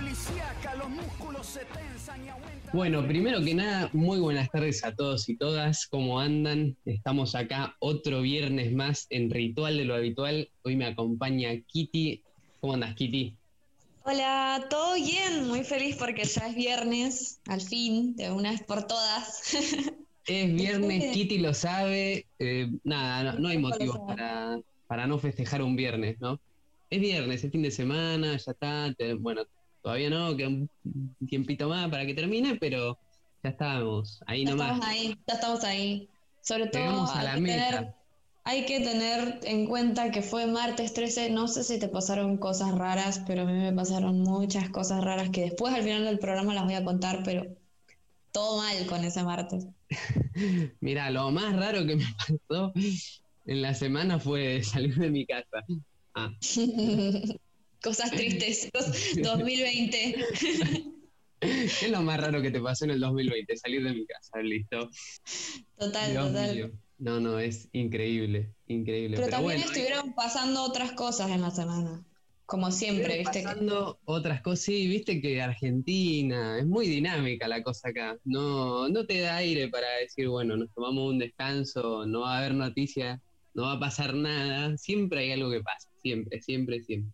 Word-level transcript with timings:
policíaca, 0.00 0.74
los 0.76 0.90
músculos 0.90 1.46
se 1.46 1.60
tensan 1.64 2.24
y 2.24 2.28
aumentan. 2.28 2.70
Bueno, 2.74 3.06
primero 3.06 3.42
que 3.42 3.54
nada, 3.54 3.88
muy 3.94 4.18
buenas 4.20 4.50
tardes 4.50 4.84
a 4.84 4.94
todos 4.94 5.26
y 5.30 5.36
todas. 5.36 5.86
¿Cómo 5.86 6.20
andan? 6.20 6.76
Estamos 6.84 7.34
acá 7.34 7.74
otro 7.78 8.20
viernes 8.20 8.72
más 8.74 9.06
en 9.08 9.30
Ritual 9.30 9.78
de 9.78 9.84
lo 9.86 9.94
Habitual. 9.94 10.50
Hoy 10.64 10.76
me 10.76 10.84
acompaña 10.84 11.50
Kitty. 11.66 12.22
¿Cómo 12.60 12.74
andas, 12.74 12.94
Kitty? 12.94 13.34
Hola, 14.04 14.66
todo 14.68 14.94
bien, 14.96 15.48
muy 15.48 15.64
feliz 15.64 15.96
porque 15.96 16.24
ya 16.24 16.46
es 16.48 16.54
viernes, 16.54 17.40
al 17.48 17.60
fin, 17.62 18.14
de 18.16 18.30
una 18.30 18.50
vez 18.50 18.62
por 18.62 18.86
todas. 18.86 19.42
Es 20.28 20.52
viernes, 20.52 21.12
Kitty 21.14 21.38
lo 21.38 21.54
sabe. 21.54 22.26
eh, 22.40 22.68
nada, 22.82 23.22
no, 23.34 23.38
no 23.38 23.48
hay 23.48 23.58
motivos 23.58 24.00
para, 24.08 24.58
para 24.88 25.06
no 25.06 25.20
festejar 25.20 25.62
un 25.62 25.76
viernes, 25.76 26.16
¿no? 26.20 26.40
Es 26.90 27.00
viernes, 27.00 27.44
es 27.44 27.52
fin 27.52 27.62
de 27.62 27.70
semana, 27.70 28.36
ya 28.36 28.50
está. 28.50 28.92
te- 28.98 29.14
bueno, 29.14 29.42
todavía 29.86 30.10
no, 30.10 30.36
queda 30.36 30.48
un 30.48 30.68
tiempito 31.28 31.68
más 31.68 31.88
para 31.90 32.04
que 32.06 32.14
termine, 32.14 32.56
pero 32.56 32.98
ya 33.40 33.50
estamos 33.50 34.20
ahí 34.26 34.44
Ya 34.44 34.50
nomás. 34.50 34.72
estamos 34.72 34.86
ahí, 34.86 35.22
ya 35.26 35.34
estamos 35.34 35.64
ahí. 35.64 36.10
Sobre 36.40 36.66
todo 36.68 37.06
a 37.12 37.22
hay 37.22 37.24
la 37.24 37.34
que, 37.34 37.40
meta. 37.40 37.80
tener, 37.80 37.94
hay 38.44 38.64
que 38.66 38.80
tener 38.80 39.40
en 39.44 39.66
cuenta 39.66 40.10
que 40.10 40.22
fue 40.22 40.46
martes 40.46 40.94
13, 40.94 41.30
no 41.30 41.48
sé 41.48 41.64
si 41.64 41.78
te 41.78 41.88
pasaron 41.88 42.38
cosas 42.38 42.76
raras, 42.76 43.20
pero 43.26 43.42
a 43.42 43.44
mí 43.46 43.52
me 43.52 43.72
pasaron 43.72 44.20
muchas 44.22 44.70
cosas 44.70 45.04
raras 45.04 45.30
que 45.30 45.42
después 45.42 45.74
al 45.74 45.82
final 45.82 46.04
del 46.04 46.18
programa 46.18 46.54
las 46.54 46.64
voy 46.64 46.74
a 46.74 46.84
contar, 46.84 47.22
pero 47.24 47.44
todo 48.32 48.58
mal 48.62 48.86
con 48.86 49.04
ese 49.04 49.24
martes. 49.24 49.66
Mira, 50.80 51.10
lo 51.10 51.30
más 51.30 51.54
raro 51.56 51.86
que 51.86 51.96
me 51.96 52.04
pasó 52.18 52.72
en 53.44 53.62
la 53.62 53.74
semana 53.74 54.18
fue 54.18 54.62
salir 54.62 54.94
de 54.96 55.10
mi 55.10 55.26
casa. 55.26 55.64
Ah, 56.14 56.30
cosas 57.82 58.10
tristes, 58.10 58.70
cos- 58.74 59.20
2020. 59.22 60.16
¿Qué 61.40 61.64
es 61.66 61.90
lo 61.90 62.00
más 62.02 62.20
raro 62.20 62.40
que 62.42 62.50
te 62.50 62.60
pasó 62.60 62.84
en 62.86 62.92
el 62.92 63.00
2020? 63.00 63.56
Salir 63.56 63.82
de 63.84 63.92
mi 63.92 64.06
casa, 64.06 64.40
listo. 64.40 64.90
Total, 65.78 66.10
Dios 66.12 66.26
total. 66.28 66.54
mío. 66.56 66.70
No, 66.98 67.20
no, 67.20 67.38
es 67.38 67.68
increíble, 67.72 68.54
increíble. 68.68 69.16
Pero, 69.16 69.26
Pero, 69.26 69.36
también 69.38 69.58
bueno, 69.60 69.70
estuvieron 69.72 70.14
pasando 70.14 70.62
otras 70.62 70.92
cosas 70.92 71.30
en 71.30 71.42
la 71.42 71.50
semana. 71.50 72.02
Como 72.46 72.70
siempre, 72.70 73.18
¿viste? 73.18 73.40
que- 73.40 73.44
pasando 73.44 73.98
otras 74.04 74.40
cosas, 74.40 74.60
sí, 74.64 74.86
viste 74.86 75.20
que 75.20 75.42
Argentina 75.42 76.58
es 76.58 76.64
muy 76.66 76.86
dinámica 76.88 77.48
la 77.48 77.62
cosa 77.62 77.88
acá. 77.90 78.16
No, 78.24 78.88
no 78.88 79.04
te 79.04 79.18
da 79.20 79.36
aire 79.36 79.68
para 79.68 79.86
decir, 80.00 80.28
bueno, 80.28 80.56
nos 80.56 80.72
tomamos 80.72 81.10
un 81.12 81.18
descanso, 81.18 82.06
no 82.06 82.20
va 82.20 82.36
a 82.36 82.38
haber 82.38 82.54
noticias, 82.54 83.20
no 83.52 83.64
va 83.64 83.72
a 83.72 83.80
pasar 83.80 84.14
nada. 84.14 84.76
Siempre 84.78 85.20
hay 85.20 85.32
algo 85.32 85.50
que 85.50 85.60
pasa, 85.60 85.88
siempre, 86.02 86.40
siempre, 86.40 86.82
siempre. 86.82 87.12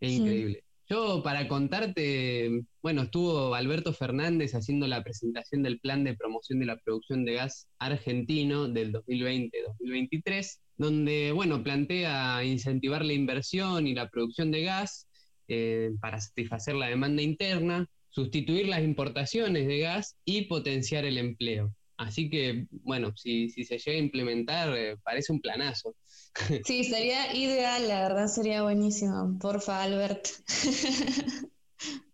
Es 0.00 0.12
Sí. 0.12 0.16
increíble. 0.18 0.64
Yo, 0.90 1.22
para 1.22 1.48
contarte, 1.48 2.62
bueno, 2.82 3.02
estuvo 3.02 3.54
Alberto 3.54 3.92
Fernández 3.92 4.54
haciendo 4.54 4.86
la 4.86 5.02
presentación 5.04 5.62
del 5.62 5.80
plan 5.80 6.02
de 6.02 6.16
promoción 6.16 6.60
de 6.60 6.66
la 6.66 6.78
producción 6.78 7.26
de 7.26 7.34
gas 7.34 7.68
argentino 7.78 8.68
del 8.68 8.92
2020-2023, 8.92 10.60
donde, 10.78 11.32
bueno, 11.32 11.62
plantea 11.62 12.42
incentivar 12.44 13.04
la 13.04 13.12
inversión 13.12 13.86
y 13.86 13.94
la 13.94 14.08
producción 14.08 14.50
de 14.50 14.62
gas 14.62 15.08
eh, 15.48 15.90
para 16.00 16.20
satisfacer 16.20 16.74
la 16.74 16.88
demanda 16.88 17.20
interna, 17.20 17.86
sustituir 18.08 18.68
las 18.68 18.82
importaciones 18.82 19.66
de 19.66 19.80
gas 19.80 20.16
y 20.24 20.42
potenciar 20.42 21.04
el 21.04 21.18
empleo. 21.18 21.74
Así 21.98 22.30
que, 22.30 22.66
bueno, 22.70 23.12
si, 23.16 23.50
si 23.50 23.64
se 23.64 23.76
llega 23.76 23.98
a 23.98 24.02
implementar, 24.02 24.74
eh, 24.76 24.96
parece 25.02 25.32
un 25.32 25.40
planazo. 25.40 25.94
Sí, 26.64 26.84
sería 26.84 27.34
ideal, 27.34 27.88
la 27.88 28.02
verdad 28.02 28.28
sería 28.28 28.62
buenísimo. 28.62 29.36
Porfa, 29.40 29.82
Albert. 29.82 30.28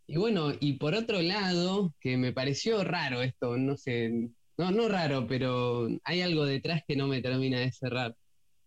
Y 0.07 0.19
bueno, 0.19 0.53
y 0.61 0.75
por 0.75 0.95
otro 0.95 1.23
lado, 1.23 1.95
que 1.99 2.19
me 2.19 2.33
pareció 2.33 2.85
raro 2.85 3.23
esto, 3.23 3.57
no 3.57 3.77
sé, 3.77 4.31
no, 4.59 4.71
no 4.71 4.89
raro, 4.89 5.27
pero 5.27 5.89
hay 6.05 6.21
algo 6.21 6.45
detrás 6.45 6.83
que 6.87 6.95
no 6.95 7.09
me 7.09 7.23
termina 7.23 7.59
de 7.59 7.73
cerrar. 7.73 8.15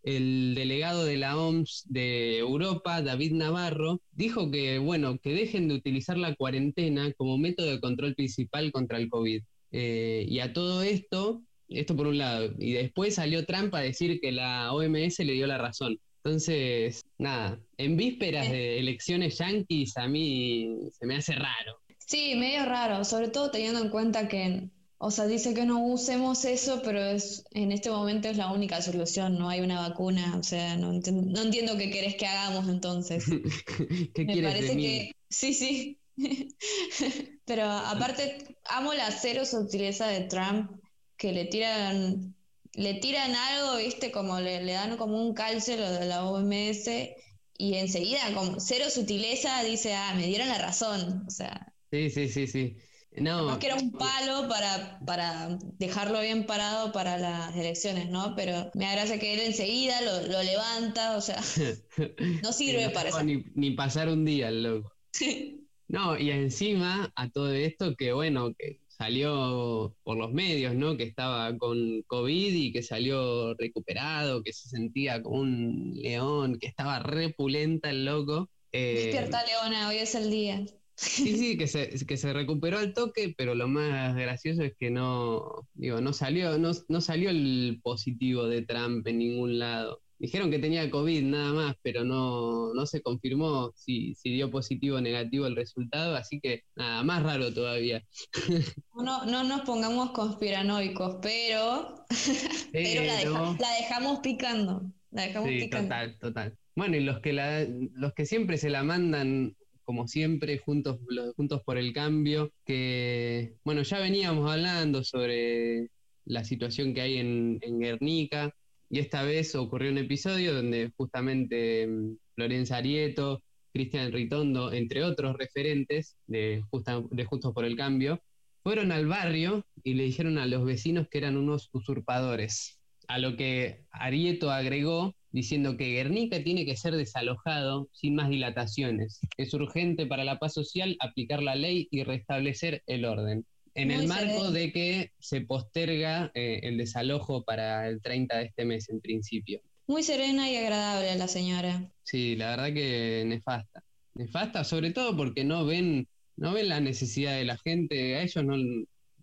El 0.04 0.56
delegado 0.56 1.06
de 1.06 1.18
la 1.18 1.38
OMS 1.38 1.84
de 1.90 2.40
Europa, 2.40 3.02
David 3.02 3.34
Navarro, 3.34 4.02
dijo 4.12 4.50
que, 4.50 4.80
bueno, 4.80 5.20
que 5.20 5.34
dejen 5.34 5.68
de 5.68 5.76
utilizar 5.76 6.18
la 6.18 6.36
cuarentena 6.36 7.14
como 7.14 7.38
método 7.38 7.68
de 7.70 7.82
control 7.82 8.16
principal 8.16 8.72
contra 8.72 8.98
el 8.98 9.10
COVID. 9.10 9.44
Eh, 9.72 10.26
y 10.28 10.40
a 10.40 10.54
todo 10.54 10.82
esto, 10.84 11.44
esto 11.68 11.96
por 11.96 12.08
un 12.08 12.18
lado, 12.18 12.50
y 12.60 12.74
después 12.74 13.16
salió 13.16 13.46
Trump 13.46 13.74
a 13.76 13.82
decir 13.82 14.20
que 14.22 14.32
la 14.32 14.72
OMS 14.74 15.20
le 15.26 15.34
dio 15.34 15.48
la 15.48 15.58
razón. 15.58 15.98
Entonces, 16.24 17.02
nada, 17.18 17.60
en 17.78 17.96
vísperas 17.96 18.50
de 18.50 18.80
elecciones 18.80 19.38
yanquis 19.38 19.96
a 19.98 20.08
mí 20.08 20.76
se 20.92 21.06
me 21.06 21.16
hace 21.16 21.34
raro. 21.34 21.80
Sí, 22.00 22.36
medio 22.36 22.66
raro, 22.66 23.04
sobre 23.06 23.30
todo 23.30 23.52
teniendo 23.52 23.82
en 23.82 23.90
cuenta 23.90 24.28
que, 24.28 24.70
o 24.98 25.12
sea, 25.12 25.26
dice 25.28 25.54
que 25.54 25.66
no 25.66 25.86
usemos 25.86 26.44
eso, 26.46 26.82
pero 26.84 27.02
es, 27.04 27.44
en 27.52 27.72
este 27.72 27.90
momento 27.90 28.28
es 28.30 28.38
la 28.38 28.52
única 28.52 28.82
solución, 28.82 29.38
no 29.38 29.50
hay 29.50 29.62
una 29.62 29.88
vacuna, 29.88 30.38
o 30.38 30.44
sea, 30.44 30.76
no, 30.78 30.94
enti- 30.94 31.12
no 31.14 31.42
entiendo 31.42 31.78
qué 31.78 31.90
querés 31.90 32.16
que 32.16 32.26
hagamos 32.26 32.68
entonces. 32.70 33.26
¿Qué 34.14 34.26
Me 34.26 34.34
quieres 34.34 34.52
parece 34.52 34.70
de 34.72 34.76
mí? 34.76 34.84
que 34.84 35.12
sí, 35.30 35.54
sí. 35.54 35.98
Pero 37.46 37.64
aparte, 37.66 38.58
amo 38.66 38.94
la 38.94 39.12
cero 39.12 39.46
sutileza 39.46 40.08
de 40.08 40.22
Trump, 40.28 40.72
que 41.18 41.32
le 41.32 41.46
tiran, 41.46 42.36
le 42.74 42.96
tiran 42.96 43.36
algo, 43.36 43.78
viste, 43.78 44.12
como 44.12 44.40
le, 44.40 44.64
le 44.64 44.74
dan 44.74 44.98
como 44.98 45.18
un 45.22 45.34
calce 45.34 45.78
lo 45.78 45.92
de 45.92 46.06
la 46.06 46.26
OMS, 46.26 47.16
y 47.58 47.76
enseguida, 47.76 48.34
como 48.34 48.60
cero 48.60 48.86
sutileza, 48.90 49.64
dice, 49.64 49.94
ah, 49.96 50.14
me 50.16 50.28
dieron 50.28 50.50
la 50.50 50.60
razón. 50.60 51.24
O 51.28 51.32
sea, 51.32 51.74
Sí, 51.92 52.10
sí, 52.10 52.28
sí, 52.28 52.48
sí. 52.48 52.78
No, 53.18 53.44
más 53.46 53.58
que 53.58 53.68
era 53.68 53.76
un 53.76 53.92
palo 53.98 54.48
para, 54.48 55.00
para 55.06 55.58
dejarlo 55.80 56.22
bien 56.22 56.46
parado 56.46 56.92
para 56.92 57.18
las 57.18 57.56
elecciones, 57.56 58.10
¿no? 58.10 58.36
Pero 58.36 58.70
me 58.76 58.92
gracia 58.92 59.20
que 59.20 59.34
él 59.34 59.40
enseguida 59.40 60.02
lo, 60.02 60.28
lo 60.28 60.44
levanta, 60.44 61.18
o 61.18 61.22
sea, 61.22 61.42
no 62.42 62.54
sirve 62.54 62.86
no 62.88 62.94
para 62.94 63.10
eso. 63.10 63.24
ni, 63.24 63.44
ni 63.56 63.72
pasar 63.72 64.10
un 64.10 64.26
día 64.26 64.50
el 64.50 64.64
loco. 64.64 64.92
No, 65.88 66.18
y 66.18 66.32
encima 66.32 67.12
a 67.16 67.30
todo 67.30 67.52
esto 67.54 67.96
que 67.96 68.12
bueno, 68.12 68.54
que 68.58 68.82
salió 68.88 69.96
por 70.04 70.18
los 70.18 70.34
medios, 70.34 70.76
¿no? 70.76 70.98
Que 70.98 71.04
estaba 71.04 71.56
con 71.58 72.02
COVID 72.08 72.54
y 72.54 72.72
que 72.72 72.84
salió 72.84 73.54
recuperado, 73.56 74.44
que 74.44 74.54
se 74.54 74.70
sentía 74.70 75.22
como 75.22 75.42
un 75.42 75.94
león, 75.96 76.58
que 76.60 76.68
estaba 76.68 77.00
repulenta 77.00 77.90
el 77.90 78.06
loco. 78.06 78.50
Eh, 78.72 78.96
Despierta 78.96 79.46
Leona, 79.46 79.88
hoy 79.88 79.98
es 79.98 80.16
el 80.16 80.30
día. 80.30 80.66
Sí, 80.96 81.38
sí, 81.38 81.58
que 81.58 81.68
se, 81.68 81.90
que 82.06 82.18
se 82.18 82.34
recuperó 82.34 82.80
al 82.80 82.94
toque, 82.94 83.34
pero 83.38 83.54
lo 83.54 83.68
más 83.68 84.16
gracioso 84.16 84.64
es 84.64 84.74
que 84.78 84.90
no, 84.90 85.68
digo, 85.76 86.02
no 86.02 86.12
salió, 86.12 86.58
no, 86.58 86.72
no 86.90 87.02
salió 87.02 87.30
el 87.30 87.80
positivo 87.84 88.48
de 88.48 88.64
Trump 88.64 89.08
en 89.08 89.20
ningún 89.20 89.60
lado. 89.60 90.02
Dijeron 90.20 90.50
que 90.50 90.58
tenía 90.60 90.90
COVID 90.90 91.22
nada 91.24 91.54
más, 91.54 91.76
pero 91.84 92.04
no, 92.04 92.74
no 92.74 92.86
se 92.88 93.02
confirmó 93.02 93.72
si, 93.76 94.16
si 94.16 94.32
dio 94.32 94.50
positivo 94.50 94.98
o 94.98 95.02
negativo 95.02 95.46
el 95.46 95.56
resultado, 95.56 96.16
así 96.16 96.40
que 96.40 96.64
nada, 96.76 97.04
más 97.04 97.22
raro 97.24 97.54
todavía. 97.54 98.04
No, 99.00 99.26
no 99.26 99.44
nos 99.44 99.62
pongamos 99.62 100.10
conspiranoicos, 100.12 101.18
pero, 101.22 102.04
pero 102.74 103.04
la, 103.04 103.72
dejamos 103.80 104.20
picando. 104.22 104.92
La 105.12 105.22
dejamos 105.28 105.50
Sí, 105.50 105.60
picando. 105.60 105.88
total, 105.90 106.18
total. 106.20 106.58
Bueno, 106.76 106.98
y 106.98 107.02
los 107.04 107.20
que 107.20 107.32
la, 107.34 107.66
los 107.94 108.14
que 108.14 108.26
siempre 108.26 108.58
se 108.58 108.72
la 108.72 108.84
mandan, 108.84 109.56
como 109.84 110.08
siempre, 110.08 110.58
juntos, 110.58 111.00
los 111.08 111.36
juntos 111.36 111.62
por 111.64 111.78
el 111.78 111.94
cambio, 111.94 112.52
que 112.66 113.54
bueno, 113.64 113.84
ya 113.84 114.00
veníamos 114.00 114.52
hablando 114.52 115.04
sobre 115.04 115.90
la 116.26 116.44
situación 116.44 116.94
que 116.96 117.02
hay 117.02 117.18
en, 117.18 117.60
en 117.62 117.80
Guernica, 117.80 118.52
y 118.90 119.00
esta 119.00 119.24
vez 119.24 119.54
ocurrió 119.56 119.92
un 119.92 119.98
episodio 119.98 120.54
donde 120.54 120.92
justamente 120.96 121.88
mm, 121.88 122.18
Florencia 122.36 122.78
Arieto, 122.78 123.44
Cristian 123.74 124.12
Ritondo, 124.12 124.72
entre 124.74 125.04
otros 125.04 125.38
referentes 125.38 126.18
de, 126.28 126.64
justa- 126.70 127.04
de 127.12 127.26
Justos 127.26 127.54
por 127.54 127.66
el 127.66 127.76
Cambio, 127.76 128.22
fueron 128.64 128.92
al 128.92 129.08
barrio 129.08 129.66
y 129.84 129.94
le 129.94 130.04
dijeron 130.04 130.38
a 130.38 130.46
los 130.46 130.66
vecinos 130.66 131.08
que 131.10 131.20
eran 131.20 131.38
unos 131.38 131.70
usurpadores. 131.74 132.80
A 133.08 133.20
lo 133.20 133.38
que 133.38 133.86
Arieto 133.92 134.52
agregó 134.52 135.16
diciendo 135.32 135.78
que 135.78 135.92
Guernica 135.94 136.44
tiene 136.44 136.66
que 136.66 136.76
ser 136.76 136.96
desalojado 136.96 137.88
sin 137.92 138.16
más 138.16 138.30
dilataciones. 138.30 139.20
Es 139.38 139.54
urgente 139.54 140.06
para 140.06 140.24
la 140.24 140.40
paz 140.40 140.54
social 140.54 140.98
aplicar 141.00 141.42
la 141.44 141.56
ley 141.56 141.88
y 141.92 142.04
restablecer 142.04 142.84
el 142.88 143.06
orden. 143.06 143.46
En 143.78 143.90
Muy 143.90 143.98
el 143.98 144.08
marco 144.08 144.50
de 144.50 144.72
que 144.72 145.12
se 145.20 145.42
posterga 145.42 146.32
eh, 146.34 146.62
el 146.64 146.78
desalojo 146.78 147.44
para 147.44 147.88
el 147.88 148.02
30 148.02 148.36
de 148.36 148.46
este 148.46 148.66
mes 148.66 148.90
en 148.90 149.00
principio. 149.00 149.62
muy 149.86 150.02
serena 150.02 150.50
y 150.50 150.58
agradable 150.58 151.16
la 151.16 151.28
señora. 151.28 151.88
Sí, 152.04 152.36
la 152.36 152.50
verdad 152.50 152.74
que 152.74 153.24
nefasta. 153.28 153.84
Nefasta, 154.16 154.64
sobre 154.64 154.90
todo 154.90 155.16
porque 155.16 155.44
no 155.44 155.64
ven, 155.64 156.08
no 156.38 156.54
ven 156.54 156.70
la 156.70 156.80
necesidad 156.80 157.38
de 157.38 157.46
la 157.46 157.56
gente, 157.60 158.16
a 158.16 158.24
ellos 158.24 158.44
no, 158.44 158.56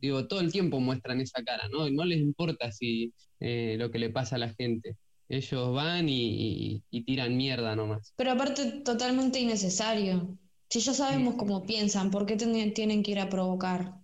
digo, 0.00 0.28
todo 0.28 0.38
el 0.38 0.52
tiempo 0.52 0.78
muestran 0.78 1.20
esa 1.20 1.42
cara, 1.42 1.68
¿no? 1.68 1.90
No 1.90 2.04
les 2.04 2.20
importa 2.20 2.70
si 2.70 3.12
eh, 3.40 3.74
lo 3.76 3.90
que 3.90 3.98
le 3.98 4.10
pasa 4.10 4.36
a 4.36 4.38
la 4.38 4.54
gente. 4.54 4.96
Ellos 5.28 5.74
van 5.74 6.06
y, 6.08 6.84
tiran 7.06 7.36
mierda 7.36 7.74
nomás. 7.74 8.12
Pero 8.14 8.30
aparte, 8.30 8.82
totalmente 8.84 9.40
innecesario. 9.40 10.38
Si 10.70 10.78
ya 10.78 10.94
sabemos 10.94 11.34
cómo 11.34 11.64
piensan, 11.64 12.12
¿por 12.12 12.24
qué 12.24 12.36
tienen 12.36 13.02
que 13.02 13.10
ir 13.10 13.18
a 13.18 13.28
provocar? 13.28 14.03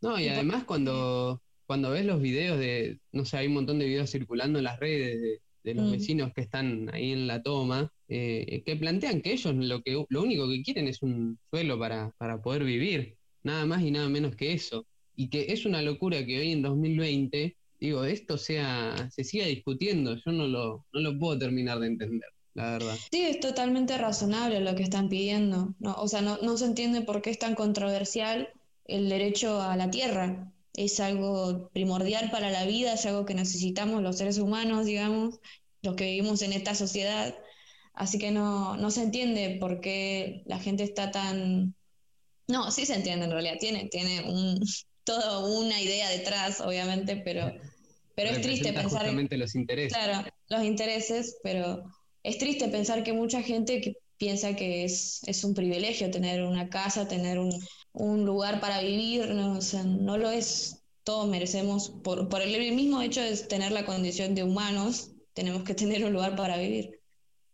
No, 0.00 0.18
y 0.18 0.28
además 0.28 0.64
cuando, 0.64 1.42
cuando 1.66 1.90
ves 1.90 2.04
los 2.04 2.20
videos 2.20 2.58
de, 2.58 3.00
no 3.12 3.24
sé, 3.24 3.38
hay 3.38 3.46
un 3.48 3.54
montón 3.54 3.78
de 3.78 3.86
videos 3.86 4.10
circulando 4.10 4.58
en 4.58 4.64
las 4.64 4.78
redes 4.78 5.20
de, 5.20 5.40
los 5.74 5.88
mm. 5.88 5.92
vecinos 5.92 6.32
que 6.32 6.40
están 6.40 6.88
ahí 6.94 7.12
en 7.12 7.26
la 7.26 7.42
toma, 7.42 7.92
eh, 8.08 8.62
que 8.64 8.76
plantean 8.76 9.20
que 9.20 9.32
ellos 9.32 9.54
lo, 9.54 9.82
que, 9.82 10.02
lo 10.08 10.22
único 10.22 10.48
que 10.48 10.62
quieren 10.62 10.88
es 10.88 11.02
un 11.02 11.38
suelo 11.50 11.78
para, 11.78 12.10
para 12.16 12.40
poder 12.40 12.64
vivir, 12.64 13.16
nada 13.42 13.66
más 13.66 13.82
y 13.82 13.90
nada 13.90 14.08
menos 14.08 14.34
que 14.34 14.54
eso. 14.54 14.86
Y 15.14 15.28
que 15.28 15.52
es 15.52 15.66
una 15.66 15.82
locura 15.82 16.24
que 16.24 16.38
hoy 16.38 16.52
en 16.52 16.62
2020 16.62 17.56
digo, 17.80 18.04
esto 18.04 18.38
sea, 18.38 19.08
se 19.10 19.24
siga 19.24 19.46
discutiendo, 19.46 20.16
yo 20.16 20.32
no 20.32 20.46
lo, 20.46 20.86
no 20.92 21.00
lo 21.00 21.18
puedo 21.18 21.38
terminar 21.38 21.78
de 21.78 21.88
entender, 21.88 22.28
la 22.54 22.72
verdad. 22.72 22.96
Sí, 23.10 23.22
es 23.22 23.40
totalmente 23.40 23.96
razonable 23.98 24.60
lo 24.60 24.74
que 24.74 24.82
están 24.82 25.08
pidiendo, 25.08 25.74
no, 25.78 25.94
o 25.94 26.08
sea, 26.08 26.22
no, 26.22 26.38
no 26.38 26.56
se 26.56 26.66
entiende 26.66 27.02
por 27.02 27.22
qué 27.22 27.30
es 27.30 27.38
tan 27.38 27.54
controversial 27.54 28.48
el 28.88 29.08
derecho 29.08 29.60
a 29.62 29.76
la 29.76 29.90
tierra. 29.90 30.52
Es 30.74 30.98
algo 31.00 31.70
primordial 31.72 32.30
para 32.30 32.50
la 32.50 32.64
vida, 32.64 32.94
es 32.94 33.06
algo 33.06 33.24
que 33.24 33.34
necesitamos 33.34 34.02
los 34.02 34.16
seres 34.16 34.38
humanos, 34.38 34.86
digamos, 34.86 35.38
los 35.82 35.94
que 35.94 36.04
vivimos 36.04 36.42
en 36.42 36.52
esta 36.52 36.74
sociedad. 36.74 37.36
Así 37.92 38.18
que 38.18 38.30
no, 38.30 38.76
no 38.76 38.90
se 38.90 39.02
entiende 39.02 39.58
por 39.60 39.80
qué 39.80 40.42
la 40.46 40.58
gente 40.58 40.82
está 40.82 41.10
tan... 41.10 41.74
No, 42.46 42.70
sí 42.70 42.86
se 42.86 42.94
entiende 42.94 43.26
en 43.26 43.32
realidad, 43.32 43.56
tiene, 43.60 43.88
tiene 43.88 44.22
un, 44.22 44.60
toda 45.04 45.40
una 45.46 45.80
idea 45.80 46.08
detrás, 46.10 46.60
obviamente, 46.60 47.16
pero, 47.16 47.52
pero 48.14 48.30
es 48.30 48.40
triste 48.40 48.72
pensar... 48.72 49.00
Justamente 49.00 49.36
los 49.36 49.54
intereses. 49.54 49.92
Claro, 49.92 50.28
los 50.48 50.64
intereses, 50.64 51.38
pero 51.42 51.84
es 52.22 52.38
triste 52.38 52.68
pensar 52.68 53.02
que 53.02 53.12
mucha 53.12 53.42
gente 53.42 53.80
que 53.80 53.96
piensa 54.16 54.56
que 54.56 54.84
es, 54.84 55.20
es 55.26 55.44
un 55.44 55.54
privilegio 55.54 56.10
tener 56.10 56.42
una 56.42 56.68
casa, 56.68 57.08
tener 57.08 57.38
un, 57.38 57.50
un 57.92 58.24
lugar 58.24 58.60
para 58.60 58.80
vivir, 58.80 59.28
no, 59.30 59.58
no 59.84 60.18
lo 60.18 60.30
es. 60.30 60.84
Todos 61.04 61.28
merecemos, 61.28 61.90
por, 61.90 62.28
por 62.28 62.42
el 62.42 62.74
mismo 62.74 63.00
hecho 63.00 63.22
de 63.22 63.36
tener 63.36 63.72
la 63.72 63.84
condición 63.84 64.34
de 64.34 64.44
humanos, 64.44 65.12
tenemos 65.32 65.62
que 65.62 65.74
tener 65.74 66.04
un 66.04 66.12
lugar 66.12 66.36
para 66.36 66.58
vivir. 66.58 67.00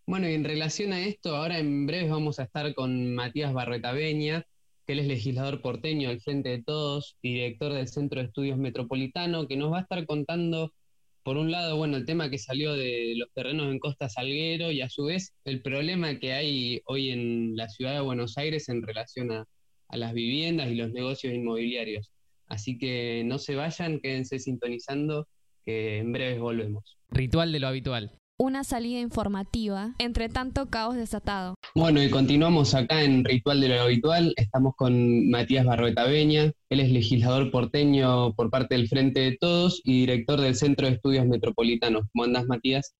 Bueno, 0.07 0.29
y 0.29 0.35
en 0.35 0.45
relación 0.45 0.93
a 0.93 1.01
esto, 1.01 1.37
ahora 1.37 1.59
en 1.59 1.87
breve 1.87 2.11
vamos 2.11 2.39
a 2.39 2.43
estar 2.43 2.75
con 2.75 3.15
Matías 3.15 3.55
Barretaveña, 3.55 4.47
que 4.87 4.93
él 4.93 4.99
es 4.99 5.07
legislador 5.07 5.63
porteño 5.63 6.11
al 6.11 6.21
frente 6.21 6.51
de 6.51 6.63
todos 6.63 7.17
y 7.23 7.35
director 7.35 7.73
del 7.73 7.89
Centro 7.89 8.21
de 8.21 8.27
Estudios 8.27 8.59
Metropolitano, 8.59 9.47
que 9.49 9.57
nos 9.57 9.73
va 9.73 9.79
a 9.79 9.83
estar 9.83 10.05
contando, 10.05 10.75
por 11.23 11.39
un 11.39 11.51
lado, 11.51 11.77
bueno, 11.77 11.97
el 11.97 12.05
tema 12.05 12.29
que 12.29 12.39
salió 12.39 12.75
de 12.75 13.15
los 13.17 13.33
terrenos 13.33 13.73
en 13.73 13.79
Costa 13.79 14.11
Salguero 14.11 14.71
y 14.71 14.83
a 14.83 14.91
su 14.91 15.05
vez 15.05 15.33
el 15.45 15.63
problema 15.63 16.19
que 16.19 16.35
hay 16.35 16.83
hoy 16.85 17.11
en 17.11 17.57
la 17.57 17.71
ciudad 17.71 17.95
de 17.95 18.01
Buenos 18.01 18.37
Aires 18.37 18.69
en 18.69 18.83
relación 18.83 19.33
a, 19.33 19.47
a 19.89 19.97
las 19.97 20.13
viviendas 20.13 20.71
y 20.71 20.75
los 20.75 20.93
negocios 20.93 21.35
inmobiliarios. 21.35 22.13
Así 22.47 22.79
que 22.79 23.23
no 23.25 23.39
se 23.39 23.57
vayan, 23.57 24.01
quédense 24.01 24.39
sintonizando, 24.39 25.29
que 25.65 25.99
en 25.99 26.13
breve 26.13 26.39
volvemos. 26.39 26.99
Ritual 27.11 27.53
de 27.53 27.61
lo 27.61 27.69
habitual 27.69 28.19
una 28.37 28.65
salida 28.65 28.99
informativa, 28.99 29.95
entre 29.99 30.29
tanto 30.29 30.67
caos 30.67 30.97
desatado. 30.97 31.55
Bueno, 31.75 32.03
y 32.03 32.11
continuamos 32.11 32.75
acá 32.75 33.03
en 33.03 33.25
Ritual 33.25 33.61
de 33.61 33.69
lo 33.69 33.83
Habitual. 33.83 34.35
Estamos 34.37 34.75
con 34.77 35.31
Matías 35.31 35.65
Barrueta 35.65 36.05
Beña. 36.05 36.53
Él 36.69 36.81
es 36.81 36.91
legislador 36.91 37.51
porteño 37.51 38.35
por 38.35 38.51
parte 38.51 38.75
del 38.75 38.89
Frente 38.89 39.21
de 39.21 39.37
Todos 39.39 39.81
y 39.85 40.01
director 40.01 40.41
del 40.41 40.57
Centro 40.57 40.87
de 40.87 40.95
Estudios 40.95 41.27
Metropolitanos. 41.27 42.07
¿Cómo 42.13 42.25
andás, 42.25 42.47
Matías? 42.47 42.95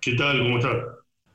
¿Qué 0.00 0.14
tal? 0.14 0.38
¿Cómo 0.40 0.58
estás? 0.58 0.76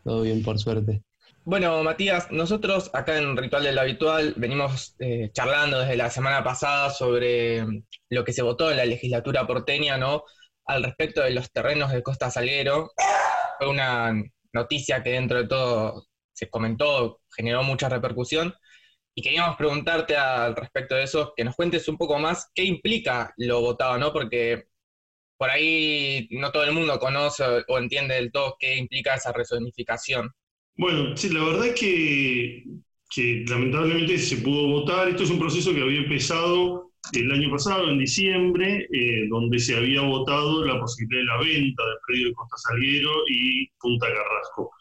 Todo 0.03 0.21
bien, 0.21 0.43
por 0.43 0.59
suerte. 0.59 1.01
Bueno, 1.45 1.83
Matías, 1.83 2.31
nosotros 2.31 2.89
acá 2.93 3.17
en 3.17 3.37
Ritual 3.37 3.63
de 3.63 3.71
lo 3.71 3.81
Habitual 3.81 4.33
venimos 4.35 4.95
eh, 4.99 5.29
charlando 5.31 5.79
desde 5.79 5.95
la 5.95 6.09
semana 6.09 6.43
pasada 6.43 6.89
sobre 6.89 7.63
lo 8.09 8.23
que 8.23 8.33
se 8.33 8.41
votó 8.41 8.71
en 8.71 8.77
la 8.77 8.85
legislatura 8.85 9.45
porteña, 9.45 9.97
¿no? 9.97 10.23
al 10.65 10.83
respecto 10.83 11.21
de 11.21 11.31
los 11.31 11.51
terrenos 11.51 11.91
de 11.91 12.03
Costa 12.03 12.31
Salguero. 12.31 12.91
Fue 13.59 13.69
una 13.69 14.13
noticia 14.53 15.03
que 15.03 15.11
dentro 15.11 15.37
de 15.39 15.47
todo 15.47 16.07
se 16.33 16.49
comentó, 16.49 17.21
generó 17.35 17.63
mucha 17.63 17.89
repercusión. 17.89 18.53
Y 19.15 19.21
queríamos 19.21 19.55
preguntarte 19.57 20.17
al 20.17 20.55
respecto 20.55 20.95
de 20.95 21.03
eso, 21.03 21.33
que 21.35 21.43
nos 21.45 21.55
cuentes 21.55 21.87
un 21.87 21.97
poco 21.97 22.19
más 22.19 22.49
qué 22.53 22.63
implica 22.63 23.33
lo 23.37 23.61
votado, 23.61 23.97
¿no? 23.97 24.11
Porque 24.11 24.65
por 25.37 25.49
ahí 25.49 26.27
no 26.31 26.51
todo 26.51 26.63
el 26.63 26.73
mundo 26.73 26.99
conoce 26.99 27.43
o 27.67 27.77
entiende 27.77 28.15
del 28.15 28.31
todo 28.31 28.57
qué 28.59 28.77
implica 28.77 29.15
esa 29.15 29.31
resonificación. 29.33 30.31
Bueno, 30.77 31.15
sí, 31.15 31.29
la 31.29 31.43
verdad 31.43 31.67
es 31.67 31.79
que, 31.79 32.63
que 33.09 33.45
lamentablemente 33.47 34.17
se 34.17 34.37
pudo 34.37 34.67
votar. 34.67 35.07
Esto 35.07 35.23
es 35.23 35.29
un 35.29 35.39
proceso 35.39 35.73
que 35.73 35.81
había 35.81 35.99
empezado 35.99 36.85
el 37.13 37.31
año 37.31 37.51
pasado, 37.51 37.89
en 37.89 37.99
diciembre, 37.99 38.87
eh, 38.91 39.27
donde 39.29 39.59
se 39.59 39.75
había 39.75 40.01
votado 40.01 40.65
la 40.65 40.79
posibilidad 40.79 41.21
de 41.21 41.25
la 41.25 41.37
venta 41.37 41.85
del 41.85 41.97
predio 42.05 42.27
de 42.27 42.33
Costa 42.33 42.57
Salguero 42.57 43.11
y 43.29 43.67
Punta 43.79 44.07
Carrasco. 44.07 44.71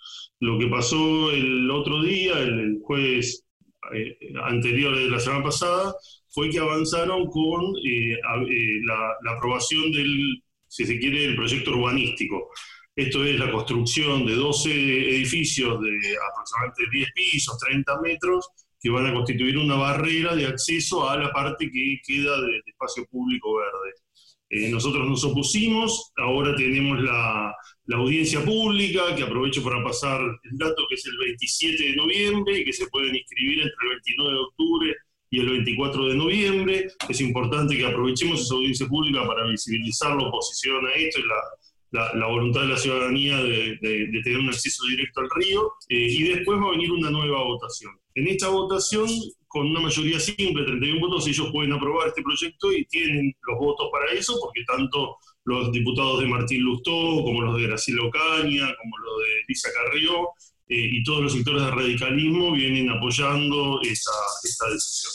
Lo 0.41 0.58
que 0.58 0.67
pasó 0.69 1.31
el 1.31 1.70
otro 1.70 2.02
día, 2.02 2.38
el, 2.40 2.79
jueves 2.82 3.44
eh, 3.93 4.17
anterior 4.44 4.97
de 4.97 5.11
la 5.11 5.20
semana 5.20 5.44
pasada, 5.44 5.94
fue 6.31 6.50
que 6.50 6.58
avanzaron 6.58 7.26
con 7.26 7.75
eh, 7.87 8.17
la, 8.85 9.37
aprobación 9.37 9.93
del, 9.93 10.43
si 10.67 10.85
se 10.85 10.99
quiere, 10.99 11.26
el 11.26 11.37
proyecto 11.37 11.73
urbanístico. 11.73 12.50
Esto 12.96 13.25
es 13.25 13.41
la 13.41 13.50
construcción 13.50 14.25
de 14.25 14.37
12 14.37 14.70
edificios 14.70 15.81
de 15.81 16.17
aproximadamente 16.31 16.85
10 16.93 17.12
pisos, 17.12 17.58
30 17.58 18.00
metros, 18.00 18.49
que 18.81 18.88
van 18.88 19.06
a 19.06 19.14
constituir 19.14 19.58
una 19.58 19.75
barrera 19.75 20.37
de 20.37 20.46
acceso 20.46 21.08
a 21.08 21.17
la 21.17 21.32
parte 21.32 21.69
que 21.73 22.00
queda 22.06 22.41
del 22.41 22.62
espacio 22.64 23.05
público 23.06 23.56
verde. 23.56 23.94
Eh, 24.50 24.70
nosotros 24.70 25.08
nos 25.08 25.25
opusimos, 25.25 26.12
ahora 26.17 26.55
tenemos 26.55 27.00
la, 27.02 27.52
la, 27.87 27.96
audiencia 27.96 28.44
pública, 28.44 29.17
que 29.17 29.25
aprovecho 29.25 29.64
para 29.64 29.82
pasar 29.82 30.20
el 30.20 30.59
dato, 30.59 30.87
que 30.88 30.95
es 30.95 31.04
el 31.07 31.19
27 31.19 31.83
de 31.83 31.97
noviembre 31.97 32.61
y 32.61 32.64
que 32.64 32.73
se 32.73 32.87
pueden 32.88 33.16
inscribir 33.16 33.59
entre 33.59 33.75
el 33.83 33.88
29 33.88 34.33
de 34.33 34.38
octubre 34.38 34.97
y 35.30 35.40
el 35.40 35.49
24 35.50 36.09
de 36.11 36.14
noviembre. 36.14 36.87
Es 37.09 37.21
importante 37.21 37.76
que 37.76 37.87
aprovechemos 37.87 38.42
esa 38.42 38.54
audiencia 38.54 38.87
pública 38.87 39.26
para 39.26 39.49
visibilizar 39.49 40.14
la 40.14 40.28
oposición 40.28 40.87
a 40.87 40.92
esto 40.92 41.19
y 41.19 41.23
la, 41.25 41.40
la, 41.91 42.26
voluntad 42.26 42.62
de 42.62 42.69
la 42.69 42.76
ciudadanía 42.76 43.37
de, 43.43 43.79
tener 44.23 44.38
un 44.38 44.49
acceso 44.49 44.85
directo 44.88 45.21
al 45.21 45.31
río, 45.37 45.73
eh, 45.88 46.07
y 46.11 46.23
después 46.25 46.59
va 46.61 46.69
a 46.69 46.71
venir 46.73 46.91
una 46.91 47.11
nueva 47.11 47.43
votación. 47.45 47.93
En 48.14 48.29
esta 48.29 48.49
votación, 48.49 49.09
con 49.47 49.69
una 49.69 49.81
mayoría 49.81 50.19
simple, 50.19 50.64
31 50.64 51.00
votos, 51.00 51.26
ellos 51.29 51.50
pueden 51.53 51.73
aprobar 51.73 52.09
este 52.09 52.23
proyecto 52.23 52.73
y 52.73 52.85
tienen 52.87 53.33
los 53.47 53.59
votos 53.59 53.88
para 53.93 54.12
eso, 54.12 54.37
porque 54.41 54.64
tanto 54.67 55.17
los 55.45 55.71
diputados 55.73 56.21
de 56.21 56.26
Martín 56.26 56.62
Lustó, 56.62 56.91
como 56.91 57.43
los 57.43 57.57
de 57.57 57.69
Graciela 57.69 58.05
Ocaña, 58.05 58.75
como 58.76 58.99
los 58.99 59.19
de 59.19 59.45
Lisa 59.47 59.69
Carrió, 59.75 60.31
eh, 60.69 60.88
y 60.93 61.05
todos 61.05 61.23
los 61.23 61.33
sectores 61.33 61.62
de 61.62 61.71
radicalismo 61.71 62.53
vienen 62.53 62.88
apoyando 62.91 63.81
esta, 63.83 64.12
esta 64.43 64.71
decisión. 64.71 65.12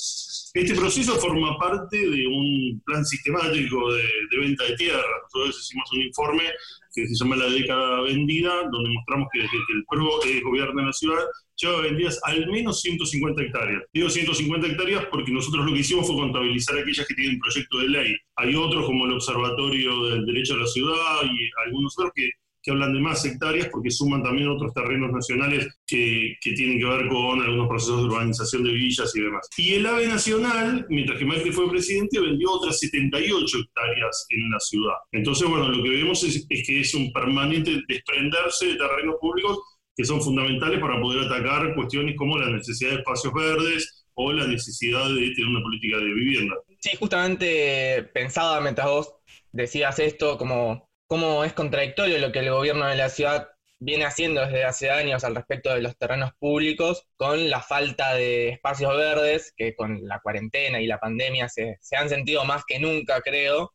Este 0.54 0.74
proceso 0.74 1.16
forma 1.16 1.58
parte 1.60 1.98
de 1.98 2.26
un 2.26 2.82
plan 2.84 3.06
sistemático 3.06 3.94
de, 3.94 4.04
venta 4.40 4.64
de 4.64 4.76
tierra. 4.76 5.04
Nosotros 5.24 5.60
hicimos 5.62 5.92
un 5.94 6.02
informe 6.02 6.44
que 6.92 7.08
se 7.08 7.16
llama 7.16 7.36
La 7.36 7.50
década 7.50 8.02
vendida, 8.02 8.68
donde 8.72 8.90
mostramos 8.90 9.28
que 9.32 9.42
desde 9.42 9.52
que 9.52 9.74
el 9.74 9.86
PRO 9.88 10.24
es 10.24 10.44
gobierno 10.44 10.82
de 10.82 10.88
la 10.88 10.94
ciudad, 10.94 11.24
lleva 11.56 11.82
vendidas 11.82 12.20
al 12.24 12.50
menos 12.50 12.82
150 12.82 13.44
hectáreas. 13.44 13.84
Digo 13.94 14.10
150 14.10 14.68
hectáreas 14.68 15.06
porque 15.12 15.32
nosotros 15.32 15.66
lo 15.66 15.74
que 15.74 15.80
hicimos 15.80 16.08
fue 16.08 16.16
contabilizar 16.16 16.80
aquellas 16.80 17.06
que 17.06 17.14
tienen 17.14 17.40
proyecto 17.40 17.78
de 17.80 17.90
ley. 17.90 18.16
Hay 18.38 18.56
otros 18.56 18.86
como 18.86 19.06
el 19.06 19.14
Observatorio 19.14 20.10
del 20.10 20.26
Derecho 20.26 20.56
a 20.56 20.58
la 20.58 20.68
Ciudad 20.68 21.22
y 21.26 21.68
algunos 21.68 21.94
otros 21.98 22.12
que 22.16 22.30
que 22.62 22.72
hablan 22.72 22.94
de 22.94 23.00
más 23.00 23.24
hectáreas 23.26 23.70
porque 23.72 23.92
suman 23.92 24.24
también 24.24 24.50
otros 24.50 24.74
terrenos 24.74 25.12
nacionales 25.12 25.80
que, 25.88 26.36
que, 26.42 26.54
tienen 26.54 26.80
que 26.80 26.86
ver 26.86 27.08
con 27.08 27.42
algunos 27.42 27.68
procesos 27.68 28.02
de 28.02 28.08
urbanización 28.08 28.64
de 28.64 28.72
villas 28.72 29.16
y 29.16 29.22
demás. 29.22 29.48
Y 29.58 29.74
el 29.76 29.86
AVE 29.86 30.08
Nacional, 30.08 30.86
mientras 30.90 31.18
que 31.18 31.26
Macri 31.26 31.52
fue 31.52 31.70
presidente, 31.70 32.20
vendió 32.20 32.52
otras 32.52 32.80
78 32.80 33.58
hectáreas 33.58 34.26
en 34.30 34.50
la 34.50 34.60
ciudad. 34.60 34.96
Entonces, 35.12 35.48
bueno, 35.48 35.70
lo 35.70 35.84
que 35.84 35.90
vemos 35.90 36.24
es, 36.24 36.46
es 36.50 36.68
que 36.68 36.82
es 36.82 36.94
un 36.94 37.12
permanente 37.14 37.82
desprenderse 37.88 38.68
de 38.68 38.76
terrenos 38.76 39.16
públicos 39.22 39.60
que 39.96 40.06
son 40.06 40.22
fundamentales 40.22 40.80
para 40.80 41.00
poder 41.02 41.26
atacar 41.26 41.76
cuestiones 41.76 42.16
como 42.16 42.38
la 42.38 42.50
necesidad 42.50 42.92
de 42.92 42.98
espacios 42.98 43.34
verdes 43.34 44.06
o 44.14 44.34
la 44.34 44.48
necesidad 44.48 45.08
de 45.10 45.32
tener 45.32 45.48
una 45.48 45.62
política 45.62 45.98
de 45.98 46.06
vivienda. 46.06 46.56
Sí, 46.80 46.92
justamente 46.98 48.04
pensaba 48.14 48.62
mientras 48.62 48.88
vos 48.88 49.14
decías 49.52 50.00
esto, 50.00 50.38
como 50.38 50.89
cómo 51.10 51.44
es 51.44 51.54
contradictorio 51.54 52.20
lo 52.20 52.32
que 52.32 52.40
el 52.40 52.52
gobierno 52.52 52.88
de 52.88 52.96
la 52.96 53.10
ciudad 53.10 53.50
viene 53.80 54.06
haciendo 54.06 54.42
desde 54.42 54.64
hace 54.66 54.92
años 54.92 55.24
al 55.24 55.36
respecto 55.36 55.74
de 55.74 55.82
los 55.82 55.98
terrenos 55.98 56.32
públicos, 56.38 57.08
con 57.18 57.50
la 57.50 57.62
falta 57.62 58.14
de 58.14 58.50
espacios 58.50 58.96
verdes, 58.96 59.54
que 59.58 59.76
con 59.76 60.08
la 60.08 60.20
cuarentena 60.20 60.80
y 60.82 60.86
la 60.88 61.00
pandemia 61.00 61.50
se, 61.50 61.80
han 61.98 62.10
sentido 62.10 62.46
más 62.46 62.64
que 62.68 62.80
nunca, 62.80 63.22
creo, 63.22 63.72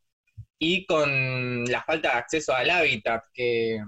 y 0.59 0.87
con 0.87 1.65
la 1.65 1.83
falta 1.83 2.13
de 2.13 2.19
acceso 2.19 2.55
al 2.55 2.71
hábitat 2.71 3.25
que, 3.35 3.81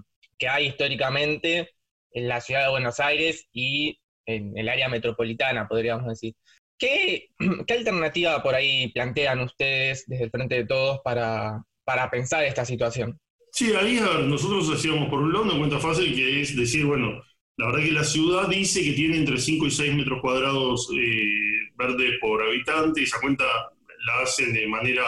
hay 0.48 0.66
históricamente 0.66 1.70
en 2.12 2.28
la 2.28 2.40
ciudad 2.40 2.64
de 2.64 2.70
Buenos 2.70 3.00
Aires 3.00 3.46
y 3.52 3.98
en 4.26 4.58
el 4.58 4.68
área 4.68 4.88
metropolitana, 4.88 5.68
podríamos 5.68 6.06
decir. 6.08 6.34
¿Qué, 6.78 7.28
¿Qué, 7.66 7.74
alternativa 7.74 8.42
por 8.42 8.54
ahí 8.56 8.92
plantean 8.92 9.40
ustedes 9.40 10.04
desde 10.08 10.24
el 10.24 10.30
Frente 10.30 10.56
de 10.56 10.66
Todos 10.66 11.00
para 11.04 12.10
pensar 12.10 12.44
esta 12.44 12.64
situación? 12.64 13.20
Sí, 13.56 13.72
ahí 13.72 13.98
nosotros 14.26 14.70
hacíamos 14.70 15.08
por 15.08 15.20
un 15.20 15.32
lado 15.32 15.46
una 15.46 15.56
cuenta 15.56 15.78
fácil 15.78 16.14
que 16.14 16.42
es 16.42 16.54
decir, 16.54 16.84
bueno, 16.84 17.22
la 17.56 17.66
verdad 17.68 17.84
que 17.84 17.92
la 17.92 18.04
ciudad 18.04 18.48
dice 18.48 18.84
que 18.84 18.92
tiene 18.92 19.16
entre 19.16 19.38
5 19.38 19.66
y 19.66 19.70
6 19.70 19.94
metros 19.94 20.20
cuadrados 20.20 20.90
eh, 20.94 21.72
verdes 21.74 22.18
por 22.20 22.42
habitante, 22.42 23.00
y 23.00 23.04
esa 23.04 23.18
cuenta 23.18 23.46
la 24.06 24.20
hacen 24.20 24.52
de 24.52 24.66
manera, 24.66 25.04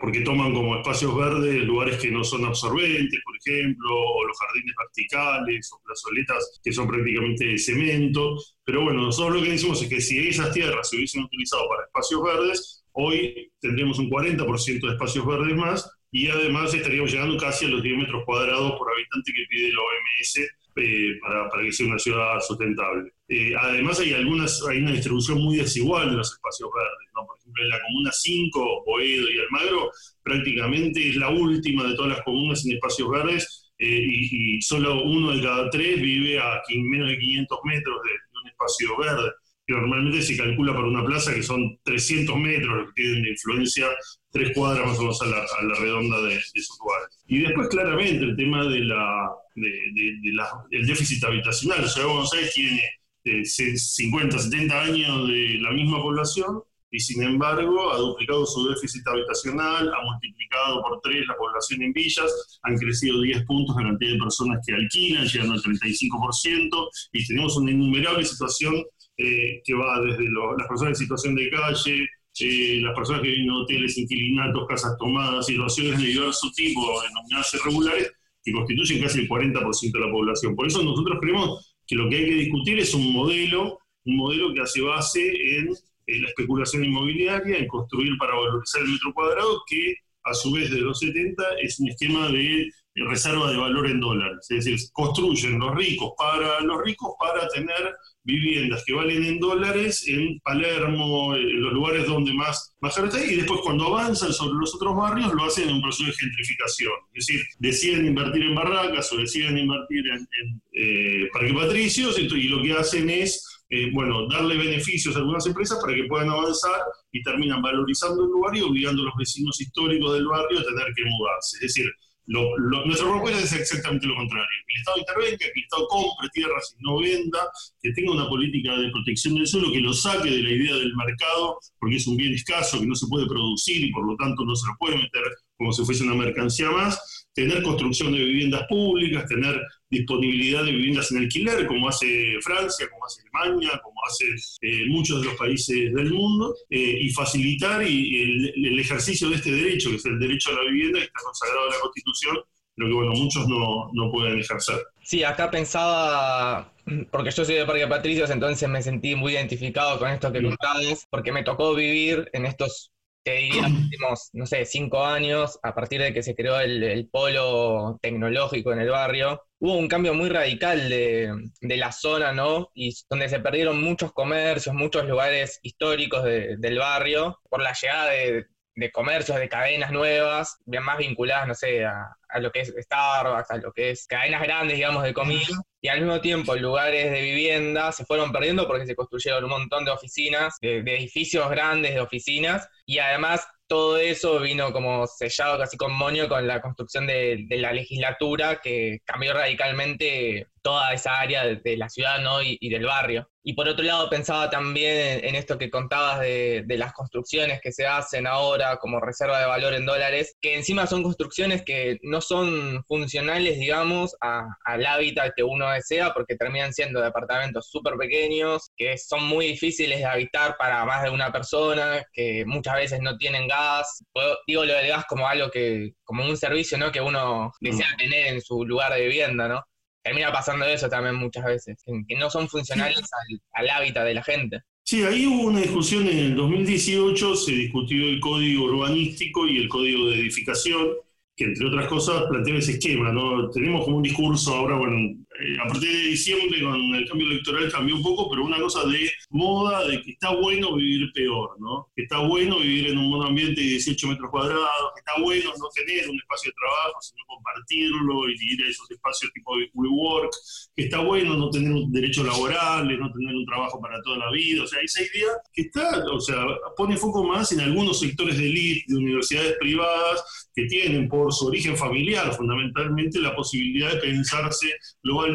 porque 0.00 0.22
toman 0.22 0.54
como 0.54 0.74
espacios 0.76 1.14
verdes 1.14 1.64
lugares 1.64 1.98
que 1.98 2.10
no 2.10 2.24
son 2.24 2.46
absorbentes, 2.46 3.20
por 3.22 3.36
ejemplo, 3.36 3.90
o 3.94 4.24
los 4.24 4.38
jardines 4.38 4.74
verticales, 4.78 5.70
o 5.74 5.82
plazoletas 5.84 6.60
que 6.64 6.72
son 6.72 6.88
prácticamente 6.88 7.44
de 7.44 7.58
cemento. 7.58 8.38
Pero 8.64 8.84
bueno, 8.84 9.02
nosotros 9.02 9.36
lo 9.36 9.42
que 9.42 9.50
decimos 9.50 9.82
es 9.82 9.90
que 9.90 10.00
si 10.00 10.18
esas 10.18 10.50
tierras 10.50 10.88
se 10.88 10.96
hubiesen 10.96 11.24
utilizado 11.24 11.68
para 11.68 11.84
espacios 11.84 12.22
verdes, 12.22 12.86
hoy 12.92 13.52
tendríamos 13.60 13.98
un 13.98 14.08
40% 14.08 14.80
de 14.80 14.92
espacios 14.94 15.26
verdes 15.26 15.54
más 15.54 16.01
y 16.12 16.28
además 16.28 16.72
estaríamos 16.74 17.10
llegando 17.10 17.36
casi 17.38 17.64
a 17.64 17.68
los 17.68 17.82
10 17.82 17.96
metros 17.96 18.22
cuadrados 18.26 18.72
por 18.78 18.92
habitante 18.92 19.32
que 19.32 19.46
pide 19.48 19.72
la 19.72 19.80
OMS 19.80 20.36
eh, 20.76 21.18
para, 21.20 21.48
para, 21.48 21.62
que 21.64 21.72
sea 21.72 21.86
una 21.86 21.98
ciudad 21.98 22.38
sustentable. 22.40 23.12
Eh, 23.28 23.54
además 23.58 23.98
hay 23.98 24.12
algunas, 24.12 24.62
hay 24.68 24.78
una 24.78 24.92
distribución 24.92 25.42
muy 25.42 25.56
desigual 25.56 26.10
de 26.10 26.16
los 26.16 26.32
espacios 26.32 26.70
verdes, 26.74 27.08
¿no? 27.14 27.26
por 27.26 27.38
ejemplo 27.38 27.62
en 27.62 27.68
la 27.70 27.80
comuna 27.80 28.10
5, 28.12 28.84
Boedo 28.84 29.30
y 29.30 29.38
Almagro, 29.38 29.90
prácticamente 30.22 31.08
es 31.08 31.16
la 31.16 31.30
última 31.30 31.84
de 31.84 31.94
todas 31.94 32.10
las 32.12 32.22
comunas 32.22 32.64
en 32.66 32.72
espacios 32.72 33.10
verdes 33.10 33.72
eh, 33.78 34.06
y, 34.06 34.60
solo 34.62 35.02
uno 35.02 35.32
de 35.32 35.42
cada 35.42 35.68
tres 35.70 36.00
vive 36.00 36.38
a 36.38 36.62
menos 36.76 37.08
de 37.08 37.18
500 37.18 37.58
metros 37.64 38.00
de, 38.04 38.10
un 38.42 38.48
espacio 38.48 38.96
verde 38.98 39.32
que 39.66 39.74
normalmente 39.74 40.22
se 40.22 40.36
calcula 40.36 40.74
para 40.74 40.86
una 40.86 41.04
plaza 41.04 41.34
que 41.34 41.42
son 41.42 41.78
300 41.84 42.36
metros 42.36 42.76
los 42.76 42.86
que 42.92 43.02
tienen 43.02 43.22
de 43.22 43.30
influencia, 43.30 43.88
tres 44.32 44.52
cuadras 44.54 44.86
más 44.86 44.98
o 44.98 45.02
menos 45.02 45.22
a 45.22 45.26
la, 45.26 45.36
a 45.36 45.64
la 45.64 45.74
redonda 45.74 46.20
de, 46.22 46.34
de, 46.34 46.40
esos 46.54 46.78
lugares. 46.80 47.22
Y 47.26 47.40
después 47.40 47.68
claramente 47.68 48.24
el 48.24 48.36
tema 48.36 48.64
de 48.64 48.80
la, 48.80 49.30
de, 49.54 50.32
la, 50.32 50.48
del 50.70 50.86
déficit 50.86 51.22
habitacional. 51.24 51.84
O 51.84 51.88
sea, 51.88 52.06
Buenos 52.06 52.32
Aires 52.32 52.52
tiene 52.54 52.82
50, 53.24 54.36
eh, 54.36 54.40
70 54.40 54.80
años 54.80 55.28
de 55.28 55.58
la 55.60 55.70
misma 55.70 56.00
población 56.00 56.62
y 56.90 57.00
sin 57.00 57.22
embargo 57.22 57.90
ha 57.90 57.96
duplicado 57.96 58.44
su 58.44 58.68
déficit 58.68 59.06
habitacional, 59.06 59.92
ha 59.92 60.04
multiplicado 60.04 60.82
por 60.82 61.00
tres 61.00 61.26
la 61.26 61.36
población 61.36 61.82
en 61.82 61.92
villas, 61.92 62.60
han 62.62 62.76
crecido 62.76 63.20
10 63.22 63.44
puntos 63.46 63.74
la 63.76 63.84
cantidad 63.84 64.12
de 64.12 64.18
personas 64.18 64.60
que 64.66 64.74
alquilan, 64.74 65.26
llegando 65.26 65.54
al 65.54 65.62
35%, 65.62 66.88
y 67.12 67.26
tenemos 67.26 67.56
una 67.56 67.70
innumerable 67.70 68.24
situación 68.24 68.84
eh, 69.16 69.62
que 69.64 69.74
va 69.74 70.00
desde 70.02 70.24
las 70.58 70.68
personas 70.68 70.90
en 70.90 70.96
situación 70.96 71.34
de 71.34 71.50
calle, 71.50 72.06
eh, 72.40 72.80
las 72.80 72.94
personas 72.94 73.22
que 73.22 73.28
viven 73.28 73.44
en 73.44 73.50
hoteles, 73.50 73.98
inquilinatos, 73.98 74.66
casas 74.66 74.96
tomadas, 74.98 75.46
situaciones 75.46 76.00
de 76.00 76.06
diverso 76.06 76.50
tipo, 76.54 76.80
denominadas 77.02 77.54
irregulares, 77.54 78.12
que 78.42 78.52
constituyen 78.52 79.02
casi 79.02 79.20
el 79.20 79.28
40% 79.28 79.92
de 79.92 80.00
la 80.00 80.10
población. 80.10 80.56
Por 80.56 80.66
eso 80.66 80.82
nosotros 80.82 81.18
creemos 81.20 81.76
que 81.86 81.94
lo 81.94 82.08
que 82.08 82.16
hay 82.16 82.24
que 82.24 82.34
discutir 82.34 82.78
es 82.78 82.94
un 82.94 83.12
modelo, 83.12 83.78
un 84.04 84.16
modelo 84.16 84.52
que 84.54 84.60
hace 84.62 84.80
base 84.80 85.30
en, 85.58 85.68
la 86.06 86.28
especulación 86.28 86.84
inmobiliaria, 86.84 87.58
en 87.58 87.68
construir 87.68 88.16
para 88.18 88.34
valorizar 88.34 88.82
el 88.82 88.88
metro 88.88 89.14
cuadrado, 89.14 89.62
que 89.66 89.94
a 90.24 90.34
su 90.34 90.52
vez 90.52 90.70
de 90.70 90.80
los 90.80 90.98
70 90.98 91.42
es 91.62 91.78
un 91.80 91.88
esquema 91.88 92.28
de 92.28 92.68
reserva 92.94 93.50
de 93.50 93.56
valor 93.56 93.86
en 93.86 94.00
dólares. 94.00 94.46
Es 94.50 94.64
decir, 94.64 94.78
construyen 94.92 95.58
los 95.58 95.74
ricos 95.74 96.12
para 96.16 96.60
los 96.60 96.82
ricos 96.82 97.12
para 97.18 97.48
tener 97.48 97.94
viviendas 98.24 98.84
que 98.86 98.92
valen 98.92 99.24
en 99.24 99.40
dólares 99.40 100.06
en 100.06 100.38
Palermo, 100.40 101.34
en 101.34 101.62
los 101.62 101.72
lugares 101.72 102.06
donde 102.06 102.32
más, 102.34 102.74
más 102.80 102.96
está, 102.96 103.24
y 103.24 103.36
después 103.36 103.60
cuando 103.62 103.86
avanzan 103.86 104.32
sobre 104.32 104.54
los 104.60 104.74
otros 104.74 104.96
barrios 104.96 105.32
lo 105.34 105.44
hacen 105.44 105.68
en 105.68 105.76
un 105.76 105.82
proceso 105.82 106.04
de 106.04 106.16
gentrificación. 106.16 106.92
Es 107.14 107.26
decir, 107.26 107.42
deciden 107.58 108.06
invertir 108.06 108.42
en 108.42 108.54
barracas 108.54 109.12
o 109.12 109.16
deciden 109.16 109.58
invertir 109.58 110.06
en, 110.06 110.28
en 110.40 110.62
eh, 110.72 111.28
parque 111.32 111.54
patricios, 111.54 112.18
y 112.18 112.48
lo 112.48 112.62
que 112.62 112.72
hacen 112.74 113.10
es 113.10 113.52
eh, 113.74 113.90
bueno, 113.90 114.28
darle 114.28 114.58
beneficios 114.58 115.16
a 115.16 115.20
algunas 115.20 115.46
empresas 115.46 115.78
para 115.80 115.94
que 115.94 116.04
puedan 116.04 116.28
avanzar 116.28 116.78
y 117.10 117.22
terminan 117.22 117.62
valorizando 117.62 118.22
el 118.24 118.30
lugar 118.30 118.54
y 118.54 118.60
obligando 118.60 119.00
a 119.00 119.06
los 119.06 119.14
vecinos 119.16 119.58
históricos 119.62 120.12
del 120.12 120.26
barrio 120.26 120.60
a 120.60 120.64
tener 120.64 120.92
que 120.94 121.04
mudarse. 121.06 121.56
Es 121.56 121.62
decir, 121.62 121.86
lo, 122.26 122.56
nuestra 122.86 123.08
propuesta 123.08 123.40
es 123.42 123.52
exactamente 123.52 124.06
lo 124.06 124.14
contrario. 124.14 124.46
Que 124.66 124.74
el 124.74 124.80
Estado 124.80 124.98
intervenga, 124.98 125.38
que 125.38 125.44
el 125.58 125.64
Estado 125.64 125.86
compre 125.88 126.28
tierras 126.32 126.76
y 126.78 126.82
no 126.82 126.98
venda, 126.98 127.50
que 127.82 127.92
tenga 127.92 128.12
una 128.12 128.28
política 128.28 128.78
de 128.78 128.90
protección 128.90 129.34
del 129.34 129.46
suelo, 129.46 129.72
que 129.72 129.80
lo 129.80 129.92
saque 129.92 130.30
de 130.30 130.42
la 130.42 130.50
idea 130.50 130.74
del 130.76 130.94
mercado, 130.94 131.58
porque 131.78 131.96
es 131.96 132.06
un 132.06 132.16
bien 132.16 132.32
escaso 132.32 132.78
que 132.78 132.86
no 132.86 132.94
se 132.94 133.06
puede 133.08 133.26
producir 133.26 133.84
y 133.84 133.90
por 133.90 134.06
lo 134.06 134.16
tanto 134.16 134.44
no 134.44 134.54
se 134.54 134.66
lo 134.66 134.76
puede 134.78 134.96
meter 134.96 135.22
como 135.56 135.72
si 135.72 135.84
fuese 135.84 136.04
una 136.04 136.14
mercancía 136.14 136.70
más, 136.70 137.26
tener 137.34 137.62
construcción 137.62 138.12
de 138.12 138.18
viviendas 138.18 138.66
públicas, 138.68 139.26
tener 139.26 139.60
disponibilidad 139.88 140.64
de 140.64 140.72
viviendas 140.72 141.10
en 141.12 141.18
alquiler, 141.18 141.66
como 141.66 141.88
hace 141.88 142.36
Francia, 142.42 142.88
como 142.90 143.04
hace 143.06 143.22
Alemania, 143.22 143.80
como 143.82 144.00
hace 144.06 144.26
eh, 144.62 144.86
muchos 144.88 145.20
de 145.20 145.28
los 145.28 145.36
países 145.36 145.92
del 145.94 146.12
mundo, 146.12 146.54
eh, 146.70 146.98
y 147.00 147.10
facilitar 147.10 147.82
y 147.86 148.22
el, 148.22 148.66
el, 148.66 148.78
ejercicio 148.78 149.28
de 149.30 149.36
este 149.36 149.52
derecho, 149.52 149.90
que 149.90 149.96
es 149.96 150.04
el 150.06 150.18
derecho 150.18 150.50
a 150.50 150.54
la 150.54 150.70
vivienda, 150.70 150.98
que 150.98 151.06
está 151.06 151.20
consagrado 151.22 151.66
en 151.66 151.72
la 151.72 151.80
Constitución, 151.80 152.36
pero 152.74 152.88
que 152.88 152.94
bueno, 152.94 153.12
muchos 153.12 153.46
no, 153.48 153.90
no 153.92 154.10
pueden 154.10 154.38
ejercer. 154.38 154.82
Sí, 155.02 155.22
acá 155.24 155.50
pensaba, 155.50 156.72
porque 157.10 157.30
yo 157.30 157.44
soy 157.44 157.56
de 157.56 157.66
Parque 157.66 157.86
Patricios, 157.86 158.30
entonces 158.30 158.68
me 158.68 158.82
sentí 158.82 159.14
muy 159.14 159.32
identificado 159.32 159.98
con 159.98 160.10
esto 160.10 160.32
que 160.32 160.42
contabas, 160.42 161.06
porque 161.10 161.32
me 161.32 161.44
tocó 161.44 161.74
vivir 161.74 162.30
en 162.32 162.46
estos 162.46 162.90
los 163.24 163.72
últimos, 163.72 164.30
no 164.32 164.46
sé, 164.46 164.64
cinco 164.64 165.04
años, 165.04 165.58
a 165.62 165.74
partir 165.74 166.00
de 166.00 166.12
que 166.12 166.22
se 166.22 166.34
creó 166.34 166.58
el, 166.60 167.08
polo 167.10 167.98
tecnológico 168.02 168.72
en 168.72 168.80
el 168.80 168.90
barrio, 168.90 169.42
hubo 169.58 169.76
un 169.76 169.88
cambio 169.88 170.14
muy 170.14 170.28
radical 170.28 170.88
de, 170.88 171.32
de, 171.60 171.76
la 171.76 171.92
zona, 171.92 172.32
¿no? 172.32 172.70
Y 172.74 172.94
donde 173.08 173.28
se 173.28 173.40
perdieron 173.40 173.82
muchos 173.82 174.12
comercios, 174.12 174.74
muchos 174.74 175.06
lugares 175.06 175.60
históricos 175.62 176.24
de, 176.24 176.56
del 176.58 176.78
barrio, 176.78 177.38
por 177.48 177.62
la 177.62 177.72
llegada 177.72 178.10
de, 178.10 178.46
de 178.74 178.90
comercios, 178.90 179.38
de 179.38 179.48
cadenas 179.48 179.90
nuevas, 179.90 180.58
bien 180.64 180.82
más 180.82 180.98
vinculadas, 180.98 181.46
no 181.46 181.54
sé, 181.54 181.84
a, 181.84 182.16
a, 182.28 182.40
lo 182.40 182.50
que 182.50 182.60
es 182.60 182.74
Starbucks, 182.76 183.50
a 183.50 183.56
lo 183.58 183.72
que 183.72 183.90
es 183.90 184.06
cadenas 184.06 184.42
grandes, 184.42 184.76
digamos, 184.76 185.02
de 185.02 185.12
comida, 185.12 185.62
y 185.80 185.88
al 185.88 186.00
mismo 186.00 186.20
tiempo 186.20 186.54
lugares 186.54 187.10
de 187.10 187.20
vivienda 187.20 187.92
se 187.92 188.04
fueron 188.04 188.32
perdiendo 188.32 188.66
porque 188.66 188.86
se 188.86 188.94
construyeron 188.94 189.44
un 189.44 189.50
montón 189.50 189.84
de 189.84 189.90
oficinas, 189.90 190.56
de, 190.60 190.82
de 190.82 190.96
edificios 190.96 191.48
grandes 191.50 191.94
de 191.94 192.00
oficinas, 192.00 192.68
y 192.86 192.98
además 192.98 193.46
todo 193.72 193.96
eso 193.96 194.38
vino 194.38 194.70
como 194.70 195.06
sellado 195.06 195.58
casi 195.58 195.78
con 195.78 195.94
moño 195.94 196.28
con 196.28 196.46
la 196.46 196.60
construcción 196.60 197.06
de, 197.06 197.46
de 197.48 197.56
la 197.56 197.72
legislatura 197.72 198.60
que 198.62 198.98
cambió 199.04 199.32
radicalmente 199.32 200.48
toda 200.60 200.92
esa 200.92 201.18
área 201.18 201.46
de, 201.46 201.56
de 201.56 201.78
la 201.78 201.88
ciudad 201.88 202.20
¿no? 202.20 202.42
y, 202.42 202.58
y, 202.60 202.68
del 202.68 202.84
barrio. 202.84 203.30
Y 203.44 203.54
por 203.54 203.68
otro 203.68 203.84
lado 203.84 204.08
pensaba 204.08 204.48
también 204.50 204.96
en, 204.96 205.24
en 205.24 205.34
esto 205.34 205.58
que 205.58 205.70
contabas 205.70 206.20
de, 206.20 206.62
de, 206.66 206.78
las 206.78 206.92
construcciones 206.92 207.60
que 207.60 207.72
se 207.72 207.86
hacen 207.86 208.26
ahora 208.26 208.76
como 208.76 209.00
reserva 209.00 209.40
de 209.40 209.46
valor 209.46 209.74
en 209.74 209.84
dólares, 209.84 210.36
que 210.40 210.54
encima 210.54 210.86
son 210.86 211.02
construcciones 211.02 211.62
que 211.64 211.98
no 212.02 212.20
son 212.20 212.84
funcionales, 212.84 213.58
digamos, 213.58 214.14
a, 214.20 214.46
al 214.64 214.86
hábitat 214.86 215.32
que 215.34 215.42
uno 215.42 215.70
desea, 215.70 216.14
porque 216.14 216.36
terminan 216.36 216.72
siendo 216.72 217.00
departamentos 217.00 217.68
súper 217.68 217.94
pequeños, 217.96 218.70
que 218.76 218.96
son 218.96 219.24
muy 219.24 219.48
difíciles 219.48 219.98
de 219.98 220.04
habitar 220.06 220.56
para 220.56 220.84
más 220.84 221.02
de 221.02 221.10
una 221.10 221.32
persona, 221.32 222.04
que 222.12 222.44
muchas 222.46 222.76
veces 222.76 223.00
no 223.00 223.16
tienen 223.16 223.48
gas. 223.48 224.04
Digo 224.46 224.64
lo 224.64 224.74
del 224.74 224.88
gas 224.88 225.04
como 225.08 225.26
algo 225.26 225.50
que, 225.50 225.94
como 226.04 226.24
un 226.24 226.36
servicio, 226.36 226.78
¿no? 226.78 226.92
Que 226.92 227.00
uno 227.00 227.52
desea 227.60 227.88
tener 227.98 228.28
en 228.28 228.40
su 228.40 228.64
lugar 228.64 228.92
de 228.92 229.02
vivienda, 229.02 229.48
¿no? 229.48 229.64
Termina 230.02 230.32
pasando 230.32 230.64
eso 230.64 230.88
también 230.88 231.14
muchas 231.16 231.44
veces, 231.44 231.82
que 231.84 232.16
no 232.16 232.30
son 232.30 232.48
funcionales 232.48 232.98
al, 232.98 233.40
al, 233.52 233.70
hábitat 233.70 234.04
de 234.04 234.14
la 234.14 234.22
gente. 234.22 234.60
Sí, 234.84 235.02
ahí 235.04 235.26
hubo 235.26 235.48
una 235.48 235.60
discusión 235.60 236.06
en 236.08 236.18
el 236.18 236.36
2018, 236.36 237.36
se 237.36 237.52
discutió 237.52 238.04
el 238.04 238.20
código 238.20 238.64
urbanístico 238.64 239.46
y 239.46 239.58
el 239.58 239.68
código 239.68 240.08
de 240.10 240.20
edificación, 240.20 240.88
que 241.36 241.44
entre 241.44 241.66
otras 241.66 241.86
cosas 241.86 242.24
plantea 242.28 242.56
ese 242.56 242.72
esquema, 242.72 243.12
¿no? 243.12 243.48
Tenemos 243.50 243.84
como 243.84 243.98
un 243.98 244.02
discurso 244.02 244.54
ahora, 244.54 244.76
bueno, 244.76 245.21
eh, 245.42 245.56
a 245.60 245.66
partir 245.66 245.90
de 245.90 246.08
diciembre 246.10 246.62
con 246.62 246.76
el 246.94 247.08
cambio 247.08 247.26
electoral 247.26 247.72
cambió 247.72 247.96
un 247.96 248.02
poco, 248.02 248.30
pero 248.30 248.44
una 248.44 248.60
cosa 248.60 248.86
de 248.86 249.10
moda, 249.30 249.86
de 249.88 250.00
que 250.00 250.12
está 250.12 250.34
bueno 250.36 250.76
vivir 250.76 251.10
peor, 251.12 251.56
¿no? 251.58 251.88
Que 251.96 252.02
está 252.02 252.18
bueno 252.18 252.60
vivir 252.60 252.90
en 252.90 252.98
un 252.98 253.10
buen 253.10 253.26
ambiente 253.26 253.60
de 253.60 253.66
18 253.66 254.06
metros 254.08 254.30
cuadrados, 254.30 254.92
que 254.94 255.00
está 255.00 255.20
bueno 255.20 255.50
no 255.58 255.68
tener 255.74 256.08
un 256.08 256.16
espacio 256.16 256.50
de 256.50 256.54
trabajo, 256.54 257.00
sino 257.00 257.24
compartirlo 257.26 258.28
y 258.28 258.52
ir 258.52 258.64
a 258.64 258.68
esos 258.68 258.90
espacios 258.90 259.32
tipo 259.32 259.52
WeWork, 259.74 260.32
que 260.76 260.84
está 260.84 261.00
bueno 261.00 261.36
no 261.36 261.50
tener 261.50 261.72
un 261.72 261.90
derecho 261.90 262.22
laboral, 262.22 262.84
no 262.84 263.12
tener 263.12 263.34
un 263.34 263.46
trabajo 263.46 263.80
para 263.80 264.00
toda 264.02 264.18
la 264.18 264.30
vida, 264.30 264.62
o 264.62 264.66
sea, 264.66 264.80
esa 264.80 265.02
idea 265.02 265.28
que 265.52 265.62
está, 265.62 266.04
o 266.12 266.20
sea, 266.20 266.44
pone 266.76 266.96
foco 266.96 267.24
más 267.24 267.50
en 267.52 267.60
algunos 267.60 267.98
sectores 267.98 268.38
de 268.38 268.48
élite, 268.48 268.84
de 268.86 268.96
universidades 268.96 269.56
privadas, 269.58 270.48
que 270.54 270.66
tienen 270.66 271.08
por 271.08 271.32
su 271.32 271.46
origen 271.46 271.76
familiar 271.76 272.32
fundamentalmente 272.34 273.18
la 273.20 273.34
posibilidad 273.34 273.92
de 273.92 274.00
pensarse 274.00 274.68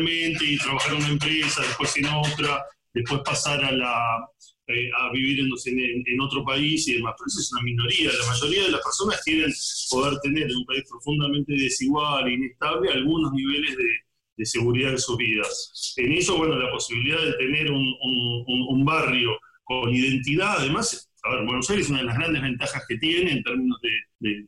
y 0.05 0.57
trabajar 0.57 0.93
en 0.93 0.97
una 0.97 1.09
empresa, 1.09 1.61
después 1.61 1.97
en 1.97 2.05
otra, 2.05 2.65
después 2.93 3.21
pasar 3.25 3.63
a, 3.63 3.71
la, 3.71 4.27
eh, 4.67 4.89
a 4.97 5.11
vivir 5.11 5.39
en, 5.39 6.03
en, 6.05 6.21
otro 6.21 6.43
país 6.43 6.87
y 6.87 6.95
demás. 6.95 7.15
Pero 7.17 7.27
eso 7.27 7.39
es 7.39 7.51
una 7.53 7.63
minoría. 7.63 8.11
La 8.11 8.27
mayoría 8.27 8.63
de 8.63 8.71
las 8.71 8.81
personas 8.81 9.21
quieren 9.23 9.53
poder 9.89 10.19
tener 10.19 10.43
en 10.43 10.55
un 10.55 10.65
país 10.65 10.83
profundamente 10.89 11.53
desigual 11.53 12.27
e 12.27 12.33
inestable 12.33 12.91
algunos 12.91 13.31
niveles 13.33 13.75
de, 13.77 13.87
de 14.37 14.45
seguridad 14.45 14.91
en 14.91 14.99
sus 14.99 15.17
vidas. 15.17 15.93
En 15.97 16.11
eso, 16.11 16.37
bueno, 16.37 16.55
la 16.55 16.71
posibilidad 16.71 17.21
de 17.21 17.33
tener 17.33 17.71
un, 17.71 17.95
un, 18.01 18.45
un 18.69 18.85
barrio 18.85 19.37
con 19.63 19.93
identidad, 19.93 20.59
además, 20.59 21.11
a 21.23 21.35
ver, 21.35 21.45
Buenos 21.45 21.69
Aires 21.69 21.85
es 21.85 21.91
una 21.91 21.99
de 21.99 22.05
las 22.05 22.17
grandes 22.17 22.41
ventajas 22.41 22.83
que 22.87 22.97
tiene 22.97 23.31
en 23.31 23.43
términos 23.43 23.77
de, 23.81 23.89
de, 24.19 24.47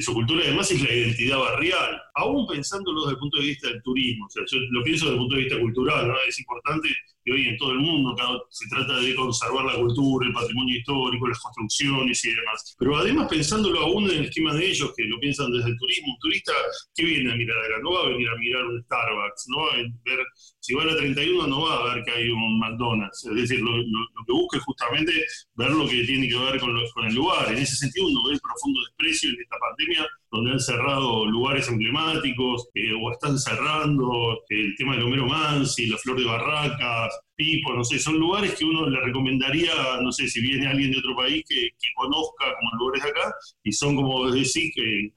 su 0.00 0.14
cultura, 0.14 0.42
además 0.44 0.70
es 0.70 0.82
la 0.82 0.92
identidad 0.92 1.38
barrial, 1.38 2.00
aún 2.14 2.46
pensándolo 2.46 3.02
desde 3.02 3.12
el 3.12 3.18
punto 3.18 3.38
de 3.38 3.46
vista 3.46 3.68
del 3.68 3.82
turismo, 3.82 4.26
o 4.26 4.30
sea, 4.30 4.42
yo 4.46 4.58
lo 4.70 4.84
pienso 4.84 5.06
desde 5.06 5.14
el 5.14 5.20
punto 5.20 5.34
de 5.34 5.42
vista 5.42 5.60
cultural, 5.60 6.08
¿no? 6.08 6.14
es 6.26 6.38
importante 6.38 6.88
que 7.24 7.32
hoy 7.32 7.48
en 7.48 7.56
todo 7.58 7.72
el 7.72 7.78
mundo 7.78 8.16
se 8.48 8.68
trata 8.68 9.00
de 9.00 9.14
conservar 9.14 9.64
la 9.64 9.74
cultura, 9.74 10.26
el 10.26 10.32
patrimonio 10.32 10.76
histórico, 10.76 11.28
las 11.28 11.40
construcciones 11.40 12.24
y 12.24 12.32
demás, 12.32 12.76
pero 12.78 12.96
además 12.96 13.28
pensándolo 13.28 13.80
aún 13.80 14.04
en 14.10 14.18
el 14.18 14.24
esquema 14.26 14.54
de 14.54 14.70
ellos, 14.70 14.92
que 14.96 15.04
lo 15.04 15.18
piensan 15.18 15.50
desde 15.50 15.68
el 15.68 15.76
turismo, 15.76 16.12
un 16.12 16.18
turista, 16.20 16.52
¿qué 16.94 17.04
viene 17.04 17.32
a 17.32 17.36
mirar 17.36 17.58
acá? 17.58 17.80
No 17.82 17.92
va 17.92 18.00
a 18.04 18.08
venir 18.08 18.28
a 18.28 18.36
mirar 18.36 18.64
un 18.66 18.82
Starbucks, 18.84 19.46
no 19.48 19.58
va 19.58 19.72
a 19.72 19.76
ver, 19.76 20.26
si 20.60 20.74
va 20.74 20.82
a 20.82 20.86
la 20.86 20.96
31 20.96 21.46
no 21.46 21.62
va 21.62 21.74
a 21.74 21.94
ver 21.94 22.04
que 22.04 22.10
hay 22.12 22.28
un 22.30 22.58
McDonald's, 22.60 23.26
es 23.26 23.34
decir, 23.34 23.60
lo, 23.60 23.72
que 23.72 24.32
busca 24.32 24.58
es 24.58 24.64
justamente 24.64 25.12
ver 25.54 25.70
lo 25.70 25.86
que 25.88 26.04
tiene 26.04 26.28
que 26.28 26.38
ver 26.38 26.60
con, 26.60 26.70
con 26.94 27.04
el 27.06 27.14
lugar, 27.14 27.50
en 27.52 27.58
ese 27.58 27.76
sentido 27.76 28.06
uno 28.06 28.24
ve 28.24 28.34
el 28.34 28.40
profundo 28.40 28.80
desprecio 28.80 29.07
en 29.08 29.40
esta 29.40 29.56
pandemia, 29.58 30.06
donde 30.30 30.52
han 30.52 30.60
cerrado 30.60 31.26
lugares 31.26 31.68
emblemáticos 31.68 32.68
eh, 32.74 32.92
o 32.92 33.10
están 33.10 33.38
cerrando 33.38 34.40
el 34.48 34.74
tema 34.76 34.94
del 34.94 35.04
Homero 35.04 35.26
Mansi, 35.26 35.86
la 35.86 35.96
Flor 35.96 36.18
de 36.18 36.26
Barracas, 36.26 37.18
Pipo, 37.38 37.72
no 37.72 37.84
sé, 37.84 38.00
son 38.00 38.18
lugares 38.18 38.56
que 38.56 38.64
uno 38.64 38.90
le 38.90 39.00
recomendaría, 39.00 39.72
no 40.02 40.10
sé, 40.10 40.26
si 40.26 40.40
viene 40.40 40.66
alguien 40.66 40.90
de 40.90 40.98
otro 40.98 41.14
país 41.14 41.44
que, 41.48 41.70
conozca 41.94 42.46
como 42.58 42.84
lugares 42.84 43.04
de 43.04 43.10
acá, 43.10 43.34
y 43.62 43.72
son 43.72 43.94
como 43.94 44.28
decir 44.30 44.72
que 44.74 45.12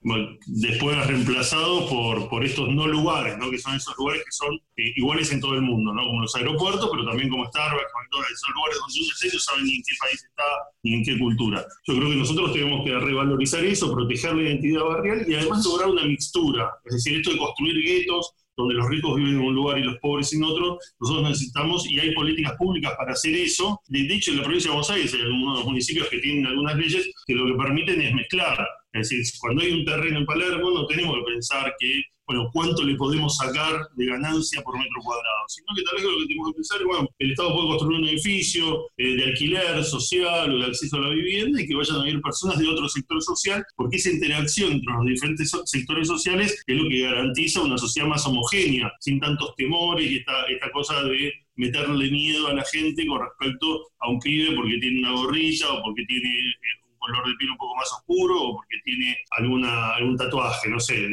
después 0.46 1.08
reemplazados 1.08 1.90
por, 1.90 2.30
por 2.30 2.46
estos 2.46 2.70
no 2.70 2.88
lugares, 2.88 3.40
¿no? 3.40 3.50
que 3.50 3.58
son 3.58 3.76
esos 3.76 3.96
lugares 3.98 4.24
que 4.24 4.32
son 4.32 4.54
eh, 4.78 4.94
iguales 4.98 5.32
en 5.32 5.42
todo 5.42 5.56
el 5.56 5.64
mundo, 5.64 5.94
¿no? 5.94 6.06
como 6.06 6.22
los 6.22 6.36
aeropuertos, 6.36 6.90
pero 6.92 7.06
también 7.06 7.30
como 7.30 7.48
Starbucks, 7.48 7.92
son 8.40 8.54
lugares 8.54 8.78
donde 8.80 9.00
uno 9.00 9.34
no 9.34 9.40
sabe 9.40 9.64
ni 9.64 9.76
en 9.76 9.82
qué 9.82 9.96
país 10.00 10.24
está 10.24 10.44
ni 10.84 10.94
en 10.94 11.04
qué 11.04 11.18
cultura. 11.18 11.66
Yo 11.88 11.96
creo 11.96 12.10
que 12.10 12.16
nosotros 12.18 12.54
tenemos 12.54 12.86
que 12.86 13.00
revalorizar 13.00 13.66
eso, 13.66 13.92
proteger 13.92 14.36
la 14.36 14.44
identidad 14.44 14.84
barrial 14.84 15.26
y 15.28 15.34
además 15.34 15.66
lograr 15.66 15.90
una 15.90 16.06
mixtura, 16.06 16.72
es 16.86 16.94
decir, 16.94 17.18
esto 17.18 17.32
de 17.32 17.38
construir 17.40 17.84
guetos 17.84 18.36
donde 18.62 18.76
los 18.76 18.90
ricos 18.90 19.16
viven 19.16 19.34
en 19.34 19.42
un 19.42 19.56
lugar 19.56 19.78
y 19.78 19.84
los 19.84 19.98
pobres 20.00 20.34
en 20.34 20.44
otro, 20.44 20.80
nosotros 21.00 21.30
necesitamos, 21.30 21.90
y 21.90 22.00
hay 22.00 22.14
políticas 22.14 22.54
públicas 22.58 22.94
para 22.98 23.14
hacer 23.14 23.36
eso. 23.36 23.80
De 23.88 24.02
hecho, 24.02 24.32
en 24.32 24.38
la 24.38 24.44
provincia 24.44 24.70
de 24.70 24.76
Buenos 24.76 24.90
Aires 24.90 25.14
hay 25.14 25.22
algunos 25.22 25.66
municipios 25.66 26.08
que 26.10 26.20
tienen 26.20 26.46
algunas 26.46 26.76
leyes 26.76 27.12
que 27.26 27.36
lo 27.36 27.46
que 27.46 27.54
permiten 27.54 28.02
es 28.02 28.14
mezclar. 28.14 28.68
Es 28.94 29.10
decir, 29.10 29.26
cuando 29.40 29.62
hay 29.62 29.72
un 29.72 29.86
terreno 29.86 30.20
en 30.20 30.26
Palermo, 30.26 30.72
no 30.72 30.86
tenemos 30.86 31.16
que 31.18 31.32
pensar 31.32 31.74
que 31.80 32.02
bueno, 32.32 32.50
cuánto 32.54 32.84
le 32.84 32.96
podemos 32.96 33.36
sacar 33.36 33.90
de 33.94 34.06
ganancia 34.06 34.62
por 34.62 34.78
metro 34.78 35.02
cuadrado, 35.04 35.44
sino 35.50 35.68
que 35.76 35.84
tal 35.84 35.96
vez 35.96 36.04
lo 36.06 36.20
que 36.20 36.28
tenemos 36.28 36.48
que 36.50 36.56
pensar 36.56 36.80
es, 36.80 36.88
bueno, 36.88 37.10
el 37.20 37.32
Estado 37.32 37.54
puede 37.54 37.68
construir 37.68 38.00
un 38.00 38.08
edificio 38.08 38.88
eh, 38.98 39.16
de 39.18 39.24
alquiler 39.26 39.84
social 39.84 40.54
o 40.54 40.60
de 40.60 40.66
acceso 40.66 40.96
a 40.96 41.02
la 41.02 41.10
vivienda 41.10 41.62
y 41.62 41.68
que 41.68 41.76
vayan 41.76 41.98
a 41.98 42.04
vivir 42.04 42.22
personas 42.22 42.58
de 42.58 42.70
otro 42.70 42.88
sector 42.88 43.22
social, 43.22 43.66
porque 43.76 43.98
esa 43.98 44.12
interacción 44.12 44.72
entre 44.72 44.94
los 44.94 45.06
diferentes 45.06 45.52
sectores 45.66 46.08
sociales 46.08 46.64
es 46.66 46.78
lo 46.78 46.88
que 46.88 47.02
garantiza 47.02 47.64
una 47.64 47.78
sociedad 47.78 48.08
más 48.08 48.26
homogénea, 48.26 48.94
sin 49.02 49.20
tantos 49.20 49.54
temores 49.58 50.10
y 50.10 50.18
esta, 50.20 50.46
esta 50.46 50.72
cosa 50.72 51.04
de 51.04 51.34
meterle 51.56 52.10
miedo 52.10 52.48
a 52.48 52.54
la 52.54 52.64
gente 52.64 53.06
con 53.06 53.20
respecto 53.22 53.90
a 54.00 54.10
un 54.10 54.20
pibe 54.20 54.56
porque 54.56 54.78
tiene 54.80 55.00
una 55.00 55.12
gorrilla 55.12 55.70
o 55.74 55.84
porque 55.84 56.06
tiene 56.06 56.30
eh, 56.30 56.81
color 57.02 57.28
de 57.28 57.34
piel 57.38 57.52
un 57.52 57.58
poco 57.58 57.76
más 57.76 57.92
oscuro 57.92 58.42
o 58.42 58.56
porque 58.56 58.78
tiene 58.86 59.18
alguna, 59.32 59.96
algún 59.96 60.16
tatuaje, 60.18 60.70
no 60.70 60.80
sé, 60.80 61.08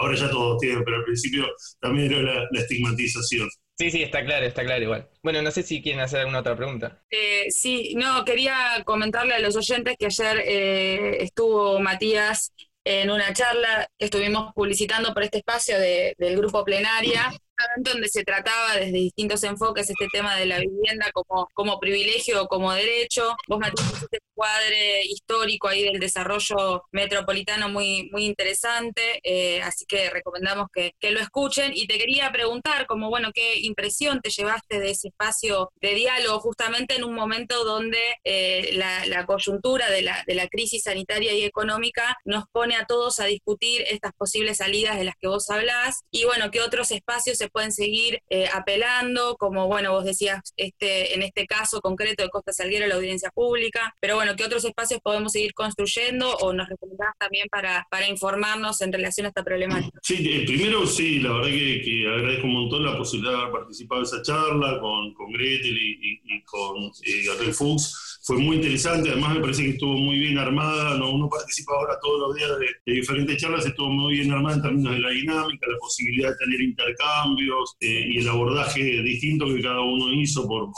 ahora 0.00 0.16
ya 0.16 0.30
todos 0.30 0.58
tienen, 0.58 0.84
pero 0.84 0.98
al 0.98 1.04
principio 1.04 1.46
también 1.80 2.12
era 2.12 2.46
la, 2.50 2.60
estigmatización. 2.60 3.48
Sí, 3.76 3.90
sí, 3.90 4.02
está 4.02 4.24
claro, 4.24 4.46
está 4.46 4.62
claro 4.62 4.82
igual. 4.82 5.08
Bueno, 5.22 5.42
no 5.42 5.50
sé 5.50 5.62
si 5.62 5.82
quieren 5.82 6.02
hacer 6.02 6.20
alguna 6.20 6.40
otra 6.40 6.56
pregunta. 6.56 7.02
Eh, 7.10 7.50
sí, 7.50 7.94
no, 7.96 8.24
quería 8.24 8.82
comentarle 8.84 9.34
a 9.34 9.40
los 9.40 9.56
oyentes 9.56 9.96
que 9.98 10.06
ayer 10.06 10.42
eh, 10.44 11.22
estuvo 11.22 11.80
Matías 11.80 12.52
en 12.84 13.10
una 13.10 13.32
charla 13.32 13.88
que 13.98 14.06
estuvimos 14.06 14.52
publicitando 14.54 15.12
por 15.12 15.22
este 15.22 15.38
espacio 15.38 15.78
del 15.78 16.36
grupo 16.36 16.64
Plenaria, 16.64 17.30
donde 17.76 18.08
se 18.08 18.24
trataba 18.24 18.74
desde 18.76 18.92
distintos 18.92 19.42
enfoques 19.44 19.90
este 19.90 20.08
tema 20.10 20.36
de 20.36 20.46
la 20.46 20.58
vivienda 20.58 21.10
como, 21.12 21.48
como 21.52 21.78
privilegio 21.78 22.42
o 22.42 22.46
como 22.48 22.72
derecho. 22.72 23.36
Vos, 23.48 23.58
Matías, 23.58 24.02
este 24.02 24.18
cuadre 24.40 25.02
histórico 25.04 25.68
ahí 25.68 25.82
del 25.84 26.00
desarrollo 26.00 26.84
metropolitano 26.92 27.68
muy, 27.68 28.08
muy 28.10 28.24
interesante, 28.24 29.20
eh, 29.22 29.60
así 29.60 29.84
que 29.84 30.08
recomendamos 30.08 30.68
que, 30.72 30.92
que, 30.98 31.10
lo 31.10 31.20
escuchen. 31.20 31.72
Y 31.74 31.86
te 31.86 31.98
quería 31.98 32.32
preguntar, 32.32 32.86
como 32.86 33.10
bueno, 33.10 33.32
¿qué 33.34 33.58
impresión 33.58 34.22
te 34.22 34.30
llevaste 34.30 34.80
de 34.80 34.92
ese 34.92 35.08
espacio 35.08 35.70
de 35.82 35.92
diálogo 35.94 36.40
justamente 36.40 36.96
en 36.96 37.04
un 37.04 37.14
momento 37.14 37.64
donde 37.66 37.98
eh, 38.24 38.70
la, 38.72 39.04
la, 39.04 39.26
coyuntura 39.26 39.90
de 39.90 40.00
la, 40.00 40.24
de 40.26 40.34
la 40.34 40.48
crisis 40.48 40.84
sanitaria 40.84 41.34
y 41.34 41.44
económica 41.44 42.16
nos 42.24 42.44
pone 42.50 42.76
a 42.76 42.86
todos 42.86 43.20
a 43.20 43.26
discutir 43.26 43.84
estas 43.90 44.12
posibles 44.14 44.56
salidas 44.56 44.96
de 44.96 45.04
las 45.04 45.16
que 45.20 45.28
vos 45.28 45.50
hablás? 45.50 46.00
Y 46.10 46.24
bueno, 46.24 46.50
¿qué 46.50 46.62
otros 46.62 46.90
espacios 46.92 47.36
se 47.36 47.50
pueden 47.50 47.72
seguir 47.72 48.22
eh, 48.30 48.48
apelando, 48.54 49.36
como 49.36 49.66
bueno, 49.66 49.92
vos 49.92 50.06
decías, 50.06 50.40
este, 50.56 51.14
en 51.14 51.22
este 51.22 51.46
caso 51.46 51.82
concreto 51.82 52.22
de 52.22 52.30
Costa 52.30 52.54
Salguero, 52.54 52.86
la 52.86 52.94
audiencia 52.94 53.30
pública, 53.34 53.94
pero 54.00 54.14
bueno, 54.16 54.29
¿qué 54.36 54.44
otros 54.44 54.64
espacios 54.64 55.00
podemos 55.00 55.32
seguir 55.32 55.54
construyendo 55.54 56.36
o 56.36 56.52
nos 56.52 56.68
recomendás 56.68 57.14
también 57.18 57.48
para, 57.50 57.86
para 57.90 58.08
informarnos 58.08 58.80
en 58.80 58.92
relación 58.92 59.26
a 59.26 59.28
esta 59.28 59.42
problemática? 59.42 59.98
Sí, 60.02 60.16
eh, 60.28 60.44
primero 60.46 60.86
sí, 60.86 61.20
la 61.20 61.32
verdad 61.32 61.48
que, 61.48 62.06
agradezco 62.06 62.46
un 62.46 62.52
montón 62.54 62.84
la 62.84 62.96
posibilidad 62.96 63.32
de 63.32 63.40
haber 63.40 63.52
participado 63.52 64.00
en 64.00 64.06
esa 64.06 64.22
charla 64.22 64.80
con, 64.80 65.14
con 65.14 65.32
Gretel 65.32 65.76
y, 65.76 66.20
con 66.44 66.84
eh, 67.04 67.24
Gabriel 67.26 67.54
Fuchs 67.54 68.10
fue 68.22 68.36
muy 68.36 68.56
interesante, 68.56 69.10
además 69.10 69.34
me 69.34 69.40
parece 69.40 69.62
que 69.62 69.70
estuvo 69.70 69.94
muy 69.94 70.18
bien 70.18 70.36
armada, 70.36 70.96
¿no? 70.96 71.10
uno 71.10 71.28
participa 71.28 71.72
ahora 71.72 71.98
todos 72.02 72.20
los 72.20 72.36
días 72.36 72.50
de, 72.84 72.92
diferentes 72.92 73.38
charlas, 73.38 73.64
estuvo 73.64 73.88
muy 73.88 74.14
bien 74.14 74.30
armada 74.30 74.56
en 74.56 74.62
términos 74.62 74.92
de 74.92 75.00
la 75.00 75.10
dinámica, 75.10 75.66
la 75.66 75.78
posibilidad 75.78 76.30
de 76.30 76.36
tener 76.36 76.60
intercambios 76.60 77.76
eh, 77.80 78.04
y 78.08 78.18
el 78.18 78.28
abordaje 78.28 79.02
distinto 79.02 79.46
que 79.46 79.62
cada 79.62 79.80
uno 79.80 80.12
hizo 80.12 80.46
por, 80.46 80.70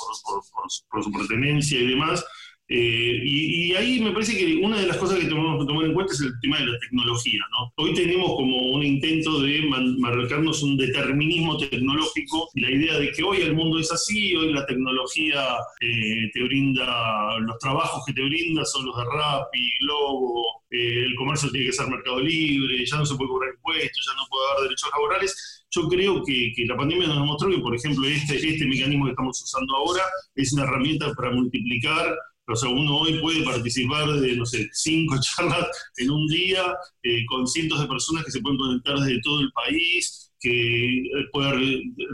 por 0.90 1.04
su 1.04 1.12
pertenencia 1.12 1.80
y 1.80 1.86
demás. 1.88 2.24
Eh, 2.68 3.20
y, 3.22 3.74
ahí 3.74 4.00
me 4.00 4.12
parece 4.12 4.36
que 4.36 4.56
una 4.56 4.78
de 4.80 4.86
las 4.86 4.96
cosas 4.96 5.18
que 5.18 5.26
tenemos 5.26 5.60
que 5.60 5.66
tomar 5.66 5.84
en 5.86 5.94
cuenta 5.94 6.12
es 6.12 6.20
el 6.20 6.32
tema 6.40 6.58
de 6.58 6.66
la 6.66 6.78
tecnología. 6.78 7.40
¿no? 7.50 7.72
Hoy 7.76 7.94
tenemos 7.94 8.34
como 8.34 8.72
un 8.72 8.82
intento 8.82 9.40
de 9.42 9.62
marcarnos 9.98 10.62
un 10.62 10.76
determinismo 10.76 11.56
tecnológico, 11.58 12.48
la 12.54 12.70
idea 12.70 12.98
de 12.98 13.12
que 13.12 13.22
hoy 13.22 13.42
el 13.42 13.54
mundo 13.54 13.78
es 13.78 13.90
así, 13.92 14.34
hoy 14.36 14.52
la 14.52 14.64
tecnología 14.66 15.56
eh, 15.80 16.30
te 16.32 16.42
brinda, 16.44 17.38
los 17.40 17.58
trabajos 17.58 18.04
que 18.06 18.12
te 18.12 18.22
brinda 18.22 18.64
son 18.64 18.86
los 18.86 18.96
de 18.96 19.04
Rappi, 19.04 19.70
Globo, 19.80 20.62
eh, 20.70 21.04
el 21.04 21.14
comercio 21.16 21.50
tiene 21.50 21.66
que 21.66 21.72
ser 21.72 21.88
mercado 21.88 22.20
libre, 22.20 22.84
ya 22.86 22.96
no 22.96 23.04
se 23.04 23.16
puede 23.16 23.28
cobrar 23.28 23.54
impuestos, 23.54 24.06
ya 24.06 24.14
no 24.14 24.26
puede 24.30 24.50
haber 24.50 24.64
derechos 24.64 24.90
laborales. 24.90 25.66
Yo 25.70 25.88
creo 25.88 26.22
que, 26.24 26.52
que, 26.54 26.66
la 26.66 26.76
pandemia 26.76 27.08
nos 27.08 27.16
demostró 27.16 27.50
que, 27.50 27.58
por 27.58 27.74
ejemplo, 27.74 28.06
este, 28.06 28.36
este 28.36 28.66
mecanismo 28.66 29.06
que 29.06 29.12
estamos 29.12 29.40
usando 29.42 29.74
ahora 29.76 30.02
es 30.34 30.52
una 30.52 30.64
herramienta 30.64 31.12
para 31.14 31.30
multiplicar 31.30 32.14
o 32.48 32.56
sea, 32.56 32.68
uno 32.68 32.98
hoy 32.98 33.20
puede 33.20 33.44
participar 33.44 34.08
de, 34.08 34.36
no 34.36 34.44
sé, 34.44 34.68
cinco 34.72 35.16
charlas 35.20 35.66
en 35.96 36.10
un 36.10 36.26
día 36.26 36.74
eh, 37.02 37.24
con 37.26 37.46
cientos 37.46 37.80
de 37.80 37.86
personas 37.86 38.24
que 38.24 38.32
se 38.32 38.40
pueden 38.40 38.58
conectar 38.58 38.98
desde 38.98 39.20
todo 39.22 39.40
el 39.40 39.52
país, 39.52 40.32
que 40.40 40.98
eh, 40.98 41.08
pueda 41.32 41.54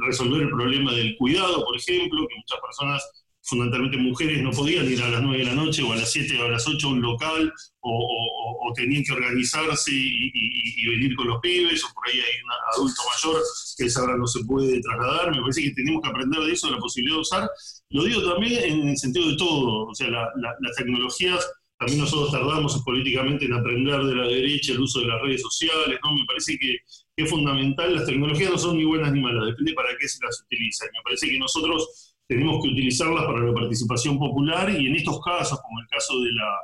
resolver 0.07 0.43
el 0.43 0.51
problema 0.51 0.93
del 0.93 1.17
cuidado, 1.17 1.65
por 1.65 1.77
ejemplo, 1.77 2.27
que 2.29 2.37
muchas 2.37 2.61
personas 2.61 3.11
fundamentalmente 3.49 3.97
mujeres, 3.97 4.43
no 4.43 4.51
podían 4.51 4.91
ir 4.91 5.03
a 5.03 5.09
las 5.09 5.23
9 5.23 5.39
de 5.39 5.45
la 5.45 5.55
noche 5.55 5.83
o 5.83 5.93
a 5.93 5.97
las 5.97 6.13
7 6.13 6.39
o 6.41 6.45
a 6.45 6.49
las 6.51 6.69
8 6.69 6.87
a 6.87 6.91
un 6.91 7.01
local 7.01 7.53
o, 7.81 8.73
tenían 8.77 9.03
que 9.03 9.13
organizarse 9.13 9.91
y, 9.91 10.87
venir 10.87 11.17
con 11.17 11.27
los 11.27 11.41
pibes, 11.41 11.83
o 11.83 11.93
por 11.95 12.07
ahí 12.07 12.17
hay 12.17 12.43
un 12.45 12.51
adulto 12.75 13.03
mayor 13.11 13.43
que 13.77 13.85
esa 13.87 14.03
hora 14.03 14.17
no 14.17 14.27
se 14.27 14.45
puede 14.45 14.81
trasladar. 14.83 15.35
Me 15.35 15.41
parece 15.41 15.63
que 15.63 15.71
tenemos 15.71 16.03
que 16.03 16.09
aprender 16.09 16.41
de 16.41 16.53
eso, 16.53 16.67
de 16.67 16.75
la 16.75 16.79
posibilidad 16.79 17.17
de 17.17 17.21
usar. 17.23 17.51
Lo 17.91 18.05
digo 18.05 18.31
también 18.31 18.63
en 18.63 18.89
el 18.91 18.97
sentido 18.99 19.31
de 19.31 19.37
todo, 19.37 19.87
o 19.87 19.95
sea, 19.95 20.09
las 20.11 20.77
tecnologías 20.77 21.45
también 21.79 22.01
nosotros 22.01 22.33
tardamos 22.33 22.83
políticamente 22.83 23.45
en 23.45 23.53
aprender 23.53 24.03
de 24.03 24.15
la 24.15 24.27
derecha 24.27 24.73
el 24.73 24.81
uso 24.81 25.01
de 25.01 25.07
las 25.07 25.23
redes 25.23 25.41
sociales, 25.43 25.99
¿no? 26.03 26.13
Me 26.13 26.25
parece 26.27 26.59
que, 26.59 26.77
es 27.17 27.31
fundamental, 27.31 27.95
las 27.95 28.07
tecnologías 28.07 28.51
no 28.51 28.59
son 28.59 28.77
ni 28.77 28.85
buenas 28.85 29.13
ni 29.13 29.21
malas, 29.21 29.47
depende 29.47 29.73
para 29.75 29.89
qué 29.99 30.07
se 30.09 30.25
las 30.25 30.41
utiliza. 30.43 30.85
Me 30.87 31.03
parece 31.03 31.29
que 31.29 31.39
nosotros 31.39 32.08
tenemos 32.29 32.63
que 32.63 32.69
utilizarlas 32.69 33.25
para 33.25 33.41
la 33.41 33.55
participación 33.55 34.19
popular 34.19 34.71
y 34.71 34.87
en 34.87 34.97
estos 34.97 35.21
casos, 35.21 35.59
como 35.61 35.81
el 35.81 35.87
caso 35.89 36.21
de 36.21 36.33
la, 36.33 36.57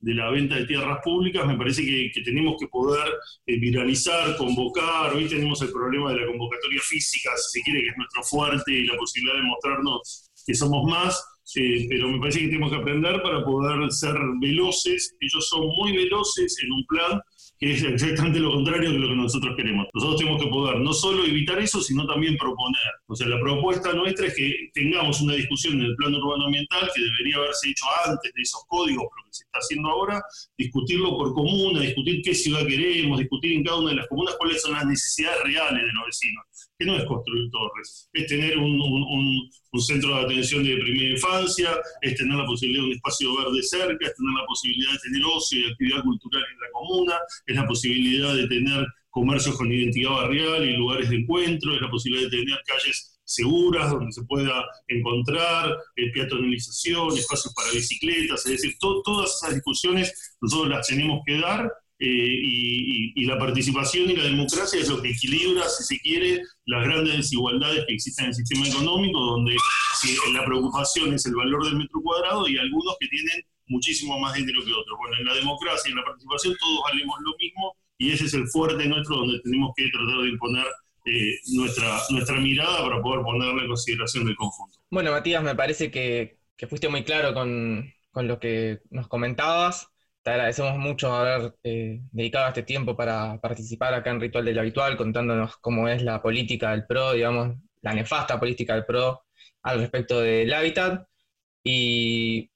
de 0.00 0.14
la 0.14 0.30
venta 0.30 0.54
de 0.54 0.64
tierras 0.64 1.00
públicas, 1.02 1.46
me 1.46 1.56
parece 1.56 1.84
que, 1.84 2.22
tenemos 2.22 2.54
que 2.58 2.68
poder 2.68 3.06
eh, 3.46 3.58
viralizar, 3.58 4.36
convocar. 4.36 5.14
Hoy 5.14 5.26
tenemos 5.26 5.60
el 5.60 5.72
problema 5.72 6.12
de 6.12 6.20
la 6.20 6.26
convocatoria 6.28 6.80
física, 6.82 7.30
si 7.36 7.58
se 7.58 7.64
quiere, 7.64 7.82
que 7.82 7.88
es 7.88 7.96
nuestro 7.96 8.22
fuerte 8.22 8.72
y 8.72 8.86
la 8.86 8.96
posibilidad 8.96 9.36
de 9.36 9.42
mostrarnos 9.42 10.30
que 10.46 10.54
somos 10.54 10.88
más 10.88 11.22
pero 11.54 12.08
me 12.08 12.18
parece 12.18 12.40
que 12.40 12.46
tenemos 12.48 12.70
que 12.70 12.76
aprender 12.76 13.22
para 13.22 13.44
poder 13.44 13.90
ser 13.90 14.16
veloces. 14.40 15.14
Ellos 15.20 15.48
son 15.48 15.66
muy 15.66 15.96
veloces 15.96 16.56
en 16.62 16.72
un 16.72 16.84
plan 16.86 17.20
que 17.58 17.72
es 17.72 17.82
exactamente 17.82 18.40
lo 18.40 18.52
contrario 18.52 18.92
de 18.92 18.98
lo 18.98 19.08
que 19.08 19.16
nosotros 19.16 19.56
queremos. 19.56 19.86
Nosotros 19.92 20.18
tenemos 20.18 20.42
que 20.42 20.48
poder 20.48 20.80
no 20.80 20.92
solo 20.92 21.24
evitar 21.24 21.58
eso, 21.58 21.80
sino 21.80 22.06
también 22.06 22.36
proponer. 22.36 22.80
O 23.06 23.16
sea, 23.16 23.26
la 23.26 23.40
propuesta 23.40 23.92
nuestra 23.92 24.26
es 24.26 24.34
que 24.34 24.70
tengamos 24.72 25.20
una 25.20 25.34
discusión 25.34 25.74
en 25.74 25.86
el 25.86 25.96
plano 25.96 26.18
urbano 26.18 26.46
ambiental 26.46 26.88
que 26.94 27.02
debería 27.02 27.36
haberse 27.36 27.70
hecho 27.70 27.84
antes 28.06 28.32
de 28.32 28.42
esos 28.42 28.62
códigos, 28.68 29.06
pero 29.14 29.26
que 29.26 29.34
se 29.34 29.44
está 29.44 29.58
haciendo 29.58 29.88
ahora, 29.88 30.22
discutirlo 30.56 31.16
por 31.16 31.34
comuna, 31.34 31.80
discutir 31.80 32.22
qué 32.22 32.34
ciudad 32.34 32.66
queremos, 32.66 33.18
discutir 33.18 33.52
en 33.52 33.64
cada 33.64 33.78
una 33.78 33.90
de 33.90 33.96
las 33.96 34.08
comunas 34.08 34.34
cuáles 34.38 34.62
son 34.62 34.72
las 34.72 34.86
necesidades 34.86 35.42
reales 35.44 35.82
de 35.82 35.92
los 35.92 36.06
vecinos, 36.06 36.44
que 36.78 36.86
no 36.86 36.96
es 36.96 37.04
construir 37.06 37.50
torres, 37.50 38.08
es 38.12 38.26
tener 38.26 38.56
un, 38.56 38.80
un, 38.80 39.80
centro 39.80 40.16
de 40.16 40.22
atención 40.22 40.64
de 40.64 40.76
primera 40.76 41.10
infancia, 41.10 41.70
es 42.02 42.14
tener 42.16 42.36
la 42.36 42.46
posibilidad 42.46 42.82
de 42.82 42.88
un 42.88 42.94
espacio 42.94 43.36
verde 43.36 43.62
cerca, 43.62 44.06
es 44.06 44.14
tener 44.14 44.34
la 44.34 44.46
posibilidad 44.46 44.92
de 44.92 44.98
tener 44.98 45.22
ocio 45.24 45.60
y 45.60 45.70
actividad 45.70 46.02
cultural 46.02 46.42
en 46.42 46.60
la 46.60 46.66
comuna, 46.72 47.14
es 47.46 47.56
la 47.56 47.66
posibilidad 47.66 48.34
de 48.34 48.46
tener 48.46 48.86
comercios 49.10 49.56
con 49.56 49.72
identidad 49.72 50.10
barrial 50.10 50.64
y 50.64 50.76
lugares 50.76 51.10
de 51.10 51.16
encuentro, 51.16 51.74
es 51.74 51.80
la 51.80 51.90
posibilidad 51.90 52.30
de 52.30 52.38
tener 52.38 52.58
calles 52.66 53.18
seguras 53.24 53.90
donde 53.90 54.12
se 54.12 54.22
pueda 54.22 54.64
encontrar, 54.86 55.76
eh, 55.96 56.12
espacios 56.14 57.54
para 57.54 57.70
bicicletas, 57.72 58.46
es 58.46 58.52
decir, 58.52 58.76
todas 58.78 59.36
esas 59.36 59.54
discusiones 59.54 60.36
nosotros 60.40 60.70
las 60.70 60.86
tenemos 60.86 61.22
que 61.26 61.38
dar 61.38 61.72
eh, 62.00 62.06
y, 62.06 63.24
la 63.26 63.38
participación 63.38 64.10
y 64.10 64.16
la 64.16 64.24
democracia 64.24 64.80
es 64.80 64.88
lo 64.88 65.02
que 65.02 65.10
equilibra, 65.10 65.68
si 65.68 65.84
se 65.84 66.00
quiere, 66.00 66.42
las 66.64 66.84
grandes 66.84 67.16
desigualdades 67.18 67.84
que 67.86 67.94
existen 67.94 68.24
en 68.24 68.28
el 68.30 68.34
sistema 68.34 68.66
económico, 68.66 69.20
donde 69.20 69.54
la 70.32 70.44
preocupación 70.46 71.12
es 71.12 71.26
el 71.26 71.34
valor 71.34 71.64
del 71.64 71.76
metro 71.76 72.00
cuadrado 72.02 72.48
y 72.48 72.56
algunos 72.56 72.96
que 72.98 73.08
tienen 73.08 73.42
muchísimo 73.66 74.18
más 74.18 74.34
dinero 74.34 74.64
que 74.64 74.72
otros. 74.72 74.98
Bueno, 74.98 75.16
en 75.18 75.26
la 75.26 75.34
democracia 75.34 75.88
y 75.88 75.92
en 75.92 75.98
la 75.98 76.04
participación 76.04 76.54
todos 76.58 76.80
valemos 76.90 77.16
lo 77.20 77.36
mismo 77.36 77.76
y 77.98 78.12
ese 78.12 78.24
es 78.24 78.34
el 78.34 78.46
fuerte 78.48 78.86
nuestro 78.86 79.16
donde 79.16 79.40
tenemos 79.40 79.72
que 79.76 79.90
tratar 79.90 80.22
de 80.22 80.28
imponer 80.28 80.66
eh, 81.04 81.38
nuestra, 81.54 82.00
nuestra 82.10 82.40
mirada 82.40 82.82
para 82.82 83.02
poder 83.02 83.22
ponerla 83.22 83.62
en 83.62 83.68
consideración 83.68 84.24
del 84.24 84.36
conjunto. 84.36 84.78
Bueno, 84.90 85.10
Matías, 85.10 85.42
me 85.42 85.54
parece 85.54 85.90
que, 85.90 86.38
que 86.56 86.66
fuiste 86.66 86.88
muy 86.88 87.04
claro 87.04 87.34
con, 87.34 87.92
con, 88.10 88.28
lo 88.28 88.38
que 88.38 88.80
nos 88.90 89.08
comentabas. 89.08 89.88
Te 90.28 90.34
agradecemos 90.34 90.76
mucho 90.76 91.14
haber 91.14 91.54
eh, 91.64 92.02
dedicado 92.12 92.48
este 92.48 92.62
tiempo 92.62 92.94
para 92.94 93.40
participar 93.40 93.94
acá 93.94 94.10
en 94.10 94.20
Ritual 94.20 94.44
del 94.44 94.58
Habitual, 94.58 94.94
contándonos 94.94 95.56
cómo 95.56 95.88
es 95.88 96.02
la 96.02 96.20
política 96.20 96.72
del 96.72 96.84
PRO, 96.84 97.14
digamos, 97.14 97.56
la 97.80 97.94
nefasta 97.94 98.38
política 98.38 98.74
del 98.74 98.84
PRO 98.84 99.22
al 99.62 99.78
respecto 99.78 100.20
del 100.20 100.52
hábitat. 100.52 101.08
Y 101.64 102.50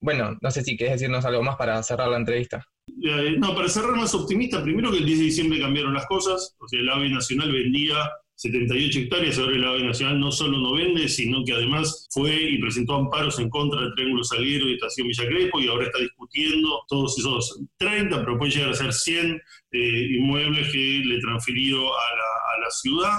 bueno, 0.00 0.38
no 0.40 0.50
sé 0.52 0.62
si 0.62 0.76
quieres 0.76 1.00
decirnos 1.00 1.24
algo 1.24 1.42
más 1.42 1.56
para 1.56 1.82
cerrar 1.82 2.10
la 2.10 2.18
entrevista. 2.18 2.64
Eh, 3.02 3.34
no, 3.36 3.56
para 3.56 3.68
cerrar 3.68 3.96
más 3.96 4.14
optimista, 4.14 4.62
primero 4.62 4.92
que 4.92 4.98
el 4.98 5.06
10 5.06 5.18
de 5.18 5.24
diciembre 5.24 5.60
cambiaron 5.60 5.94
las 5.94 6.06
cosas, 6.06 6.54
o 6.60 6.68
sea, 6.68 6.78
el 6.78 6.88
AVE 6.88 7.10
Nacional 7.10 7.50
vendía 7.50 8.08
78 8.36 8.98
hectáreas, 9.00 9.38
ahora 9.38 9.56
el 9.56 9.64
AVE 9.64 9.84
Nacional 9.84 10.20
no 10.20 10.30
solo 10.30 10.58
no 10.58 10.74
vende, 10.74 11.08
sino 11.08 11.42
que 11.44 11.54
además 11.54 12.06
fue 12.10 12.34
y 12.34 12.58
presentó 12.58 12.94
amparos 12.94 13.38
en 13.38 13.48
contra 13.48 13.80
del 13.80 13.94
Triángulo 13.94 14.24
Salguero 14.24 14.68
y 14.68 14.74
Estación 14.74 15.08
Villa 15.08 15.26
Crespo 15.26 15.60
y 15.60 15.68
ahora 15.68 15.86
está 15.86 15.98
discutiendo 15.98 16.82
todos 16.88 17.18
esos 17.18 17.62
30, 17.78 18.24
pero 18.24 18.38
puede 18.38 18.52
llegar 18.52 18.70
a 18.70 18.74
ser 18.74 18.92
100 18.92 19.42
eh, 19.72 20.08
inmuebles 20.18 20.70
que 20.70 21.02
le 21.04 21.18
transfirió 21.20 21.88
a 21.88 22.60
la 22.62 22.70
ciudad. 22.70 23.18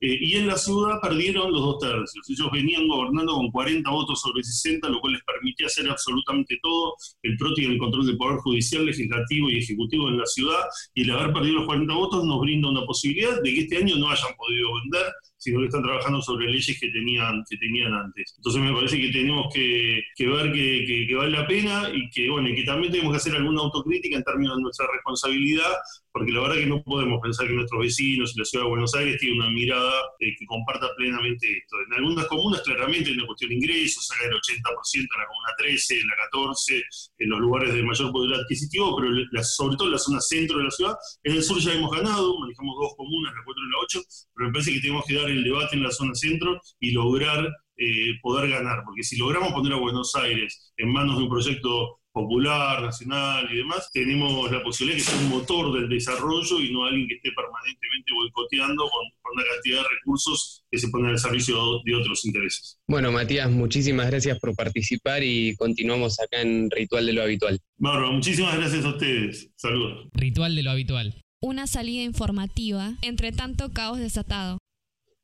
Eh, 0.00 0.18
y 0.20 0.34
en 0.34 0.46
la 0.46 0.56
ciudad 0.56 1.00
perdieron 1.00 1.52
los 1.52 1.60
dos 1.60 1.78
tercios. 1.78 2.28
Ellos 2.28 2.50
venían 2.52 2.86
gobernando 2.86 3.34
con 3.34 3.50
40 3.50 3.90
votos 3.90 4.20
sobre 4.20 4.42
60, 4.42 4.88
lo 4.88 5.00
cual 5.00 5.14
les 5.14 5.22
permitía 5.24 5.66
hacer 5.66 5.88
absolutamente 5.88 6.58
todo. 6.62 6.94
El 7.22 7.36
PRO 7.36 7.54
tiene 7.54 7.74
el 7.74 7.78
control 7.78 8.06
del 8.06 8.16
Poder 8.16 8.38
Judicial, 8.38 8.84
Legislativo 8.84 9.50
y 9.50 9.58
Ejecutivo 9.58 10.08
en 10.08 10.18
la 10.18 10.26
ciudad, 10.26 10.64
y 10.94 11.02
el 11.02 11.10
haber 11.10 11.32
perdido 11.32 11.56
los 11.56 11.66
40 11.66 11.94
votos 11.94 12.24
nos 12.24 12.40
brinda 12.40 12.68
una 12.68 12.84
posibilidad 12.84 13.40
de 13.42 13.54
que 13.54 13.60
este 13.60 13.78
año 13.78 13.96
no 13.96 14.08
hayan 14.08 14.34
podido 14.36 14.74
vender 14.74 15.12
sino 15.38 15.60
que 15.60 15.66
están 15.66 15.82
trabajando 15.82 16.20
sobre 16.22 16.50
leyes 16.50 16.78
que 16.80 16.88
tenían, 16.88 17.44
que 17.48 17.56
tenían 17.56 17.92
antes. 17.92 18.34
Entonces 18.36 18.62
me 18.62 18.72
parece 18.72 19.00
que 19.00 19.10
tenemos 19.10 19.52
que, 19.52 20.02
ver 20.18 20.52
que, 20.52 21.14
vale 21.14 21.30
la 21.30 21.46
pena 21.46 21.90
y 21.92 22.08
que, 22.10 22.28
bueno, 22.30 22.48
y 22.48 22.56
que 22.56 22.64
también 22.64 22.92
tenemos 22.92 23.12
que 23.12 23.18
hacer 23.18 23.36
alguna 23.36 23.62
autocrítica 23.62 24.16
en 24.16 24.24
términos 24.24 24.56
de 24.56 24.62
nuestra 24.62 24.86
responsabilidad, 24.92 25.72
porque 26.16 26.32
la 26.32 26.40
verdad 26.40 26.54
que 26.56 26.66
no 26.66 26.82
podemos 26.82 27.20
pensar 27.22 27.46
que 27.46 27.52
nuestros 27.52 27.78
vecinos 27.78 28.32
y 28.34 28.38
la 28.38 28.46
ciudad 28.46 28.64
de 28.64 28.70
Buenos 28.70 28.94
Aires 28.94 29.18
tienen 29.20 29.38
una 29.38 29.50
mirada 29.50 29.92
eh, 30.18 30.34
que 30.38 30.46
comparta 30.46 30.88
plenamente 30.96 31.46
esto. 31.58 31.76
En 31.86 31.92
algunas 31.92 32.24
comunas 32.24 32.62
claramente 32.62 33.10
hay 33.10 33.18
una 33.18 33.26
cuestión 33.26 33.50
de 33.50 33.56
ingresos, 33.56 34.06
saca 34.06 34.24
el 34.24 34.32
80% 34.32 34.94
en 34.94 35.02
la 35.02 35.26
comuna 35.26 35.52
13, 35.58 35.94
en 36.00 36.08
la 36.08 36.14
14, 36.32 36.82
en 37.18 37.28
los 37.28 37.38
lugares 37.38 37.74
de 37.74 37.82
mayor 37.82 38.12
poder 38.12 38.40
adquisitivo, 38.40 38.96
pero 38.96 39.44
sobre 39.44 39.76
todo 39.76 39.88
en 39.88 39.92
la 39.92 39.98
zona 39.98 40.20
centro 40.22 40.56
de 40.56 40.64
la 40.64 40.70
ciudad. 40.70 40.96
En 41.22 41.36
el 41.36 41.42
sur 41.42 41.58
ya 41.58 41.74
hemos 41.74 41.94
ganado, 41.94 42.40
manejamos 42.40 42.76
dos 42.80 42.94
comunas, 42.96 43.34
la 43.34 43.44
4 43.44 43.62
y 43.62 43.70
la 43.70 43.78
8, 43.82 44.02
pero 44.36 44.46
me 44.46 44.52
parece 44.54 44.72
que 44.72 44.80
tenemos 44.80 45.04
que 45.04 45.14
dar 45.16 45.28
el 45.28 45.44
debate 45.44 45.76
en 45.76 45.82
la 45.82 45.90
zona 45.90 46.14
centro 46.14 46.58
y 46.80 46.92
lograr 46.92 47.46
eh, 47.76 48.18
poder 48.22 48.48
ganar, 48.48 48.84
porque 48.86 49.02
si 49.02 49.18
logramos 49.18 49.52
poner 49.52 49.74
a 49.74 49.76
Buenos 49.76 50.16
Aires 50.16 50.72
en 50.78 50.90
manos 50.90 51.18
de 51.18 51.24
un 51.24 51.28
proyecto 51.28 52.00
popular, 52.16 52.80
nacional 52.80 53.46
y 53.52 53.58
demás, 53.58 53.90
tenemos 53.92 54.50
la 54.50 54.62
posibilidad 54.62 54.96
de 54.96 55.04
que 55.04 55.10
sea 55.10 55.20
un 55.20 55.28
motor 55.28 55.78
del 55.78 55.86
desarrollo 55.86 56.60
y 56.62 56.72
no 56.72 56.86
alguien 56.86 57.06
que 57.06 57.16
esté 57.16 57.30
permanentemente 57.32 58.10
boicoteando 58.14 58.88
con, 58.88 59.06
una 59.34 59.44
cantidad 59.52 59.82
de 59.82 59.88
recursos 59.98 60.64
que 60.70 60.78
se 60.78 60.88
ponen 60.88 61.10
al 61.10 61.18
servicio 61.18 61.82
de 61.84 61.94
otros 61.94 62.24
intereses. 62.24 62.78
Bueno, 62.88 63.12
Matías, 63.12 63.50
muchísimas 63.50 64.06
gracias 64.06 64.38
por 64.38 64.56
participar 64.56 65.22
y 65.22 65.54
continuamos 65.56 66.18
acá 66.18 66.40
en 66.40 66.70
Ritual 66.70 67.04
de 67.04 67.12
lo 67.12 67.22
Habitual. 67.22 67.60
Bárbaro, 67.76 68.12
muchísimas 68.12 68.56
gracias 68.56 68.86
a 68.86 68.88
ustedes. 68.88 69.50
Saludos. 69.56 70.08
Ritual 70.14 70.56
de 70.56 70.62
lo 70.62 70.70
Habitual. 70.70 71.22
Una 71.42 71.66
salida 71.66 72.02
informativa 72.02 72.94
entre 73.02 73.32
tanto 73.32 73.74
caos 73.74 73.98
desatado. 73.98 74.56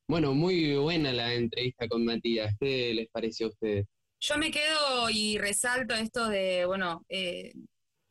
Bueno, 0.08 0.34
muy 0.34 0.76
buena 0.76 1.10
la 1.10 1.32
entrevista 1.32 1.88
con 1.88 2.04
Matías. 2.04 2.54
¿Qué 2.60 2.92
les 2.92 3.08
pareció 3.08 3.46
a 3.46 3.48
ustedes? 3.48 3.86
Yo 4.24 4.38
me 4.38 4.52
quedo 4.52 5.10
y 5.10 5.36
resalto 5.36 5.94
esto 5.96 6.28
de, 6.28 6.64
bueno, 6.64 7.04
eh, 7.08 7.52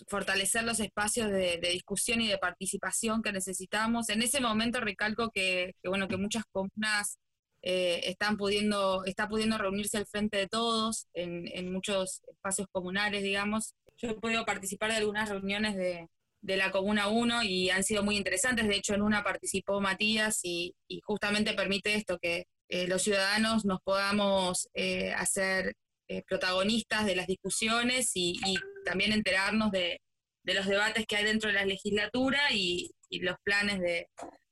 fortalecer 0.09 0.63
los 0.63 0.81
espacios 0.81 1.31
de, 1.31 1.57
discusión 1.61 2.19
y 2.19 2.27
de 2.27 2.37
participación 2.37 3.21
que 3.21 3.31
necesitamos. 3.31 4.09
En 4.09 4.21
ese 4.21 4.41
momento 4.41 4.81
recalco 4.81 5.31
que, 5.31 5.73
bueno, 5.85 6.09
que 6.09 6.17
muchas 6.17 6.43
comunas 6.51 7.17
eh, 7.61 8.01
están 8.03 8.35
pudiendo, 8.35 9.05
está 9.05 9.29
pudiendo 9.29 9.57
reunirse 9.57 9.97
al 9.97 10.05
frente 10.05 10.35
de 10.37 10.47
todos 10.47 11.07
en, 11.13 11.71
muchos 11.71 12.21
espacios 12.27 12.67
comunales, 12.73 13.23
digamos. 13.23 13.73
Yo 13.97 14.09
he 14.09 14.15
podido 14.15 14.43
participar 14.45 14.91
de 14.91 14.97
algunas 14.97 15.29
reuniones 15.29 15.77
de, 15.77 16.09
la 16.41 16.71
Comuna 16.71 17.07
1 17.07 17.43
y 17.43 17.69
han 17.69 17.85
sido 17.85 18.03
muy 18.03 18.17
interesantes. 18.17 18.67
De 18.67 18.75
hecho, 18.75 18.95
en 18.95 19.01
una 19.01 19.23
participó 19.23 19.79
Matías 19.79 20.41
y, 20.43 20.75
justamente 21.05 21.53
permite 21.53 21.95
esto, 21.95 22.19
que 22.19 22.47
eh, 22.67 22.87
los 22.87 23.01
ciudadanos 23.01 23.63
nos 23.63 23.79
podamos 23.81 24.67
hacer 25.15 25.73
eh, 26.11 26.23
protagonistas 26.27 27.05
de 27.05 27.15
las 27.15 27.25
discusiones 27.25 28.11
y, 28.15 28.37
también 28.83 29.13
enterarnos 29.13 29.71
de, 29.71 30.01
los 30.43 30.65
debates 30.65 31.05
que 31.05 31.15
hay 31.15 31.23
dentro 31.23 31.47
de 31.49 31.55
la 31.55 31.65
legislatura 31.65 32.39
y, 32.51 32.91
los 33.11 33.35
planes 33.43 33.79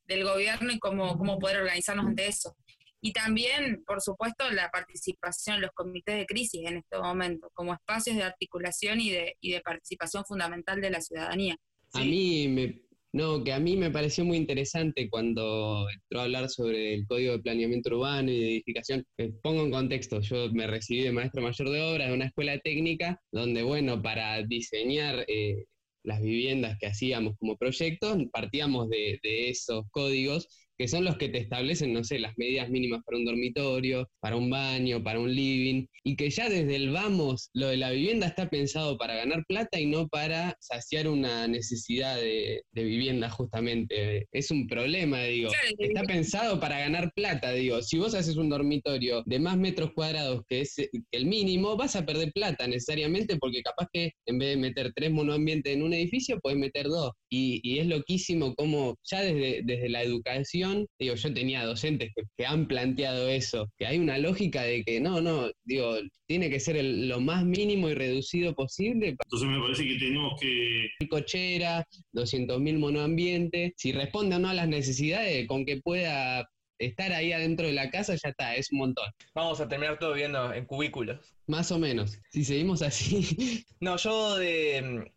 del 0.05 0.23
gobierno 0.23 0.71
y 0.71 0.79
cómo, 0.79 1.17
cómo 1.17 1.37
poder 1.37 1.57
organizarnos 1.57 2.05
ante 2.05 2.27
eso. 2.27 2.55
Y 3.01 3.11
también, 3.11 3.83
por 3.85 4.01
supuesto, 4.01 4.49
la 4.51 4.69
participación 4.69 5.57
en 5.57 5.61
los 5.63 5.71
comités 5.71 6.15
de 6.15 6.25
crisis 6.25 6.65
en 6.65 6.77
este 6.77 6.97
momento, 6.97 7.49
como 7.53 7.73
espacios 7.73 8.15
de 8.15 8.23
articulación 8.23 9.01
y 9.01 9.09
de, 9.09 9.35
y 9.41 9.51
de 9.51 9.61
participación 9.61 10.23
fundamental 10.25 10.79
de 10.79 10.89
la 10.89 11.01
ciudadanía. 11.01 11.57
A 11.93 11.99
mí 11.99 12.47
me, 12.47 12.81
No, 13.11 13.43
que 13.43 13.51
a 13.53 13.59
mí 13.59 13.75
me 13.75 13.89
pareció 13.89 14.23
muy 14.23 14.37
interesante 14.37 15.09
cuando 15.09 15.87
entró 15.89 16.19
a 16.19 16.23
hablar 16.23 16.47
sobre 16.49 16.93
el 16.93 17.07
Código 17.07 17.33
de 17.33 17.39
Planeamiento 17.39 17.89
Urbano 17.89 18.31
y 18.31 18.39
de 18.39 18.47
Edificación. 18.51 19.03
Eh, 19.17 19.31
pongo 19.41 19.63
en 19.63 19.71
contexto, 19.71 20.19
yo 20.21 20.51
me 20.53 20.67
recibí 20.67 21.01
de 21.01 21.11
maestro 21.11 21.41
mayor 21.41 21.69
de 21.69 21.81
obras 21.81 22.07
de 22.09 22.13
una 22.13 22.25
escuela 22.25 22.59
técnica 22.59 23.19
donde, 23.31 23.63
bueno, 23.63 23.99
para 24.01 24.43
diseñar 24.43 25.25
eh, 25.27 25.65
las 26.03 26.21
viviendas 26.21 26.77
que 26.79 26.85
hacíamos 26.87 27.35
como 27.39 27.57
proyectos, 27.57 28.17
partíamos 28.31 28.89
de, 28.89 29.19
de 29.23 29.49
esos 29.49 29.85
códigos 29.91 30.47
que 30.79 30.87
son 30.87 31.03
los 31.03 31.17
que 31.17 31.27
te 31.27 31.39
establecen, 31.39 31.91
no 31.91 32.05
sé, 32.05 32.19
las 32.19 32.37
medidas 32.37 32.69
mínimas 32.69 33.01
para 33.05 33.17
un 33.17 33.25
dormitorio, 33.25 34.09
para 34.21 34.37
un 34.37 34.49
baño, 34.49 35.03
para 35.03 35.19
un 35.19 35.35
living, 35.35 35.85
y 36.05 36.15
que 36.15 36.29
ya 36.29 36.47
desde 36.47 36.77
el 36.77 36.91
vamos, 36.91 37.49
lo 37.53 37.67
de 37.67 37.75
la 37.75 37.91
vivienda 37.91 38.27
está 38.27 38.49
pensado 38.49 38.97
para 38.97 39.15
ganar 39.15 39.43
plata 39.45 39.77
y 39.77 39.87
no 39.87 40.07
para 40.07 40.55
saciar 40.61 41.09
una 41.09 41.49
necesidad 41.49 42.15
de, 42.15 42.63
vivienda 42.71 43.29
justamente. 43.29 44.25
Es 44.31 44.51
un 44.51 44.67
problema, 44.67 45.21
digo. 45.23 45.51
Está 45.77 46.03
pensado 46.03 46.61
para 46.61 46.79
ganar 46.79 47.11
plata, 47.13 47.51
digo. 47.51 47.81
Si 47.81 47.97
vos 47.97 48.15
haces 48.15 48.37
un 48.37 48.47
dormitorio 48.47 49.21
de 49.25 49.37
más 49.37 49.57
metros 49.57 49.91
cuadrados 49.93 50.43
que 50.47 50.61
es 50.61 50.75
el 51.11 51.25
mínimo, 51.25 51.75
vas 51.75 51.97
a 51.97 52.05
perder 52.05 52.31
plata 52.31 52.65
necesariamente 52.67 53.35
porque 53.35 53.61
capaz 53.61 53.87
que 53.91 54.13
en 54.25 54.39
vez 54.39 54.51
de 54.51 54.57
meter 54.57 54.93
tres 54.95 55.11
monoambientes 55.11 55.73
en 55.73 55.83
un 55.83 55.93
edificio, 55.93 56.39
puedes 56.39 56.57
meter 56.57 56.85
dos. 56.85 57.11
Y, 57.29 57.59
y 57.63 57.79
es 57.79 57.87
loquísimo 57.87 58.55
como 58.55 58.95
ya 59.03 59.19
desde, 59.21 59.61
desde 59.65 59.89
la 59.89 60.03
educación, 60.03 60.68
digo, 60.99 61.15
yo 61.15 61.33
tenía 61.33 61.65
docentes 61.65 62.11
que, 62.37 62.45
han 62.45 62.67
planteado 62.67 63.29
eso, 63.29 63.67
que 63.77 63.85
hay 63.85 63.97
una 63.99 64.17
lógica 64.17 64.63
de 64.63 64.83
que 64.83 64.99
no, 64.99 65.21
no, 65.21 65.49
digo, 65.65 65.95
tiene 66.27 66.49
que 66.49 66.59
ser 66.59 66.83
lo 66.83 67.19
más 67.19 67.45
mínimo 67.45 67.89
y 67.89 67.93
reducido 67.93 68.53
posible. 68.53 69.09
Entonces 69.09 69.49
me 69.49 69.59
parece 69.59 69.87
que 69.87 69.95
tenemos 69.95 70.39
que... 70.39 70.89
Cochera, 71.09 71.85
200.000 72.13 72.77
monoambientes, 72.77 73.73
si 73.77 73.91
responde 73.91 74.35
o 74.35 74.39
no 74.39 74.49
a 74.49 74.53
las 74.53 74.67
necesidades, 74.67 75.47
con 75.47 75.65
que 75.65 75.77
pueda 75.77 76.47
estar 76.79 77.11
ahí 77.11 77.31
adentro 77.31 77.67
de 77.67 77.73
la 77.73 77.89
casa 77.91 78.15
ya 78.15 78.29
está, 78.29 78.55
es 78.55 78.71
un 78.71 78.79
montón. 78.79 79.05
Vamos 79.35 79.59
a 79.59 79.67
terminar 79.67 79.99
todo 79.99 80.13
viendo 80.13 80.53
en 80.53 80.65
cubículos. 80.65 81.35
Más 81.47 81.71
o 81.71 81.79
menos, 81.79 82.19
si 82.31 82.43
seguimos 82.43 82.81
así. 82.81 83.65
No, 83.81 83.95
yo 83.95 84.35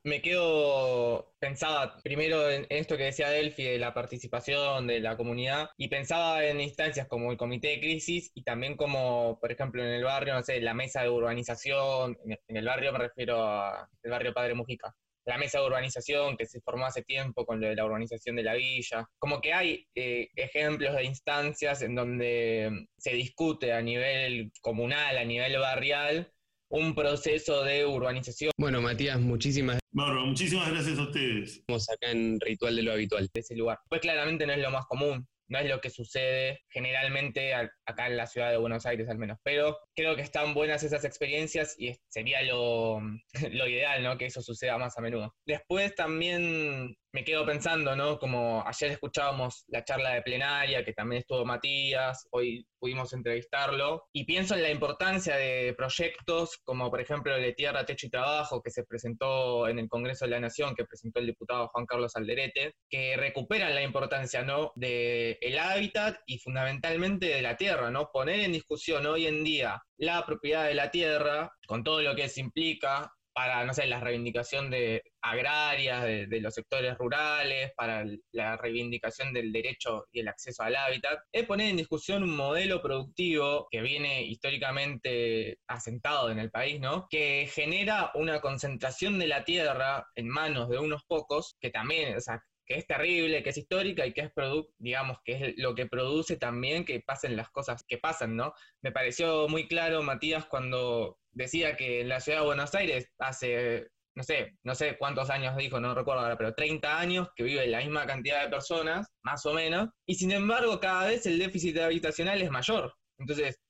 me 0.05 0.23
quedo, 0.23 1.35
pensaba 1.41 1.97
primero 2.05 2.49
en, 2.49 2.65
esto 2.71 2.97
que 2.97 3.05
decía 3.05 3.29
Delphi, 3.29 3.65
de 3.65 3.79
la 3.79 3.93
participación 3.93 4.87
de 4.87 5.01
la 5.01 5.17
comunidad, 5.17 5.71
y 5.77 5.89
pensaba 5.89 6.45
en 6.45 6.61
instancias 6.61 7.09
como 7.09 7.33
el 7.33 7.37
comité 7.37 7.69
de 7.69 7.81
crisis 7.81 8.31
y 8.35 8.45
también 8.45 8.77
como, 8.77 9.41
por 9.41 9.51
ejemplo, 9.51 9.83
en 9.83 9.91
el 9.91 10.05
barrio, 10.05 10.35
no 10.35 10.45
sé, 10.45 10.61
la 10.61 10.75
mesa 10.75 11.03
de 11.03 11.09
urbanización, 11.09 12.17
en 12.25 12.57
el 12.57 12.65
barrio 12.65 12.93
me 12.93 13.01
refiero 13.01 13.45
al 13.45 13.89
barrio 14.05 14.33
Padre 14.33 14.55
Mujica 14.55 14.95
la 15.25 15.39
mesa 15.39 15.61
de 15.61 15.67
urbanización 15.67 16.37
que 16.37 16.47
se 16.47 16.61
formó 16.61 16.87
hace 16.87 17.03
tiempo 17.03 17.45
con 17.47 17.61
lo 17.61 17.69
de 17.69 17.77
la 17.77 17.85
urbanización 17.85 18.37
de 18.37 18.43
la 18.43 18.55
villa. 18.55 19.09
Como 19.19 19.41
que 19.41 19.53
hay 19.53 19.87
eh, 19.95 20.29
ejemplos 20.37 20.95
de 20.95 21.05
instancias 21.05 21.83
en 21.83 21.95
donde 21.95 22.87
se 22.99 23.15
discute 23.15 23.73
a 23.73 23.83
nivel 23.83 24.51
comunal, 24.61 25.19
a 25.19 25.25
nivel 25.25 25.59
barrial, 25.59 26.33
un 26.71 26.95
proceso 26.95 27.65
de 27.65 27.85
urbanización. 27.87 28.51
Bueno, 28.59 28.81
Matías, 28.81 29.21
muchísimas 29.21 29.83
Bárbaro, 29.95 30.25
muchísimas 30.25 30.71
gracias 30.71 30.99
a 30.99 31.03
ustedes. 31.03 31.59
Estamos 31.59 31.87
acá 31.91 32.11
en 32.11 32.41
Ritual 32.41 32.75
de 32.75 32.83
lo 32.83 32.93
Habitual. 32.93 33.29
De 33.35 33.41
ese 33.41 33.55
lugar. 33.55 33.79
Pues 33.91 34.01
claramente 34.01 34.47
no 34.47 34.55
es 34.55 34.59
lo 34.59 34.71
más 34.71 34.87
común, 34.87 35.27
no 35.53 35.59
es 35.59 35.69
lo 35.69 35.83
que 35.83 35.91
sucede 35.91 36.63
generalmente 36.71 37.53
acá 37.55 38.07
en 38.07 38.17
la 38.17 38.27
ciudad 38.27 38.51
de 38.51 38.57
Buenos 38.57 38.87
Aires 38.87 39.07
al 39.11 39.19
menos, 39.19 39.39
pero 39.43 39.79
creo 39.95 40.17
que 40.17 40.23
están 40.23 40.55
buenas 40.55 40.83
esas 40.83 41.05
experiencias 41.05 41.75
y 41.79 41.95
sería 42.09 42.41
lo, 42.43 43.01
lo 43.53 43.69
ideal, 43.69 44.03
¿no? 44.03 44.17
Que 44.17 44.27
eso 44.27 44.41
suceda 44.41 44.79
más 44.79 44.97
a 44.97 45.03
menudo. 45.03 45.35
Después 45.47 45.95
también 45.95 46.97
me 47.13 47.25
quedo 47.25 47.45
pensando, 47.45 47.95
¿no? 47.95 48.19
Como 48.19 48.65
ayer 48.67 48.93
escuchábamos 48.93 49.65
la 49.69 49.85
charla 49.85 50.15
de 50.15 50.23
plenaria, 50.23 50.85
que 50.85 50.95
también 50.95 51.21
estuvo 51.21 51.45
Matías, 51.45 52.27
hoy 52.31 52.67
pudimos 52.79 53.13
entrevistarlo, 53.13 54.07
y 54.13 54.25
pienso 54.25 54.55
en 54.55 54.63
la 54.63 54.71
importancia 54.71 55.37
de 55.37 55.75
proyectos 55.77 56.59
como 56.65 56.91
por 56.91 57.01
ejemplo 57.01 57.35
el 57.37 57.43
de 57.43 57.53
Tierra, 57.53 57.85
Techo 57.85 58.07
y 58.07 58.11
Trabajo, 58.11 58.63
que 58.63 58.71
se 58.71 58.85
presentó 58.85 59.69
en 59.69 59.79
el 59.79 59.89
Congreso 59.89 60.25
de 60.25 60.31
la 60.31 60.41
Nación, 60.41 60.75
que 60.75 60.87
presentó 60.87 61.21
el 61.21 61.27
diputado 61.27 61.69
Juan 61.69 61.87
Carlos 61.87 62.17
Alderete, 62.17 62.75
que 62.89 63.17
recuperan 63.17 63.75
la 63.75 63.83
importancia, 63.83 64.43
¿no? 64.43 64.73
De 64.75 65.39
el 65.43 65.59
hábitat 65.59 66.17
y 66.27 66.39
fundamentalmente 66.39 67.27
de 67.27 67.43
la 67.43 67.57
tierra, 67.57 67.91
¿no? 67.91 68.11
Poner 68.11 68.41
en 68.41 68.53
discusión 68.53 69.07
hoy 69.07 69.27
en 69.27 69.45
día 69.45 69.83
la 69.99 70.25
propiedad 70.25 70.67
de 70.67 70.75
la 70.75 70.91
tierra, 70.91 71.53
con 71.67 71.85
todo 71.85 72.01
lo 72.01 72.17
que 72.17 72.25
eso 72.25 72.41
implica, 72.41 73.13
para, 73.33 73.65
no 73.65 73.75
sé, 73.75 73.87
la 73.87 74.01
reivindicación 74.01 74.71
de 74.71 75.03
agrarias 75.23 76.05
de, 76.05 76.41
los 76.41 76.55
sectores 76.55 76.97
rurales, 76.99 77.73
para 77.77 78.05
la 78.33 78.57
reivindicación 78.57 79.33
del 79.33 79.53
derecho 79.53 80.07
y 80.13 80.21
el 80.21 80.29
acceso 80.29 80.63
al 80.63 80.77
hábitat, 80.77 81.21
es 81.33 81.47
poner 81.47 81.71
en 81.71 81.77
discusión 81.77 82.23
un 82.23 82.37
modelo 82.37 82.83
productivo 82.83 83.69
que 83.71 83.81
viene 83.81 84.23
históricamente 84.23 85.59
asentado 85.69 86.31
en 86.31 86.39
el 86.39 86.51
país, 86.51 86.81
¿no? 86.81 87.07
Que 87.09 87.49
genera 87.53 88.11
una 88.15 88.41
concentración 88.41 89.19
de 89.19 89.29
la 89.29 89.45
tierra 89.45 90.07
en 90.17 90.29
manos 90.29 90.69
de 90.69 90.79
unos 90.79 91.05
pocos, 91.05 91.57
que 91.61 91.71
también, 91.71 92.17
o 92.17 92.21
sea, 92.21 92.43
que 92.67 92.79
es 92.79 92.87
terrible, 92.87 93.43
que 93.43 93.51
es 93.51 93.59
histórica 93.59 94.07
y 94.07 94.13
que 94.13 94.23
es 94.23 94.33
producto, 94.33 94.73
digamos, 94.79 95.19
que 95.25 95.33
es 95.33 95.55
lo 95.57 95.75
que 95.75 95.87
produce 95.87 96.37
también 96.37 96.85
que 96.85 97.01
pasen 97.01 97.37
las 97.37 97.51
cosas 97.51 97.85
que 97.87 97.99
pasan, 97.99 98.37
¿no? 98.37 98.55
Me 98.83 98.93
pareció 98.93 99.49
muy 99.49 99.67
claro, 99.67 100.03
Matías, 100.03 100.47
cuando 100.47 101.19
decía 101.33 101.77
que 101.77 102.01
en 102.01 102.09
la 102.09 102.21
ciudad 102.21 102.41
de 102.41 102.47
Buenos 102.47 102.75
Aires 102.75 103.11
hace, 103.19 103.89
no 104.15 104.23
sé, 104.23 104.57
no 104.63 104.75
sé 104.75 104.97
cuántos 104.99 105.31
años 105.31 105.57
dijo, 105.57 105.81
no 105.81 105.95
recuerdo 105.95 106.23
ahora, 106.23 106.37
pero 106.37 106.55
30 106.55 106.99
años 106.99 107.29
que 107.35 107.45
vive 107.45 107.67
la 107.67 107.81
misma 107.81 108.07
cantidad 108.07 108.43
de 108.43 108.51
personas, 108.51 109.09
más 109.23 109.45
o 109.47 109.55
menos, 109.55 109.89
y 110.07 110.15
sin 110.15 110.33
embargo 110.33 110.79
cada 110.81 111.07
vez 111.07 111.27
el 111.27 111.39
déficit 111.39 111.79
habitacional 111.79 112.41
es 112.43 112.51
mayor. 112.51 112.95
Entonces, 113.19 113.61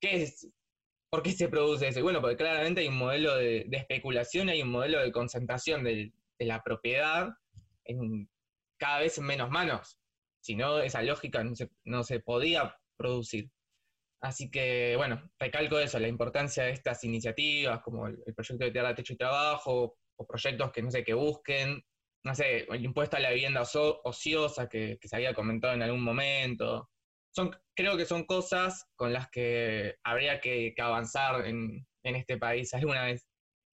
¿qué 0.00 0.22
es? 0.22 0.48
¿Por 1.10 1.22
qué 1.22 1.32
se 1.32 1.48
produce 1.48 1.88
eso? 1.88 2.02
bueno, 2.02 2.20
porque 2.20 2.36
claramente 2.36 2.82
hay 2.82 2.88
un 2.88 2.98
modelo 2.98 3.34
de, 3.36 3.66
especulación, 3.70 4.50
hay 4.50 4.62
un 4.62 4.70
modelo 4.70 5.00
de 5.00 5.10
concentración 5.10 5.82
de, 5.82 6.12
la 6.40 6.62
propiedad 6.62 7.30
en 7.84 8.28
cada 8.78 9.00
vez 9.00 9.18
en 9.18 9.24
menos 9.24 9.50
manos. 9.50 9.98
Si 10.40 10.54
no, 10.54 10.78
esa 10.78 11.02
lógica 11.02 11.42
no 11.42 11.56
se, 11.56 11.68
no 11.84 12.04
se 12.04 12.20
podía 12.20 12.76
producir. 12.96 13.50
Así 14.20 14.50
que, 14.50 14.94
bueno, 14.96 15.30
recalco 15.38 15.78
eso, 15.78 15.98
la 15.98 16.08
importancia 16.08 16.64
de 16.64 16.72
estas 16.72 17.04
iniciativas, 17.04 17.80
como 17.82 18.08
el, 18.08 18.18
proyecto 18.34 18.64
de 18.64 18.72
Tierra, 18.72 18.94
Techo 18.94 19.12
y 19.12 19.16
Trabajo, 19.16 19.96
o 20.16 20.26
proyectos 20.26 20.72
que, 20.72 20.82
no 20.82 20.90
sé, 20.90 21.04
que 21.04 21.14
busquen, 21.14 21.80
no 22.24 22.34
sé, 22.34 22.66
el 22.68 22.84
impuesto 22.84 23.16
a 23.16 23.20
la 23.20 23.30
vivienda 23.30 23.62
ociosa 23.62 24.68
que, 24.68 24.98
se 25.00 25.16
había 25.16 25.34
comentado 25.34 25.74
en 25.74 25.82
algún 25.82 26.02
momento. 26.02 26.90
Son, 27.30 27.50
creo 27.76 27.96
que 27.96 28.06
son 28.06 28.24
cosas 28.24 28.86
con 28.96 29.12
las 29.12 29.28
que 29.30 29.94
habría 30.02 30.40
que, 30.40 30.74
avanzar 30.78 31.46
en, 31.46 31.86
este 32.02 32.38
país 32.38 32.72
alguna 32.74 33.04
vez. 33.04 33.26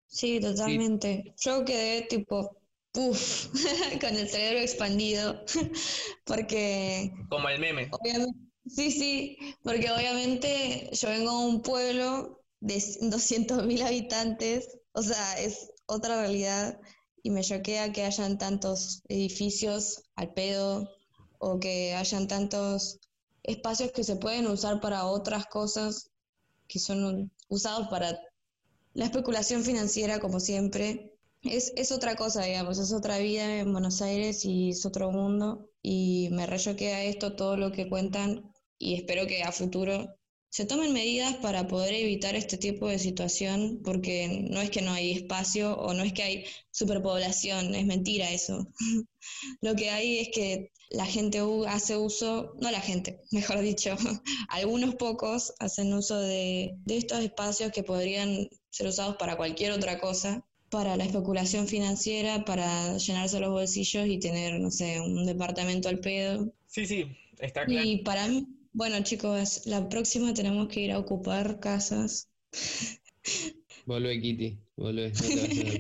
Sí, 0.09 0.41
totalmente. 0.41 1.35
Yo 1.39 1.65
quedé 1.65 2.03
tipo, 2.03 2.59
puff, 2.93 3.47
con 4.01 4.17
el 4.17 4.29
cerebro 4.29 4.61
expandido, 4.61 5.45
porque... 6.25 7.13
Como 7.29 7.49
el 7.49 7.61
meme. 7.61 7.89
Obviamente 7.93 8.52
Sí, 8.67 8.91
sí, 8.93 9.37
porque 9.63 9.91
obviamente 9.91 10.89
yo 10.93 11.09
vengo 11.09 11.31
de 11.41 11.47
un 11.47 11.63
pueblo 11.63 12.41
de 12.61 12.83
200.000 13.03 13.83
habitantes, 13.83 14.79
o 14.93 15.03
sea, 15.03 15.39
es 15.41 15.71
otra 15.87 16.21
realidad 16.23 16.81
y 17.23 17.31
me 17.31 17.43
choquea 17.43 17.93
que 17.93 18.03
hayan 18.05 18.39
tantos 18.39 19.03
edificios 19.09 20.03
al 20.15 20.33
pedo 20.33 20.89
o 21.39 21.59
que 21.59 21.95
hayan 21.95 22.29
tantos 22.29 23.01
espacios 23.43 23.91
que 23.93 24.05
se 24.05 24.17
pueden 24.17 24.47
usar 24.47 24.81
para 24.81 25.07
otras 25.07 25.47
cosas 25.47 26.11
que 26.69 26.79
son 26.81 27.33
usados 27.49 27.89
para 27.89 28.19
la 28.95 29.05
especulación 29.07 29.65
financiera, 29.65 30.21
como 30.21 30.41
siempre. 30.41 31.15
Es, 31.43 31.73
es 31.77 31.93
otra 31.93 32.15
cosa, 32.17 32.43
digamos, 32.45 32.79
es 32.79 32.93
otra 32.93 33.19
vida 33.19 33.59
en 33.59 33.73
Buenos 33.73 34.01
Aires 34.03 34.45
y 34.45 34.71
es 34.71 34.87
otro 34.87 35.11
mundo. 35.11 35.69
Y 35.83 36.29
me 36.33 36.45
a 36.45 37.05
esto, 37.05 37.35
todo 37.37 37.57
lo 37.57 37.73
que 37.73 37.89
cuentan, 37.89 38.52
y 38.83 38.95
espero 38.95 39.27
que 39.29 39.43
a 39.43 39.53
futuro 39.53 40.17
se 40.51 40.67
tomen 40.67 40.93
medidas 40.93 41.37
para 41.37 41.67
poder 41.67 41.95
evitar 41.95 42.35
este 42.35 42.59
tipo 42.59 42.89
de 42.89 42.99
situación, 42.99 43.81
porque 43.83 44.47
no 44.51 44.61
es 44.61 44.71
que 44.71 44.83
no 44.83 44.93
hay 44.93 45.13
espacio 45.13 45.75
o 45.79 45.95
no 45.95 46.03
es 46.03 46.13
que 46.13 46.23
hay 46.25 46.45
superpoblación, 46.73 47.75
es 47.75 47.87
mentira 47.87 48.31
eso. 48.31 48.69
Lo 49.63 49.75
que 49.77 49.89
hay 49.91 50.19
es 50.19 50.29
que 50.29 50.73
la 50.91 51.07
gente 51.07 51.41
hace 51.69 51.97
uso, 51.97 52.55
no 52.61 52.71
la 52.71 52.81
gente, 52.81 53.21
mejor 53.31 53.61
dicho, 53.61 53.97
algunos 54.49 54.97
pocos 54.97 55.55
hacen 55.59 55.95
uso 55.95 56.21
de, 56.21 56.75
de 56.85 56.97
estos 56.99 57.21
espacios 57.21 57.73
que 57.73 57.85
podrían 57.85 58.49
ser 58.69 58.89
usados 58.89 59.17
para 59.17 59.37
cualquier 59.37 59.73
otra 59.73 60.01
cosa, 60.01 60.45
para 60.71 60.97
la 60.97 61.05
especulación 61.05 61.69
financiera, 61.69 62.45
para 62.45 62.99
llenarse 62.99 63.41
los 63.41 63.51
bolsillos 63.51 64.07
y 64.07 64.19
tener, 64.19 64.59
no 64.59 64.71
sé, 64.71 65.01
un 65.01 65.25
departamento 65.25 65.89
al 65.89 66.01
pedo. 66.01 66.53
Sí, 66.67 66.85
sí, 66.85 67.07
está 67.39 67.65
claro. 67.65 67.87
Y 67.87 67.99
para 67.99 68.29
mí, 68.29 68.47
bueno, 68.73 69.03
chicos, 69.03 69.63
la 69.67 69.89
próxima 69.89 70.33
tenemos 70.35 70.69
que 70.69 70.81
ir 70.81 70.93
a 70.93 70.99
ocupar 70.99 71.61
casas. 71.61 72.29
Volvé, 73.85 74.21
Kitty. 74.21 74.59
Volvé. 74.77 75.13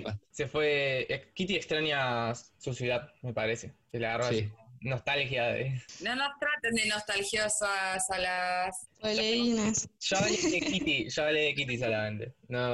No. 0.04 0.20
Se 0.30 0.48
fue. 0.48 1.06
Kitty 1.34 1.56
extraña 1.56 2.34
su 2.58 2.74
ciudad, 2.74 3.08
me 3.22 3.32
parece. 3.32 3.72
Se 3.90 3.98
le 3.98 4.06
agarró 4.06 4.28
Sí. 4.30 4.38
así 4.38 4.52
nostalgia 4.84 5.44
de. 5.46 5.80
No 6.00 6.16
nos 6.16 6.30
traten 6.40 6.74
de 6.74 6.86
nostalgiosas 6.86 8.10
a 8.10 8.18
las... 8.18 8.88
Yo 9.00 10.16
hablé 10.18 10.36
de 10.50 10.60
Kitty, 10.60 11.08
yo 11.08 11.22
hablé 11.24 11.40
de 11.40 11.54
Kitty 11.54 11.78
solamente. 11.78 12.34
No, 12.48 12.70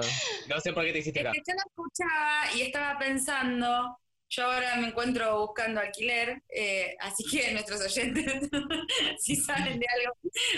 no 0.49 0.61
sé 0.63 0.73
por 0.73 0.87
qué 0.87 0.93
te 0.93 0.99
hiciste 1.01 1.21
Es 1.21 1.27
acá. 1.27 1.33
que 1.33 1.43
yo 1.47 1.55
la 1.55 1.63
escuchaba 1.67 2.57
y 2.57 2.63
estaba 2.63 2.99
pensando, 2.99 3.99
yo 4.31 4.45
ahora 4.45 4.77
me 4.77 4.89
encuentro 4.89 5.47
buscando 5.47 5.81
alquiler, 5.81 6.43
eh, 6.49 6.95
así 7.01 7.25
que 7.25 7.53
nuestros 7.53 7.81
oyentes, 7.81 8.49
si 9.19 9.37
saben 9.37 9.79
de 9.79 9.87
algo, 9.87 10.17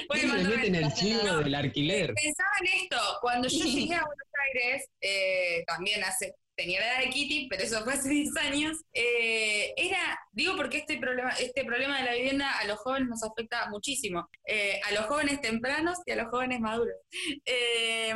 pueden 0.09 0.28
mandar 0.28 0.56
meten 0.56 0.74
el 0.74 0.92
chivo 0.92 1.22
No, 1.24 1.38
del 1.38 1.54
alquiler. 1.54 2.14
Pensaba 2.14 2.50
en 2.61 2.80
esto, 2.83 2.96
cuando 3.20 3.48
yo 3.48 3.64
llegué 3.64 3.94
a 3.94 4.04
Buenos 4.04 4.28
Aires, 4.46 4.88
eh, 5.00 5.62
también 5.66 6.02
hace, 6.02 6.35
tenía 6.56 6.80
la 6.80 6.87
edad 6.87 6.98
de 7.04 7.11
Kitty, 7.11 7.48
pero 7.48 7.62
eso 7.62 7.83
fue 7.85 7.94
hace 7.94 8.09
10 8.09 8.37
años, 8.38 8.76
eh, 8.92 9.72
era, 9.76 10.18
digo 10.33 10.56
porque 10.56 10.78
este 10.78 10.98
problema, 10.98 11.30
este 11.30 11.64
problema 11.64 11.98
de 11.98 12.04
la 12.04 12.14
vivienda 12.14 12.59
a 12.59 12.66
los 12.66 12.78
jóvenes 12.78 13.09
nos 13.09 13.22
afecta 13.22 13.68
muchísimo, 13.70 14.28
eh, 14.44 14.80
a 14.88 14.92
los 14.92 15.06
jóvenes 15.06 15.40
tempranos 15.40 15.98
y 16.06 16.12
a 16.12 16.16
los 16.16 16.28
jóvenes 16.28 16.61
maduros. 16.61 16.96
Eh, 17.44 18.14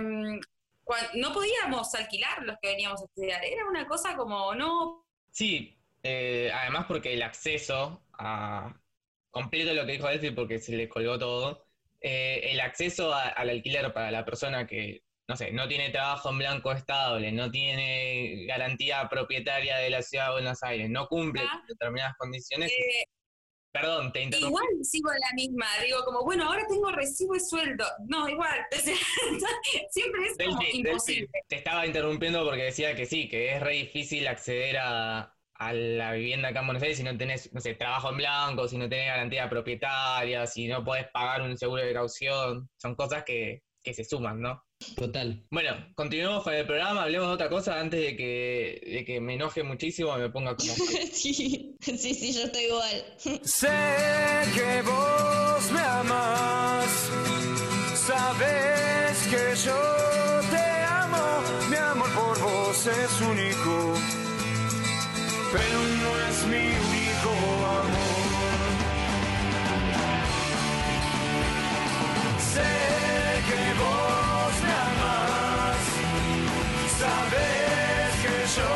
no 1.15 1.33
podíamos 1.33 1.95
alquilar 1.95 2.43
los 2.43 2.57
que 2.61 2.69
veníamos 2.69 3.01
a 3.01 3.05
estudiar, 3.07 3.43
era 3.43 3.67
una 3.67 3.87
cosa 3.87 4.17
como, 4.17 4.55
no, 4.55 5.04
Sí, 5.35 5.77
eh, 6.05 6.51
además 6.55 6.87
porque 6.87 7.13
el 7.15 7.23
acceso 7.23 8.07
a. 8.13 8.81
Completo 9.31 9.75
lo 9.75 9.85
que 9.85 9.93
dijo 9.95 10.07
Delphi 10.09 10.31
porque 10.31 10.61
se 10.61 10.77
le 10.77 10.89
colgó 10.89 11.19
todo. 11.19 11.67
eh, 12.07 12.53
el 12.53 12.61
acceso 12.61 13.15
a- 13.15 13.29
al 13.31 13.49
alquiler 13.49 13.91
para 13.95 14.11
la 14.11 14.25
persona 14.27 14.67
que, 14.67 15.01
no 15.27 15.37
sé, 15.37 15.53
no 15.53 15.67
tiene 15.69 15.89
trabajo 15.91 16.29
en 16.31 16.37
blanco 16.39 16.71
estable, 16.73 17.33
no 17.33 17.51
tiene 17.51 18.45
garantía 18.47 19.09
propietaria 19.09 19.79
de 19.79 19.89
la 19.91 20.03
ciudad 20.03 20.27
de 20.27 20.33
Buenos 20.35 20.63
Aires, 20.63 20.91
no 20.91 21.07
cumple 21.09 21.43
Ah. 21.45 21.63
determinadas 21.67 22.15
condiciones. 22.19 22.71
eh, 22.73 23.05
Perdón, 23.75 24.13
te 24.13 24.23
interrumpí. 24.23 24.47
igual 24.47 24.85
sigo 24.85 25.11
la 25.11 25.35
misma, 25.35 25.67
digo 25.85 26.05
como, 26.05 26.23
bueno, 26.23 26.45
ahora 26.45 26.65
tengo 26.69 26.93
recibo 26.93 27.35
y 27.35 27.41
sueldo, 27.41 27.85
no, 28.07 28.29
igual, 28.29 28.61
o 28.73 28.77
sea, 28.77 28.95
siempre 29.91 30.27
es 30.27 30.37
como 30.39 30.61
Delphi, 30.61 30.79
imposible. 30.79 31.29
Delphi, 31.33 31.49
te 31.49 31.57
estaba 31.57 31.85
interrumpiendo 31.85 32.45
porque 32.45 32.63
decía 32.63 32.95
que 32.95 33.05
sí, 33.05 33.29
que 33.29 33.57
es 33.57 33.61
re 33.61 33.73
difícil 33.73 34.29
acceder 34.29 34.77
a, 34.79 35.35
a 35.55 35.73
la 35.73 36.13
vivienda 36.13 36.51
acá 36.51 36.61
en 36.61 36.67
Buenos 36.67 36.85
Aires 36.85 36.99
si 36.99 37.03
no 37.03 37.17
tenés, 37.19 37.53
no 37.53 37.61
sé, 37.61 37.75
trabajo 37.75 38.11
en 38.11 38.19
blanco, 38.19 38.69
si 38.69 38.79
no 38.79 38.89
tenés 38.89 39.09
garantía 39.09 39.51
propietaria, 39.51 40.47
si 40.47 40.69
no 40.69 40.85
podés 40.85 41.09
pagar 41.11 41.43
un 41.43 41.59
seguro 41.59 41.83
de 41.83 41.93
caución. 41.93 42.71
Son 42.77 42.95
cosas 42.95 43.25
que, 43.25 43.63
que 43.83 43.93
se 43.93 44.05
suman, 44.05 44.41
¿no? 44.41 44.64
Total. 44.97 45.43
Bueno, 45.51 45.71
continuemos 45.95 46.43
con 46.45 46.55
el 46.55 46.67
programa, 46.67 47.03
hablemos 47.03 47.29
de 47.29 47.35
otra 47.35 47.49
cosa 47.49 47.81
antes 47.81 48.01
de 48.01 48.17
que, 48.17 48.81
de 48.87 49.05
que 49.05 49.21
me 49.21 49.35
enoje 49.35 49.63
muchísimo 49.63 50.17
y 50.17 50.21
me 50.21 50.31
ponga 50.31 50.55
como... 50.57 50.73
Sí, 51.13 51.77
sí, 51.81 52.15
sí, 52.15 52.33
yo 52.33 52.45
estoy 52.45 52.65
igual. 52.65 53.05
Sé 53.43 53.69
que 54.55 54.83
vos 54.83 55.73
me 55.73 55.81
amas, 55.81 57.11
sabes 57.95 59.27
que 59.31 59.57
yo 59.67 60.41
te 60.51 60.85
amo, 60.85 61.43
mi 61.71 61.77
amor 61.77 62.09
por 62.15 62.41
vos 62.41 62.87
es 62.87 63.21
único, 63.21 63.95
pero 65.53 65.79
no 66.03 66.29
es 66.29 66.47
mi 66.47 66.67
único 66.67 67.31
amor. 67.67 68.15
Sé 72.39 72.63
que 73.49 73.79
vos 73.81 74.14
yo 78.57 78.71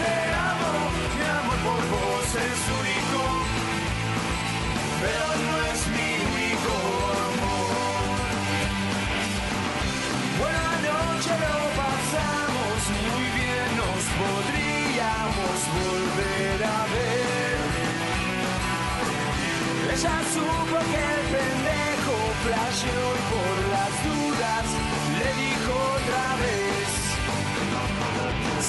te 0.00 0.14
amo, 0.50 0.72
mi 1.16 1.24
amor 1.38 1.58
por 1.66 1.82
vos 1.92 2.30
es 2.48 2.60
único, 2.80 3.22
pero 5.02 5.26
no 5.44 5.52
es 5.70 5.80
mi 5.94 6.10
único 6.30 6.74
amor. 7.26 8.20
Buena 10.40 10.74
noche 10.90 11.32
lo 11.44 11.56
pasamos 11.80 12.78
muy 13.02 13.26
bien, 13.38 13.68
nos 13.82 14.02
podríamos 14.22 15.56
volver 15.80 16.58
a 16.64 16.80
ver. 16.94 17.58
Ella 19.92 20.16
supo 20.32 20.76
que 20.90 21.00
el 21.14 21.22
pendejo 21.34 22.14
flasheó 22.44 23.06
y 23.18 23.22
por 23.32 23.56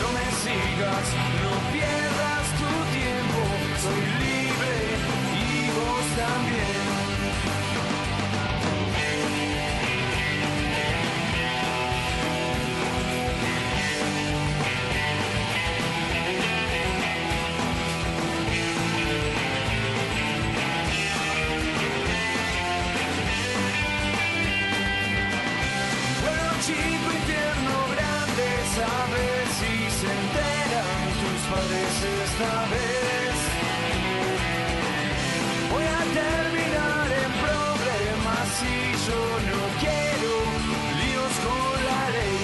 No 0.00 0.08
me 0.16 0.26
sigas, 0.42 1.06
no 1.44 1.52
pierdas 1.74 2.44
tu 2.60 2.70
tiempo. 2.96 3.40
Soy 3.84 4.02
libre 4.22 4.74
y 5.42 5.68
vos 5.76 6.06
también. 6.16 6.83
Esta 31.58 32.66
vez. 32.70 33.36
Voy 35.70 35.84
a 35.84 36.02
terminar 36.22 37.06
en 37.22 37.32
problemas 37.46 38.46
si 38.58 38.74
yo 39.06 39.20
no 39.50 39.60
quiero 39.80 40.32
líos 41.00 41.34
con 41.46 41.76
la 41.88 42.02
ley. 42.16 42.38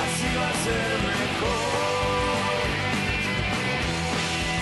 Así 0.00 0.28
va 0.36 0.48
a 0.48 0.56
ser 0.66 0.90
mejor. 1.12 2.66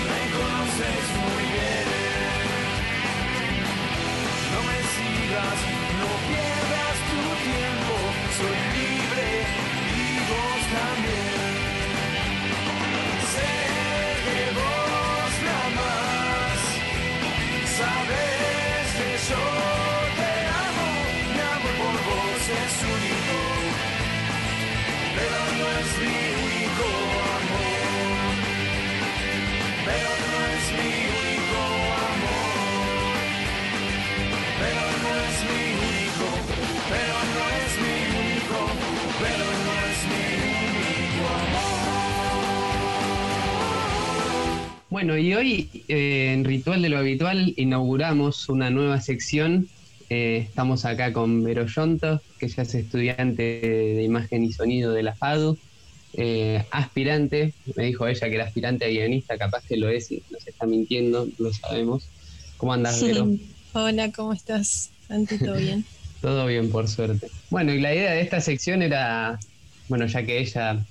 Me 0.08 0.20
conoces 0.36 1.04
muy 1.22 1.44
bien. 1.54 1.86
No 4.52 4.58
me 4.68 4.78
sigas, 4.94 5.58
no 6.00 6.08
pierdas 6.28 6.61
Bueno, 45.04 45.18
y 45.18 45.34
hoy 45.34 45.68
eh, 45.88 46.30
en 46.32 46.44
Ritual 46.44 46.80
de 46.80 46.88
lo 46.88 46.96
Habitual 46.96 47.54
inauguramos 47.56 48.48
una 48.48 48.70
nueva 48.70 49.00
sección 49.00 49.68
Eh, 50.08 50.46
estamos 50.48 50.84
acá 50.84 51.12
con 51.12 51.42
Vero 51.42 51.66
Yonto, 51.66 52.22
que 52.38 52.46
ella 52.46 52.62
es 52.62 52.74
estudiante 52.76 53.42
de 53.42 54.02
imagen 54.04 54.44
y 54.44 54.52
sonido 54.52 54.92
de 54.92 55.02
la 55.02 55.16
FADU, 55.16 55.58
eh, 56.12 56.64
aspirante, 56.70 57.52
me 57.74 57.86
dijo 57.86 58.06
ella 58.06 58.28
que 58.28 58.34
era 58.36 58.44
aspirante 58.44 58.84
a 58.84 58.88
guionista, 58.90 59.36
capaz 59.36 59.64
que 59.66 59.76
lo 59.76 59.88
es 59.88 60.12
y 60.12 60.22
nos 60.30 60.46
está 60.46 60.66
mintiendo, 60.66 61.26
lo 61.36 61.52
sabemos. 61.52 62.04
¿Cómo 62.56 62.72
andas, 62.72 63.02
Vero? 63.02 63.28
Hola, 63.72 64.12
¿cómo 64.12 64.32
estás? 64.32 64.90
Santi, 65.08 65.36
¿todo 65.36 65.56
bien? 65.56 65.84
Todo 66.20 66.46
bien, 66.46 66.70
por 66.70 66.86
suerte. 66.86 67.26
Bueno, 67.50 67.74
y 67.74 67.80
la 67.80 67.92
idea 67.92 68.12
de 68.12 68.20
esta 68.20 68.40
sección 68.40 68.82
era, 68.82 69.40
bueno, 69.88 70.06
ya 70.06 70.24
que 70.24 70.38
ella 70.38 70.86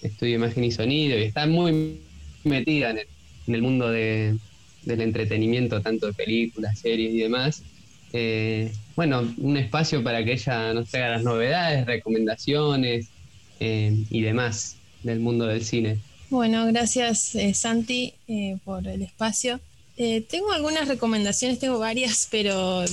estudia 0.00 0.36
imagen 0.36 0.64
y 0.64 0.70
sonido 0.70 1.18
y 1.18 1.24
está 1.24 1.46
muy 1.46 2.00
metida 2.44 2.90
en 2.90 2.98
el, 2.98 3.06
mundo 3.62 3.90
del 3.90 4.40
entretenimiento, 4.84 5.80
tanto 5.80 6.06
de 6.06 6.12
películas, 6.12 6.78
series 6.78 7.14
y 7.14 7.18
demás, 7.18 7.62
eh, 8.12 8.72
bueno, 8.96 9.34
un 9.38 9.56
espacio 9.56 10.02
para 10.02 10.24
que 10.24 10.32
ella 10.32 10.72
nos 10.72 10.88
traiga 10.88 11.10
las 11.10 11.22
novedades, 11.22 11.86
recomendaciones 11.86 13.08
eh, 13.60 14.04
y 14.10 14.22
demás 14.22 14.76
del 15.02 15.20
mundo 15.20 15.46
del 15.46 15.64
cine. 15.64 15.98
Bueno, 16.30 16.66
gracias 16.66 17.34
eh, 17.34 17.54
Santi 17.54 18.14
por 18.64 18.86
el 18.86 19.02
espacio. 19.02 19.60
tengo 19.96 20.52
algunas 20.52 20.88
recomendaciones, 20.88 21.58
tengo 21.58 21.78
varias, 21.78 22.28
pero 22.30 22.84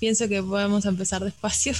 pienso 0.00 0.28
que 0.28 0.42
podemos 0.42 0.84
empezar 0.86 1.22
despacio. 1.24 1.74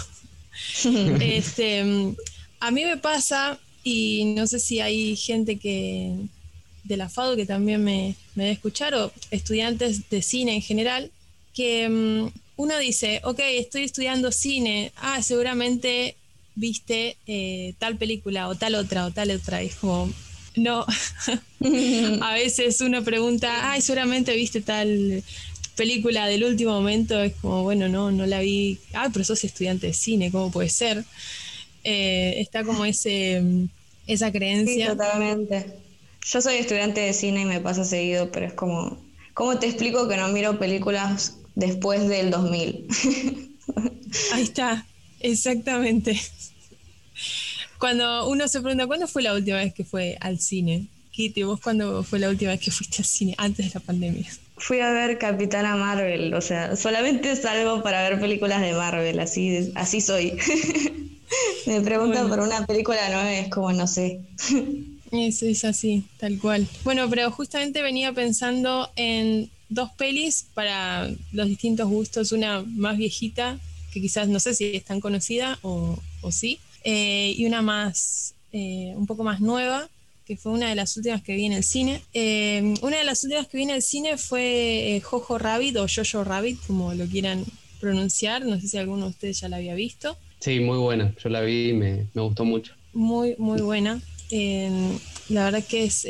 este, 1.20 2.14
a 2.60 2.70
mí 2.70 2.84
me 2.84 2.96
pasa, 2.96 3.58
y 3.84 4.34
no 4.36 4.46
sé 4.46 4.60
si 4.60 4.80
hay 4.80 5.16
gente 5.16 5.58
que 5.58 6.16
de 6.84 6.96
la 6.96 7.08
FADU 7.08 7.36
que 7.36 7.46
también 7.46 7.82
me, 7.82 8.16
me 8.34 8.44
debe 8.44 8.54
escuchar, 8.54 8.94
o 8.94 9.12
estudiantes 9.30 10.08
de 10.10 10.22
cine 10.22 10.54
en 10.54 10.62
general, 10.62 11.10
que 11.54 11.88
mm, 11.88 12.28
uno 12.56 12.78
dice, 12.78 13.20
ok, 13.24 13.40
estoy 13.40 13.84
estudiando 13.84 14.32
cine, 14.32 14.92
ah, 14.96 15.22
seguramente 15.22 16.16
viste 16.54 17.16
eh, 17.26 17.74
tal 17.78 17.96
película 17.96 18.48
o 18.48 18.54
tal 18.54 18.74
otra 18.74 19.06
o 19.06 19.10
tal 19.10 19.30
otra. 19.30 19.62
es 19.62 19.74
como, 19.76 20.10
no. 20.56 20.84
a 22.20 22.34
veces 22.34 22.80
uno 22.80 23.02
pregunta, 23.02 23.72
ay, 23.72 23.80
seguramente 23.80 24.34
viste 24.34 24.60
tal 24.60 25.22
película 25.76 26.26
del 26.26 26.44
último 26.44 26.72
momento. 26.72 27.20
Es 27.22 27.34
como, 27.40 27.62
bueno, 27.62 27.88
no, 27.88 28.10
no 28.10 28.26
la 28.26 28.40
vi. 28.40 28.78
Ah, 28.92 29.08
pero 29.12 29.24
sos 29.24 29.44
estudiante 29.44 29.88
de 29.88 29.94
cine, 29.94 30.30
¿cómo 30.30 30.50
puede 30.50 30.68
ser? 30.68 31.04
Eh, 31.84 32.34
está 32.38 32.64
como 32.64 32.84
ese, 32.84 33.42
esa 34.06 34.30
creencia. 34.30 34.90
Sí, 34.90 34.96
totalmente. 34.96 35.81
Yo 36.24 36.40
soy 36.40 36.56
estudiante 36.56 37.00
de 37.00 37.12
cine 37.12 37.42
y 37.42 37.44
me 37.44 37.60
pasa 37.60 37.84
seguido, 37.84 38.30
pero 38.30 38.46
es 38.46 38.54
como, 38.54 38.98
¿cómo 39.34 39.58
te 39.58 39.66
explico 39.66 40.08
que 40.08 40.16
no 40.16 40.28
miro 40.28 40.58
películas 40.58 41.38
después 41.54 42.08
del 42.08 42.30
2000. 42.30 42.86
Ahí 44.32 44.42
está, 44.42 44.86
exactamente. 45.20 46.20
Cuando 47.78 48.28
uno 48.28 48.46
se 48.48 48.60
pregunta, 48.60 48.86
¿cuándo 48.86 49.08
fue 49.08 49.22
la 49.22 49.34
última 49.34 49.58
vez 49.58 49.74
que 49.74 49.84
fue 49.84 50.16
al 50.20 50.38
cine? 50.38 50.86
Kitty, 51.10 51.42
¿vos 51.42 51.60
cuándo 51.60 52.02
fue 52.04 52.18
la 52.18 52.28
última 52.28 52.52
vez 52.52 52.60
que 52.60 52.70
fuiste 52.70 52.98
al 52.98 53.04
cine 53.04 53.34
antes 53.38 53.66
de 53.66 53.78
la 53.78 53.84
pandemia? 53.84 54.30
Fui 54.56 54.80
a 54.80 54.90
ver 54.92 55.18
Capitana 55.18 55.76
Marvel, 55.76 56.32
o 56.34 56.40
sea, 56.40 56.76
solamente 56.76 57.34
salgo 57.36 57.82
para 57.82 58.08
ver 58.08 58.20
películas 58.20 58.60
de 58.60 58.72
Marvel, 58.72 59.18
así, 59.18 59.72
así 59.74 60.00
soy. 60.00 60.38
Me 61.66 61.80
preguntan 61.80 62.28
por 62.28 62.40
una 62.40 62.64
película 62.66 63.08
nueva, 63.08 63.32
es 63.34 63.48
como 63.48 63.72
no 63.72 63.86
sé. 63.86 64.20
Eso 65.12 65.46
es 65.46 65.64
así, 65.64 66.04
tal 66.16 66.38
cual. 66.38 66.66
Bueno, 66.84 67.08
pero 67.10 67.30
justamente 67.30 67.82
venía 67.82 68.12
pensando 68.14 68.90
en 68.96 69.50
dos 69.68 69.90
pelis 69.92 70.46
para 70.54 71.10
los 71.32 71.48
distintos 71.48 71.88
gustos, 71.88 72.32
una 72.32 72.62
más 72.62 72.96
viejita, 72.96 73.58
que 73.92 74.00
quizás 74.00 74.28
no 74.28 74.40
sé 74.40 74.54
si 74.54 74.74
es 74.74 74.84
tan 74.84 75.00
conocida 75.00 75.58
o, 75.62 75.98
sí, 76.30 76.58
eh, 76.84 77.34
y 77.36 77.44
una 77.44 77.60
más, 77.60 78.34
eh, 78.52 78.94
un 78.96 79.06
poco 79.06 79.22
más 79.22 79.40
nueva, 79.40 79.88
que 80.24 80.38
fue 80.38 80.52
una 80.52 80.70
de 80.70 80.76
las 80.76 80.96
últimas 80.96 81.22
que 81.22 81.36
vi 81.36 81.44
en 81.44 81.52
el 81.52 81.64
cine. 81.64 82.00
Eh, 82.14 82.74
una 82.80 82.96
de 82.96 83.04
las 83.04 83.22
últimas 83.22 83.48
que 83.48 83.58
vi 83.58 83.64
en 83.64 83.70
el 83.70 83.82
cine 83.82 84.16
fue 84.16 85.02
Jojo 85.04 85.36
Rabbit 85.36 85.76
o 85.76 85.86
Jojo 85.94 86.24
Rabbit, 86.24 86.58
como 86.66 86.94
lo 86.94 87.04
quieran 87.06 87.44
pronunciar, 87.80 88.46
no 88.46 88.58
sé 88.58 88.68
si 88.68 88.78
alguno 88.78 89.06
de 89.06 89.10
ustedes 89.10 89.40
ya 89.40 89.48
la 89.50 89.56
había 89.56 89.74
visto. 89.74 90.16
Sí, 90.40 90.60
muy 90.60 90.78
buena, 90.78 91.14
yo 91.22 91.28
la 91.28 91.42
vi 91.42 91.70
y 91.70 91.72
me, 91.74 92.06
me 92.14 92.22
gustó 92.22 92.46
mucho. 92.46 92.72
Muy, 92.94 93.34
muy 93.38 93.60
buena. 93.60 94.00
La 94.32 95.44
verdad 95.44 95.64
que 95.64 95.84
es, 95.84 96.06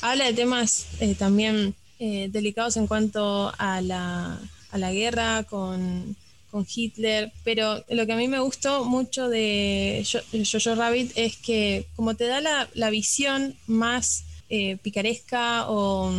habla 0.00 0.24
de 0.26 0.34
temas 0.34 0.86
también 1.18 1.74
eh, 2.00 2.28
delicados 2.30 2.76
en 2.76 2.88
cuanto 2.88 3.52
a 3.56 3.80
la, 3.80 4.40
a 4.72 4.78
la 4.78 4.92
guerra 4.92 5.44
con, 5.44 6.16
con, 6.50 6.66
Hitler, 6.68 7.32
pero 7.44 7.84
lo 7.88 8.04
que 8.04 8.12
a 8.12 8.16
mí 8.16 8.26
me 8.26 8.40
gustó 8.40 8.84
mucho 8.84 9.28
de 9.28 10.04
Jojo 10.52 10.74
Rabbit 10.74 11.12
es 11.14 11.36
que 11.36 11.86
como 11.94 12.14
te 12.14 12.26
da 12.26 12.40
la, 12.40 12.68
la 12.74 12.90
visión 12.90 13.56
más 13.68 14.24
eh, 14.50 14.76
picaresca 14.82 15.70
o 15.70 16.12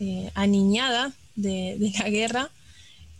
eh, 0.00 0.30
aniñada 0.34 1.12
de, 1.36 1.76
de, 1.78 1.92
la 1.98 2.08
guerra, 2.08 2.50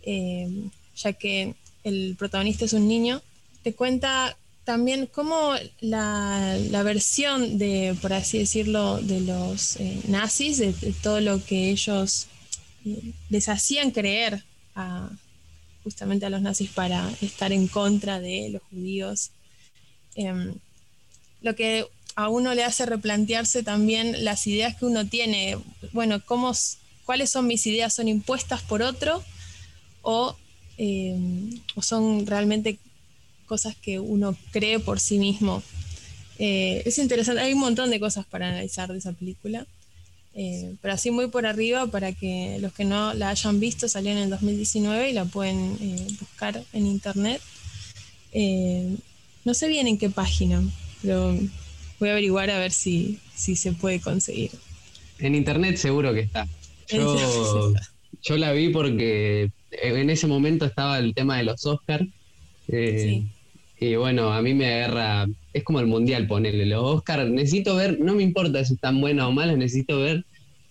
ya 0.03 1.13
que 1.13 1.53
el 1.83 2.15
protagonista 2.17 2.65
es 2.65 2.73
un 2.73 2.87
niño, 2.87 3.21
te 3.61 3.75
cuenta 3.75 4.35
también 4.69 5.07
cómo 5.07 5.55
la, 5.79 6.55
la, 6.69 6.83
versión 6.83 7.57
de, 7.57 7.97
por 8.03 8.13
así 8.13 8.37
decirlo, 8.37 9.01
de 9.01 9.19
los 9.21 9.77
eh, 9.77 9.99
nazis, 10.07 10.59
de, 10.59 10.73
todo 11.01 11.21
lo 11.21 11.43
que 11.43 11.71
ellos 11.71 12.27
eh, 12.85 13.13
les 13.31 13.49
hacían 13.49 13.89
creer 13.89 14.43
justamente 15.83 16.27
a 16.27 16.29
los 16.29 16.43
nazis 16.43 16.69
para 16.69 17.11
estar 17.19 17.51
en 17.51 17.67
contra 17.67 18.19
de 18.19 18.49
los 18.51 18.61
judíos, 18.69 19.31
em, 20.13 20.53
lo 21.41 21.55
que 21.55 21.87
a 22.15 22.29
uno 22.29 22.53
le 22.53 22.63
hace 22.63 22.85
replantearse 22.85 23.63
también 23.63 24.23
las 24.23 24.45
ideas 24.45 24.75
que 24.75 24.85
uno 24.85 25.07
tiene, 25.07 25.57
bueno, 25.93 26.23
cómo, 26.23 26.51
cuáles 27.05 27.31
son 27.31 27.47
mis 27.47 27.65
ideas, 27.65 27.95
son 27.95 28.07
impuestas 28.07 28.61
por 28.61 28.83
otro 28.83 29.23
o, 30.03 30.35
em, 30.77 31.59
o 31.73 31.81
son 31.81 32.27
realmente 32.27 32.77
cosas 33.49 33.75
que 33.75 33.99
uno 33.99 34.37
cree 34.51 34.79
por 34.79 35.01
sí 35.01 35.17
mismo. 35.17 35.61
Eh, 36.37 36.83
es 36.85 36.97
interesante, 36.99 37.41
hay 37.41 37.51
un 37.51 37.59
montón 37.59 37.89
de 37.89 37.99
cosas 37.99 38.25
para 38.25 38.47
analizar 38.47 38.89
de 38.89 38.97
esa 38.97 39.11
película, 39.11 39.65
eh, 40.35 40.75
pero 40.81 40.93
así 40.93 41.11
muy 41.11 41.27
por 41.27 41.45
arriba 41.45 41.87
para 41.87 42.13
que 42.13 42.59
los 42.61 42.71
que 42.71 42.85
no 42.85 43.13
la 43.15 43.31
hayan 43.31 43.59
visto 43.59 43.89
salió 43.89 44.11
en 44.11 44.19
el 44.19 44.29
2019 44.29 45.09
y 45.09 45.13
la 45.13 45.25
pueden 45.25 45.77
eh, 45.81 46.07
buscar 46.19 46.63
en 46.71 46.85
internet. 46.85 47.41
no 49.43 49.53
sé 49.53 49.67
bien 49.67 49.87
en 49.87 49.97
qué 49.97 50.09
página, 50.09 50.61
pero 51.01 51.37
voy 51.99 52.09
a 52.09 52.11
averiguar 52.13 52.51
a 52.51 52.59
ver 52.59 52.71
si, 52.71 53.19
si 53.35 53.55
se 53.55 53.73
puede 53.73 53.99
conseguir. 53.99 54.51
En 55.17 55.35
internet 55.35 55.75
seguro 55.75 56.13
que 56.13 56.21
está. 56.21 56.47
Yo, 56.87 57.73
yo 58.21 58.37
la 58.37 58.53
vi 58.53 58.69
porque 58.69 59.51
en 59.71 60.09
ese 60.09 60.27
momento 60.27 60.65
estaba 60.65 60.99
el 60.99 61.13
tema 61.13 61.37
de 61.37 61.43
los 61.43 61.65
Oscars. 61.65 62.05
sí. 62.69 63.27
Y 63.79 63.95
bueno, 63.95 64.33
a 64.33 64.41
mí 64.41 64.53
me 64.53 64.73
agarra, 64.73 65.27
es 65.53 65.63
como 65.63 65.79
el 65.79 65.87
mundial, 65.87 66.27
ponerle 66.27 66.65
los 66.65 66.83
Oscar, 66.83 67.25
necesito 67.29 67.75
ver, 67.75 67.99
no 67.99 68.13
me 68.13 68.23
importa 68.23 68.63
si 68.65 68.73
están 68.73 68.99
buenas 68.99 69.27
o 69.27 69.31
malas, 69.31 69.57
necesito 69.57 69.99
ver 69.99 70.25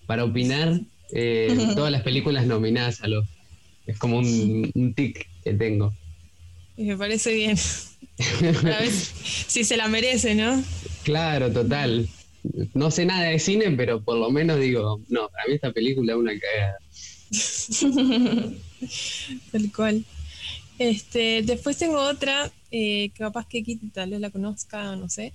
para 0.06 0.24
opinar 0.24 0.80
eh, 1.12 1.56
todas 1.74 1.90
las 1.90 2.02
películas 2.02 2.46
nominadas 2.46 3.02
a 3.02 3.08
los... 3.08 3.26
Es 3.86 3.98
como 3.98 4.18
un, 4.18 4.92
tic 4.94 5.26
que 5.42 5.54
tengo. 5.54 5.94
Y 6.76 6.84
me 6.84 6.96
parece 6.98 7.32
bien. 7.32 7.56
a 8.42 8.80
ver 8.80 8.90
si 8.90 9.64
se 9.64 9.78
la 9.78 9.88
merece, 9.88 10.34
¿no? 10.34 10.62
Claro, 11.04 11.50
total. 11.50 12.06
No 12.74 12.90
sé 12.90 13.06
nada 13.06 13.24
de 13.30 13.38
cine, 13.38 13.70
pero 13.70 14.02
por 14.02 14.18
lo 14.18 14.30
menos 14.30 14.60
digo, 14.60 15.00
no, 15.08 15.30
para 15.30 15.44
mí 15.48 15.54
esta 15.54 15.72
película 15.72 16.12
es 16.12 16.18
una 16.18 16.32
cagada. 16.38 16.78
Tal 19.52 19.72
cual. 19.74 20.04
Este, 20.78 21.42
después 21.42 21.78
tengo 21.78 21.98
otra, 21.98 22.52
eh, 22.70 23.10
capaz 23.16 23.46
que 23.46 23.62
Kitty 23.62 23.88
tal 23.88 24.10
vez 24.10 24.20
la 24.20 24.30
conozca, 24.30 24.96
no 24.96 25.08
sé. 25.08 25.32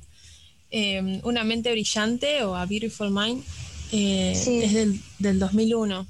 Em, 0.70 1.20
una 1.24 1.44
mente 1.44 1.72
brillante 1.72 2.44
o 2.44 2.56
A 2.56 2.66
Beautiful 2.66 3.12
Mind. 3.12 3.44
Eh, 3.92 4.32
es 4.32 4.74
del, 4.74 5.00
del, 5.20 5.40
2001. 5.40 6.08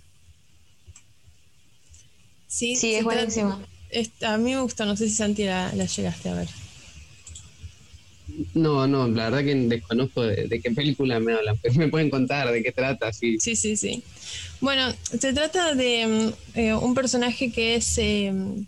Sí, 2.48 2.76
sí 2.76 2.94
es 2.94 3.04
buenísima. 3.04 3.60
a 4.22 4.38
mí 4.38 4.54
me 4.54 4.62
gusta, 4.62 4.86
no 4.86 4.96
sé 4.96 5.10
si 5.10 5.16
Santi 5.16 5.44
la, 5.44 5.72
llegaste 5.72 6.30
a 6.30 6.36
ver. 6.36 6.48
No, 8.54 8.88
no, 8.88 9.08
la 9.08 9.30
verdad 9.30 9.44
que 9.44 9.56
desconozco 9.56 10.22
de, 10.22 10.62
qué 10.62 10.72
película 10.72 11.20
me 11.20 11.34
hablan. 11.34 11.60
me 11.76 11.90
pueden 11.90 12.10
contar 12.10 12.52
de 12.52 12.64
qué 12.64 12.72
trata, 12.72 13.12
sí. 13.12 13.38
Sí, 13.40 13.56
sí, 13.56 13.76
sí. 13.76 14.02
Bueno, 14.62 14.94
se 15.20 15.34
trata 15.34 15.76
de 15.76 16.02
em, 16.02 16.34
eh, 16.54 16.74
un 16.74 16.94
personaje 16.96 17.52
que 17.52 17.76
es 17.76 17.98
em, 17.98 18.66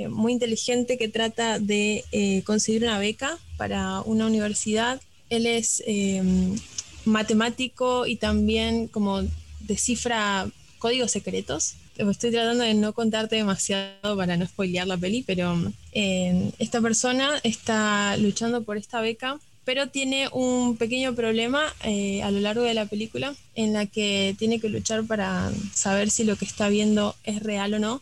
eh, 0.00 0.08
muy 0.08 0.32
inteligente 0.32 0.98
que 0.98 1.08
trata 1.08 1.58
de 1.58 2.04
eh, 2.12 2.42
conseguir 2.42 2.84
una 2.84 2.98
beca 2.98 3.38
para 3.56 4.00
una 4.00 4.26
universidad. 4.26 5.00
Él 5.28 5.46
es 5.46 5.82
em, 5.86 6.56
matemático 7.04 8.06
y 8.06 8.16
también 8.16 8.88
como 8.88 9.22
descifra 9.60 10.48
Códigos 10.78 11.10
Secretos. 11.10 11.74
Estoy 11.96 12.30
tratando 12.30 12.64
de 12.64 12.74
no 12.74 12.94
contarte 12.94 13.36
demasiado 13.36 14.16
para 14.16 14.36
no 14.36 14.46
spoilear 14.46 14.86
la 14.86 14.96
peli, 14.96 15.22
pero 15.22 15.54
eh, 15.92 16.50
esta 16.58 16.80
persona 16.80 17.38
está 17.42 18.16
luchando 18.16 18.62
por 18.62 18.76
esta 18.78 19.00
beca 19.00 19.38
pero 19.64 19.88
tiene 19.88 20.28
un 20.32 20.76
pequeño 20.76 21.14
problema 21.14 21.62
eh, 21.84 22.22
a 22.22 22.30
lo 22.30 22.40
largo 22.40 22.62
de 22.62 22.74
la 22.74 22.86
película 22.86 23.34
en 23.54 23.72
la 23.72 23.86
que 23.86 24.34
tiene 24.38 24.58
que 24.58 24.68
luchar 24.68 25.04
para 25.04 25.52
saber 25.72 26.10
si 26.10 26.24
lo 26.24 26.34
que 26.34 26.44
está 26.44 26.68
viendo 26.68 27.14
es 27.24 27.40
real 27.40 27.74
o 27.74 27.78
no. 27.78 28.00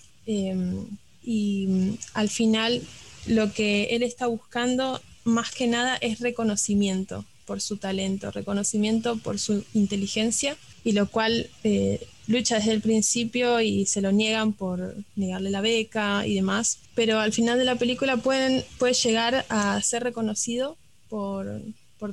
Y 1.28 1.66
mm, 1.68 1.98
al 2.14 2.30
final 2.30 2.82
lo 3.26 3.52
que 3.52 3.88
él 3.90 4.02
está 4.02 4.26
buscando 4.26 5.02
más 5.24 5.50
que 5.50 5.66
nada 5.66 5.96
es 6.00 6.20
reconocimiento 6.20 7.26
por 7.44 7.60
su 7.60 7.76
talento, 7.76 8.30
reconocimiento 8.30 9.18
por 9.18 9.38
su 9.38 9.62
inteligencia, 9.74 10.56
y 10.84 10.92
lo 10.92 11.10
cual 11.10 11.50
eh, 11.64 12.06
lucha 12.28 12.56
desde 12.56 12.72
el 12.72 12.80
principio 12.80 13.60
y 13.60 13.84
se 13.84 14.00
lo 14.00 14.10
niegan 14.10 14.54
por 14.54 14.94
negarle 15.16 15.50
la 15.50 15.60
beca 15.60 16.26
y 16.26 16.34
demás, 16.34 16.78
pero 16.94 17.20
al 17.20 17.34
final 17.34 17.58
de 17.58 17.66
la 17.66 17.76
película 17.76 18.16
pueden, 18.16 18.64
puede 18.78 18.94
llegar 18.94 19.44
a 19.50 19.80
ser 19.82 20.04
reconocido 20.04 20.78
por, 21.10 21.60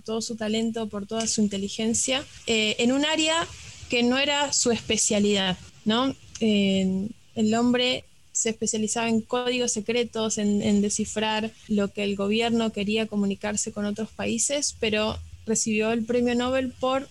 todo 0.04 0.22
su 0.22 0.36
talento, 0.36 0.90
por 0.90 1.06
toda 1.06 1.26
su 1.28 1.40
inteligencia, 1.42 2.26
eh, 2.48 2.76
en 2.80 2.92
un 2.92 3.06
área 3.06 3.48
que 3.90 4.04
no 4.04 4.18
era 4.18 4.52
su 4.52 4.72
especialidad, 4.72 5.58
¿no? 5.86 6.14
el 6.42 7.54
hombre 7.54 8.04
se 8.36 8.50
especializaba 8.50 9.08
en 9.08 9.22
códigos 9.22 9.72
secretos, 9.72 10.38
en, 10.38 10.82
descifrar 10.82 11.52
lo 11.70 11.88
que 11.88 12.04
el 12.04 12.16
gobierno 12.16 12.72
quería 12.72 13.08
comunicarse 13.08 13.72
con 13.72 13.86
otros 13.86 14.10
países, 14.10 14.76
pero 14.80 15.18
recibió 15.46 15.92
el 15.92 16.04
premio 16.04 16.36
Nobel 16.36 16.72
por 16.72 17.08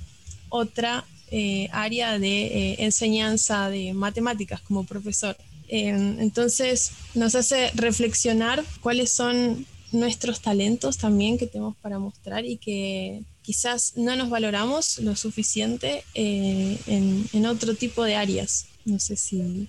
otra 0.51 1.07
eh, 1.31 1.69
área 1.73 2.19
de 2.19 2.47
eh, 2.47 2.77
enseñanza 2.81 3.71
de 3.71 3.95
matemáticas 3.95 4.61
como 4.61 4.85
profesor. 4.85 5.37
entonces 5.69 6.91
nos 7.15 7.35
hace 7.35 7.71
reflexionar 7.75 8.63
cuáles 8.83 9.11
son 9.11 9.67
nuestros 9.95 10.41
talentos 10.41 10.99
también 10.99 11.39
que 11.39 11.47
tenemos 11.47 11.77
para 11.77 11.99
mostrar 11.99 12.45
y 12.45 12.59
que 12.59 13.23
quizás 13.43 13.93
no 13.97 14.17
nos 14.17 14.29
valoramos 14.29 14.99
lo 14.99 15.17
suficiente 15.17 16.05
eh, 16.15 16.79
en, 16.87 17.47
otro 17.47 17.75
tipo 17.75 18.05
de 18.05 18.17
áreas. 18.17 18.67
No 18.85 18.99
sé 18.99 19.17
si 19.17 19.69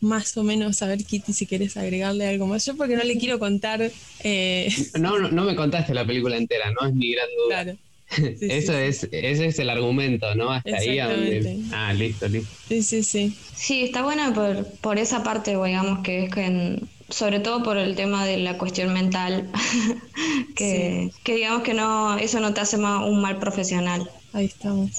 más 0.00 0.36
o 0.36 0.42
menos, 0.42 0.82
a 0.82 0.86
ver 0.86 1.04
Kitty, 1.04 1.32
si 1.32 1.46
quieres 1.46 1.76
agregarle 1.76 2.26
algo 2.26 2.46
más. 2.46 2.64
Yo 2.64 2.76
porque 2.76 2.96
no 2.96 3.04
le 3.04 3.18
quiero 3.18 3.38
contar... 3.38 3.90
Eh, 4.24 4.72
no, 4.98 5.18
no, 5.18 5.44
me 5.44 5.54
contaste 5.54 5.94
la 5.94 6.06
película 6.06 6.36
entera, 6.36 6.72
¿no? 6.72 6.86
Es 6.86 6.94
mi 6.94 7.12
gran 7.12 7.28
duda. 7.36 7.62
Claro. 7.62 7.78
Eso 8.40 8.72
es, 8.72 9.08
ese 9.12 9.46
es 9.46 9.58
el 9.60 9.70
argumento, 9.70 10.34
¿no? 10.34 10.50
Hasta 10.50 10.78
ahí 10.78 10.98
Ah, 10.98 11.92
listo, 11.92 12.26
listo. 12.26 12.50
Sí, 12.68 12.82
sí, 12.82 13.02
sí. 13.04 13.36
Sí, 13.54 13.84
está 13.84 14.02
buena 14.02 14.34
por, 14.34 14.66
por 14.80 14.98
esa 14.98 15.22
parte, 15.22 15.52
digamos, 15.52 16.00
que 16.00 16.24
es 16.24 16.34
que 16.34 16.44
en, 16.44 16.88
sobre 17.10 17.40
todo 17.40 17.62
por 17.62 17.76
el 17.76 17.96
tema 17.96 18.24
de 18.24 18.38
la 18.38 18.56
cuestión 18.56 18.92
mental, 18.92 19.50
que, 20.56 21.10
digamos 21.24 21.62
que 21.62 21.74
no, 21.74 22.16
eso 22.18 22.40
no 22.40 22.54
te 22.54 22.60
hace 22.60 22.78
más 22.78 23.06
un 23.06 23.20
mal 23.20 23.38
profesional. 23.38 24.10
Ahí 24.32 24.46
estamos. 24.46 24.90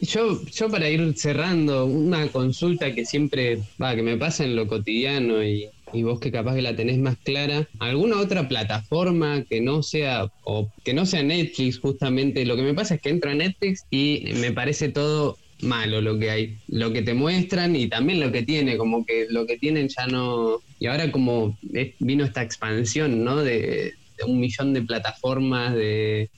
Yo, 0.00 0.42
yo 0.46 0.70
para 0.70 0.88
ir 0.88 1.14
cerrando, 1.16 1.84
una 1.84 2.26
consulta 2.28 2.94
que 2.94 3.04
siempre, 3.04 3.58
va, 3.80 3.94
que 3.94 4.02
me 4.02 4.16
pasa 4.16 4.44
en 4.44 4.56
lo 4.56 4.66
cotidiano 4.66 5.44
y, 5.44 5.68
y 5.92 6.02
vos 6.02 6.20
que 6.20 6.32
capaz 6.32 6.54
que 6.54 6.62
la 6.62 6.76
tenés 6.76 6.98
más 6.98 7.16
clara, 7.18 7.68
¿alguna 7.78 8.18
otra 8.18 8.48
plataforma 8.48 9.44
que 9.44 9.60
no 9.60 9.82
sea, 9.82 10.30
o 10.44 10.70
que 10.84 10.94
no 10.94 11.06
sea 11.06 11.22
Netflix 11.22 11.78
justamente? 11.78 12.44
Lo 12.46 12.56
que 12.56 12.62
me 12.62 12.74
pasa 12.74 12.94
es 12.94 13.02
que 13.02 13.10
entro 13.10 13.30
a 13.30 13.34
Netflix 13.34 13.84
y 13.90 14.24
me 14.40 14.52
parece 14.52 14.88
todo 14.88 15.36
malo 15.62 16.00
lo 16.00 16.18
que 16.18 16.30
hay, 16.30 16.56
lo 16.68 16.92
que 16.92 17.02
te 17.02 17.14
muestran 17.14 17.76
y 17.76 17.88
también 17.88 18.20
lo 18.20 18.32
que 18.32 18.42
tiene, 18.42 18.76
como 18.76 19.04
que 19.04 19.26
lo 19.28 19.46
que 19.46 19.58
tienen 19.58 19.88
ya 19.88 20.06
no... 20.06 20.60
Y 20.78 20.86
ahora 20.86 21.12
como 21.12 21.58
vino 21.98 22.24
esta 22.24 22.42
expansión, 22.42 23.24
¿no? 23.24 23.36
De, 23.36 23.94
un 24.26 24.38
millón 24.38 24.74
de 24.74 24.82
plataformas, 24.82 25.74
de, 25.74 26.28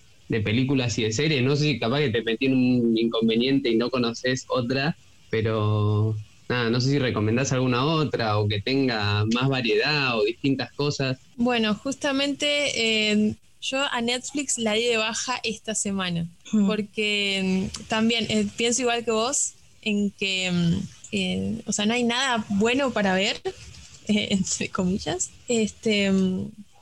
películas 0.41 0.99
y 0.99 1.05
de 1.05 1.13
series, 1.13 1.43
no 1.43 1.57
sé 1.57 1.65
si 1.65 1.79
capaz 1.79 2.01
que 2.01 2.11
te 2.11 2.23
metí 2.23 2.47
en 2.47 2.55
un 2.55 2.99
inconveniente 2.99 3.71
y 3.71 3.77
no 3.77 3.91
conoces 3.91 4.47
otra, 4.49 4.97
pero 5.31 6.17
nada, 6.49 6.71
no 6.71 6.81
sé 6.81 6.91
si 6.91 6.99
recomendás 6.99 7.53
alguna 7.53 7.85
otra 7.85 8.39
o 8.39 8.49
que 8.49 8.61
tenga 8.61 9.25
más 9.35 9.49
variedad 9.49 10.19
o 10.19 10.25
distintas 10.25 10.73
cosas. 10.73 11.19
Bueno, 11.37 11.75
justamente 11.75 13.11
eh, 13.13 13.35
yo 13.63 13.81
a 13.91 14.01
Netflix 14.01 14.59
la 14.59 14.73
di 14.73 14.85
de 14.85 14.97
baja 14.97 15.41
esta 15.45 15.75
semana, 15.75 16.27
hmm. 16.53 16.67
porque 16.67 17.71
mm, 17.73 17.87
también 17.87 18.27
eh, 18.29 18.47
pienso 18.57 18.83
igual 18.83 19.05
que 19.05 19.13
vos 19.13 19.55
en 19.83 20.11
que, 20.11 20.51
mm, 20.51 20.89
eh, 21.13 21.63
o 21.67 21.73
sea, 21.73 21.87
no 21.87 21.95
hay 21.95 22.03
nada 22.03 22.45
bueno 22.49 22.93
para 22.93 23.15
ver, 23.15 23.41
eh, 24.09 24.29
entre 24.31 24.69
comillas, 24.69 25.31
este, 25.49 26.13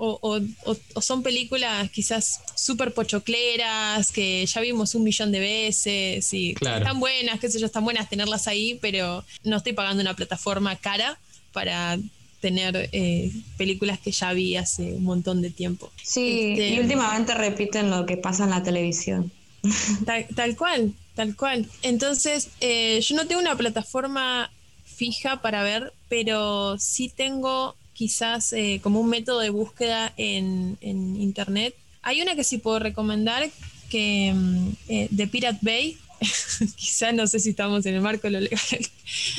mm, 0.01 0.55
o, 0.65 1.01
son 1.01 1.23
películas 1.23 1.91
quizás 1.91 2.41
súper 2.55 2.93
pochocleras, 2.95 4.11
que 4.11 4.45
ya 4.47 4.61
vimos 4.61 4.95
un 4.95 5.05
millón 5.05 5.31
de 5.33 5.41
veces, 5.41 6.33
y 6.33 6.55
están 6.61 6.99
buenas, 6.99 7.39
qué 7.41 7.51
sé 7.51 7.61
yo, 7.61 7.67
están 7.67 7.85
buenas 7.85 8.09
tenerlas 8.09 8.49
ahí, 8.49 8.79
pero 8.81 9.25
no 9.45 9.57
estoy 9.59 9.73
pagando 9.73 10.01
una 10.03 10.15
plataforma 10.15 10.77
cara 10.77 11.19
para 11.53 11.99
tener 12.41 12.89
eh, 12.93 13.31
películas 13.59 13.99
que 13.99 14.13
ya 14.13 14.33
vi 14.33 14.57
hace 14.57 14.95
un 14.95 15.05
montón 15.05 15.43
de 15.43 15.51
tiempo. 15.51 15.93
Sí, 16.03 16.21
y 16.21 16.53
este, 16.53 16.81
últimamente 16.81 17.35
repiten 17.35 17.91
lo 17.91 18.07
que 18.07 18.17
pasa 18.17 18.45
en 18.45 18.51
la 18.51 18.63
televisión. 18.63 19.31
Tal, 20.07 20.57
cual, 20.57 20.95
tal 21.15 21.37
cual. 21.37 21.69
Entonces, 21.83 22.49
eh, 22.61 22.99
yo 23.03 23.15
no 23.15 23.27
tengo 23.27 23.43
una 23.43 23.55
plataforma 23.57 24.51
fija 24.85 25.43
para 25.43 25.63
ver, 25.63 25.93
pero 26.09 26.79
sí 26.79 27.13
tengo 27.15 27.77
quizás 28.01 28.55
eh, 28.55 28.81
como 28.83 28.99
un 28.99 29.11
método 29.11 29.41
de 29.41 29.51
búsqueda 29.51 30.15
en, 30.17 30.79
en, 30.81 31.21
internet. 31.21 31.75
Hay 32.01 32.23
una 32.23 32.35
que 32.35 32.45
sí 32.45 32.57
puedo 32.57 32.79
recomendar, 32.79 33.51
que 33.91 34.33
mm, 34.35 34.69
de 35.11 35.27
Pirate 35.27 35.59
Bay, 35.61 35.99
quizás 36.77 37.13
no 37.13 37.27
sé 37.27 37.41
si 37.41 37.51
estamos 37.51 37.85
en 37.85 37.97
el 37.97 38.01
marco 38.01 38.23
de 38.23 38.31
lo 38.31 38.41
legal, 38.41 38.81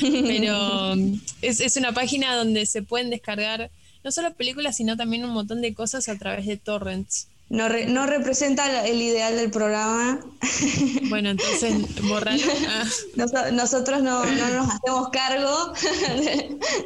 pero 0.00 0.92
um, 0.92 1.20
es, 1.40 1.76
una 1.76 1.90
página 1.90 2.36
donde 2.36 2.64
se 2.66 2.82
pueden 2.82 3.10
descargar 3.10 3.68
no 4.04 4.12
solo 4.12 4.32
películas, 4.32 4.76
sino 4.76 4.96
también 4.96 5.24
un 5.24 5.32
montón 5.32 5.60
de 5.60 5.74
cosas 5.74 6.08
a 6.08 6.16
través 6.16 6.46
de 6.46 6.56
torrents. 6.56 7.26
No, 7.48 7.68
no 7.68 8.06
representa 8.06 8.86
el 8.86 9.02
ideal 9.02 9.34
del 9.34 9.50
programa. 9.50 10.20
Bueno, 11.08 11.30
entonces 11.30 11.74
borralo. 12.04 12.42
Ah. 12.68 13.50
nosotros 13.52 14.02
no, 14.02 14.24
nos 14.24 14.68
hacemos 14.74 15.08
cargo. 15.10 15.74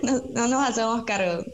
no, 0.03 0.49
nos 0.49 0.69
hacemos 0.69 1.05
cargo. 1.05 1.45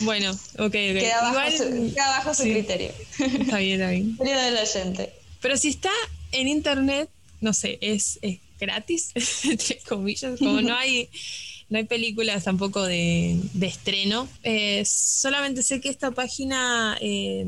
Bueno, 0.00 0.30
ok, 0.32 0.64
ok. 0.64 0.72
Queda 0.72 1.32
bajo, 1.32 2.34
su, 2.34 2.42
criterio. 2.42 2.90
Está 3.18 3.58
bien, 3.58 3.80
está 3.80 3.90
bien. 3.90 4.16
del 4.16 4.56
oyente. 4.56 5.12
Pero 5.40 5.56
si 5.56 5.68
está 5.68 5.90
en 6.32 6.48
internet, 6.48 7.08
no 7.40 7.52
sé, 7.52 7.78
es, 7.80 8.18
gratis, 8.60 9.12
entre 9.44 9.78
comillas, 9.88 10.38
como 10.38 10.60
no 10.60 10.74
hay, 10.74 11.08
no 11.68 11.78
hay 11.78 11.84
películas 11.84 12.44
tampoco 12.44 12.84
de, 12.84 13.40
estreno. 13.60 14.28
Eh, 14.42 14.84
solamente 14.84 15.62
sé 15.62 15.80
que 15.80 15.88
esta 15.88 16.10
página, 16.10 16.98
eh, 17.00 17.46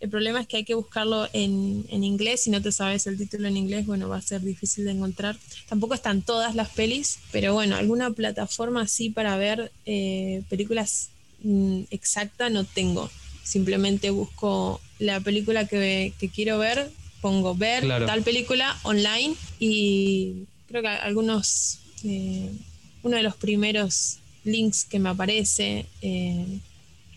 el 0.00 0.10
problema 0.10 0.40
es 0.40 0.46
que 0.46 0.58
hay 0.58 0.64
que 0.64 0.74
buscarlo 0.74 1.28
en, 1.32 1.86
inglés, 1.90 2.42
si 2.42 2.50
no 2.50 2.60
te 2.60 2.72
sabes 2.72 3.06
el 3.06 3.16
título 3.16 3.48
en 3.48 3.56
inglés, 3.56 3.86
bueno, 3.86 4.08
va 4.08 4.18
a 4.18 4.22
ser 4.22 4.40
difícil 4.42 4.84
de 4.84 4.92
encontrar. 4.92 5.36
Tampoco 5.68 5.94
están 5.94 6.22
todas 6.22 6.54
las 6.54 6.68
pelis, 6.70 7.18
pero 7.32 7.54
bueno, 7.54 7.76
alguna 7.76 8.10
plataforma 8.10 8.82
así 8.82 9.10
para 9.10 9.36
ver 9.36 9.72
eh, 9.84 10.42
películas 10.48 11.10
exacta 11.90 12.50
no 12.50 12.64
tengo. 12.64 13.10
Simplemente 13.42 14.10
busco 14.10 14.80
la 14.98 15.20
película 15.20 15.66
que, 15.66 16.12
que 16.18 16.28
quiero 16.28 16.58
ver, 16.58 16.90
pongo 17.20 17.54
ver 17.54 17.86
tal 18.06 18.22
película 18.22 18.76
online 18.82 19.34
y 19.58 20.44
creo 20.68 20.82
que 20.82 20.88
algunos, 20.88 21.80
eh, 22.04 22.50
uno 23.02 23.16
de 23.16 23.22
los 23.22 23.36
primeros 23.36 24.18
links 24.44 24.84
que 24.84 24.98
me 24.98 25.10
aparece, 25.10 25.86
eh, 26.02 26.60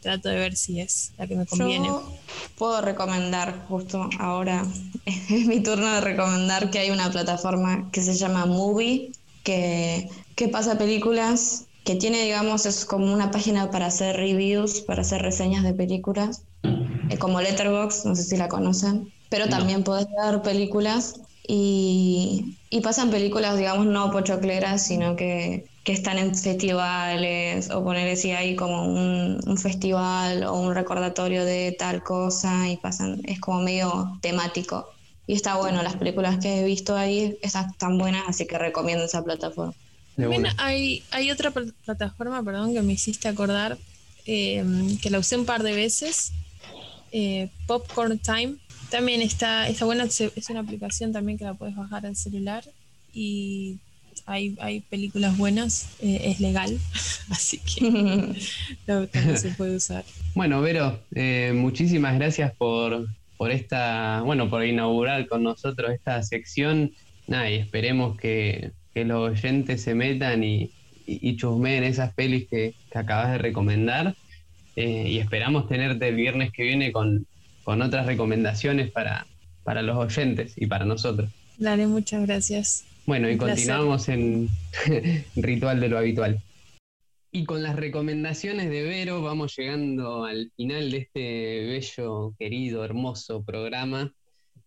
trato 0.01 0.29
de 0.29 0.35
ver 0.35 0.55
si 0.55 0.79
es 0.79 1.11
la 1.17 1.27
que 1.27 1.35
me 1.35 1.45
conviene. 1.45 1.87
Yo 1.87 2.13
puedo 2.57 2.81
recomendar, 2.81 3.65
justo 3.67 4.09
ahora 4.19 4.65
es 5.05 5.45
mi 5.45 5.61
turno 5.61 5.93
de 5.93 6.01
recomendar 6.01 6.69
que 6.69 6.79
hay 6.79 6.91
una 6.91 7.11
plataforma 7.11 7.89
que 7.91 8.01
se 8.01 8.15
llama 8.15 8.45
Movie, 8.45 9.11
que, 9.43 10.09
que 10.35 10.47
pasa 10.47 10.77
películas, 10.77 11.65
que 11.89 11.95
tiene, 11.95 12.21
digamos, 12.23 12.67
es 12.67 12.85
como 12.85 13.11
una 13.11 13.31
página 13.31 13.71
para 13.71 13.87
hacer 13.87 14.15
reviews, 14.15 14.81
para 14.81 15.01
hacer 15.01 15.23
reseñas 15.23 15.63
de 15.63 15.73
películas, 15.73 16.43
eh, 16.63 17.17
como 17.17 17.41
Letterboxd, 17.41 18.05
no 18.05 18.15
sé 18.15 18.25
si 18.25 18.37
la 18.37 18.47
conocen 18.47 19.11
pero 19.29 19.49
también 19.49 19.83
puedes 19.83 20.05
ver 20.21 20.43
películas 20.43 21.19
y, 21.47 22.57
pasan 22.83 23.09
películas, 23.09 23.57
digamos, 23.57 23.87
no 23.87 24.11
pochocleras, 24.11 24.85
sino 24.85 25.15
que, 25.15 25.65
están 25.85 26.19
en 26.19 26.35
festivales 26.35 27.71
o 27.71 27.83
poner 27.83 28.15
si 28.15 28.29
hay 28.29 28.55
como 28.55 28.85
un, 28.85 29.57
festival 29.57 30.43
o 30.43 30.53
un 30.53 30.75
recordatorio 30.75 31.43
de 31.43 31.75
tal 31.79 32.03
cosa 32.03 32.69
y 32.69 32.77
pasan, 32.77 33.21
es 33.23 33.39
como 33.39 33.61
medio 33.61 34.19
temático. 34.21 34.85
Y 35.25 35.33
está 35.33 35.57
bueno, 35.57 35.81
las 35.81 35.95
películas 35.95 36.37
que 36.37 36.59
he 36.59 36.63
visto 36.63 36.95
ahí 36.95 37.35
están 37.41 37.73
tan 37.79 37.97
buenas, 37.97 38.21
así 38.27 38.45
que 38.45 38.59
recomiendo 38.59 39.05
esa 39.05 39.23
plataforma. 39.23 39.73
También 40.19 40.43
hay, 40.57 41.03
hay 41.11 41.31
otra 41.31 41.51
pl- 41.51 41.73
plataforma, 41.85 42.43
perdón, 42.43 42.73
que 42.73 42.81
me 42.81 42.93
hiciste 42.93 43.27
acordar, 43.27 43.77
eh, 44.25 44.63
que 45.01 45.09
la 45.09 45.19
usé 45.19 45.37
un 45.37 45.45
par 45.45 45.63
de 45.63 45.73
veces, 45.73 46.31
eh, 47.11 47.49
Popcorn 47.67 48.19
Time. 48.19 48.55
También 48.89 49.21
está, 49.21 49.67
está 49.67 49.85
buena, 49.85 50.05
es 50.05 50.49
una 50.49 50.61
aplicación 50.61 51.11
también 51.13 51.37
que 51.37 51.43
la 51.45 51.53
puedes 51.53 51.75
bajar 51.75 52.05
al 52.05 52.15
celular 52.15 52.63
y 53.13 53.77
hay, 54.25 54.55
hay 54.59 54.81
películas 54.81 55.37
buenas, 55.37 55.89
eh, 56.01 56.21
es 56.25 56.39
legal, 56.39 56.77
así 57.29 57.59
que 57.59 58.35
lo- 58.87 59.07
también 59.07 59.37
se 59.37 59.49
puede 59.51 59.75
usar. 59.75 60.03
Bueno, 60.35 60.61
Vero, 60.61 60.99
eh, 61.15 61.51
muchísimas 61.55 62.15
gracias 62.15 62.53
por, 62.55 63.07
por 63.37 63.51
esta, 63.51 64.21
bueno, 64.23 64.49
por 64.49 64.65
inaugurar 64.65 65.27
con 65.27 65.43
nosotros 65.43 65.91
esta 65.91 66.21
sección. 66.23 66.91
Nada, 67.27 67.49
y 67.49 67.55
esperemos 67.55 68.17
que, 68.17 68.71
que 68.93 69.05
los 69.05 69.31
oyentes 69.31 69.81
se 69.81 69.95
metan 69.95 70.43
y, 70.43 70.71
y, 71.05 71.29
y 71.29 71.35
chusmeen 71.37 71.83
esas 71.83 72.13
pelis 72.13 72.47
que, 72.47 72.73
que 72.91 72.97
acabas 72.97 73.31
de 73.31 73.37
recomendar. 73.37 74.15
Eh, 74.75 75.09
y 75.09 75.19
esperamos 75.19 75.67
tenerte 75.67 76.07
el 76.07 76.15
viernes 76.15 76.51
que 76.51 76.63
viene 76.63 76.91
con, 76.91 77.25
con 77.63 77.81
otras 77.81 78.05
recomendaciones 78.05 78.91
para, 78.91 79.27
para 79.63 79.81
los 79.81 79.97
oyentes 79.97 80.53
y 80.55 80.67
para 80.67 80.85
nosotros. 80.85 81.29
Dale, 81.57 81.87
muchas 81.87 82.25
gracias. 82.25 82.85
Bueno, 83.05 83.29
y 83.29 83.35
placer. 83.35 83.55
continuamos 83.55 84.07
en 84.09 84.49
Ritual 85.35 85.79
de 85.79 85.89
lo 85.89 85.97
Habitual. 85.97 86.41
Y 87.31 87.45
con 87.45 87.61
las 87.61 87.75
recomendaciones 87.75 88.69
de 88.69 88.83
Vero 88.83 89.21
vamos 89.21 89.55
llegando 89.55 90.25
al 90.25 90.51
final 90.55 90.89
de 90.89 90.97
este 90.97 91.19
bello, 91.67 92.33
querido, 92.39 92.83
hermoso 92.83 93.43
programa. 93.43 94.13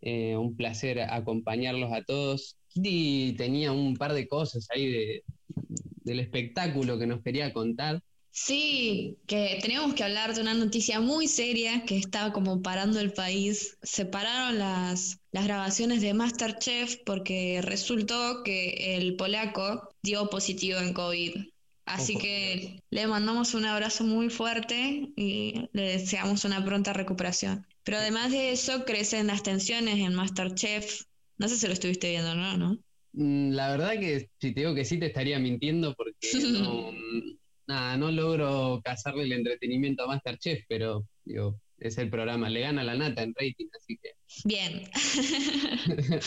Eh, 0.00 0.36
un 0.36 0.56
placer 0.56 1.00
acompañarlos 1.00 1.92
a 1.92 2.02
todos. 2.02 2.56
Kitty 2.72 3.34
tenía 3.36 3.72
un 3.72 3.96
par 3.96 4.12
de 4.12 4.26
cosas 4.28 4.66
ahí 4.70 4.90
de- 4.90 5.24
del 6.04 6.20
espectáculo 6.20 6.98
que 6.98 7.06
nos 7.06 7.22
quería 7.22 7.52
contar. 7.52 8.02
Sí, 8.34 9.18
que 9.26 9.58
teníamos 9.60 9.92
que 9.94 10.04
hablar 10.04 10.34
de 10.34 10.40
una 10.40 10.54
noticia 10.54 11.00
muy 11.00 11.28
seria 11.28 11.84
que 11.84 11.98
estaba 11.98 12.32
como 12.32 12.62
parando 12.62 12.98
el 12.98 13.12
país. 13.12 13.76
Se 13.82 14.06
pararon 14.06 14.58
las, 14.58 15.18
las 15.32 15.44
grabaciones 15.44 16.00
de 16.00 16.14
Masterchef 16.14 16.96
porque 17.04 17.60
resultó 17.62 18.42
que 18.42 18.96
el 18.96 19.16
polaco 19.16 19.90
dio 20.02 20.30
positivo 20.30 20.78
en 20.80 20.94
COVID. 20.94 21.44
Así 21.84 22.14
Ojo. 22.14 22.22
que 22.22 22.80
le 22.90 23.06
mandamos 23.06 23.52
un 23.54 23.66
abrazo 23.66 24.04
muy 24.04 24.30
fuerte 24.30 25.10
y 25.14 25.68
le 25.72 25.82
deseamos 25.98 26.44
una 26.46 26.64
pronta 26.64 26.94
recuperación. 26.94 27.66
Pero 27.84 27.98
además 27.98 28.30
de 28.30 28.52
eso, 28.52 28.84
crecen 28.86 29.26
las 29.26 29.42
tensiones 29.42 29.98
en 29.98 30.14
Masterchef. 30.14 31.02
No 31.43 31.49
sé 31.49 31.57
si 31.57 31.66
lo 31.66 31.72
estuviste 31.74 32.11
viendo, 32.11 32.34
¿no? 32.34 32.57
¿No? 32.57 32.78
Mm, 33.12 33.53
La 33.53 33.70
verdad 33.70 33.93
que 34.01 34.28
si 34.40 34.53
te 34.55 34.61
digo 34.61 34.74
que 34.74 34.84
sí 34.84 34.99
te 34.99 35.07
estaría 35.07 35.38
mintiendo 35.38 35.95
porque 35.95 36.28
no, 36.62 36.93
mm, 36.93 37.36
nada, 37.66 37.97
no 37.97 38.11
logro 38.11 38.80
cazarle 38.84 39.24
el 39.24 39.32
entretenimiento 39.32 40.05
a 40.05 40.07
Masterchef, 40.09 40.64
pero 40.68 41.07
digo, 41.24 41.61
es 41.78 41.99
el 41.99 42.11
programa, 42.11 42.49
le 42.49 42.61
gana 42.61 42.84
la 42.84 42.95
nata 42.97 43.22
en 43.22 43.34
rating, 43.38 43.66
así 43.76 43.99
que 44.03 44.11
Bien. 44.45 44.88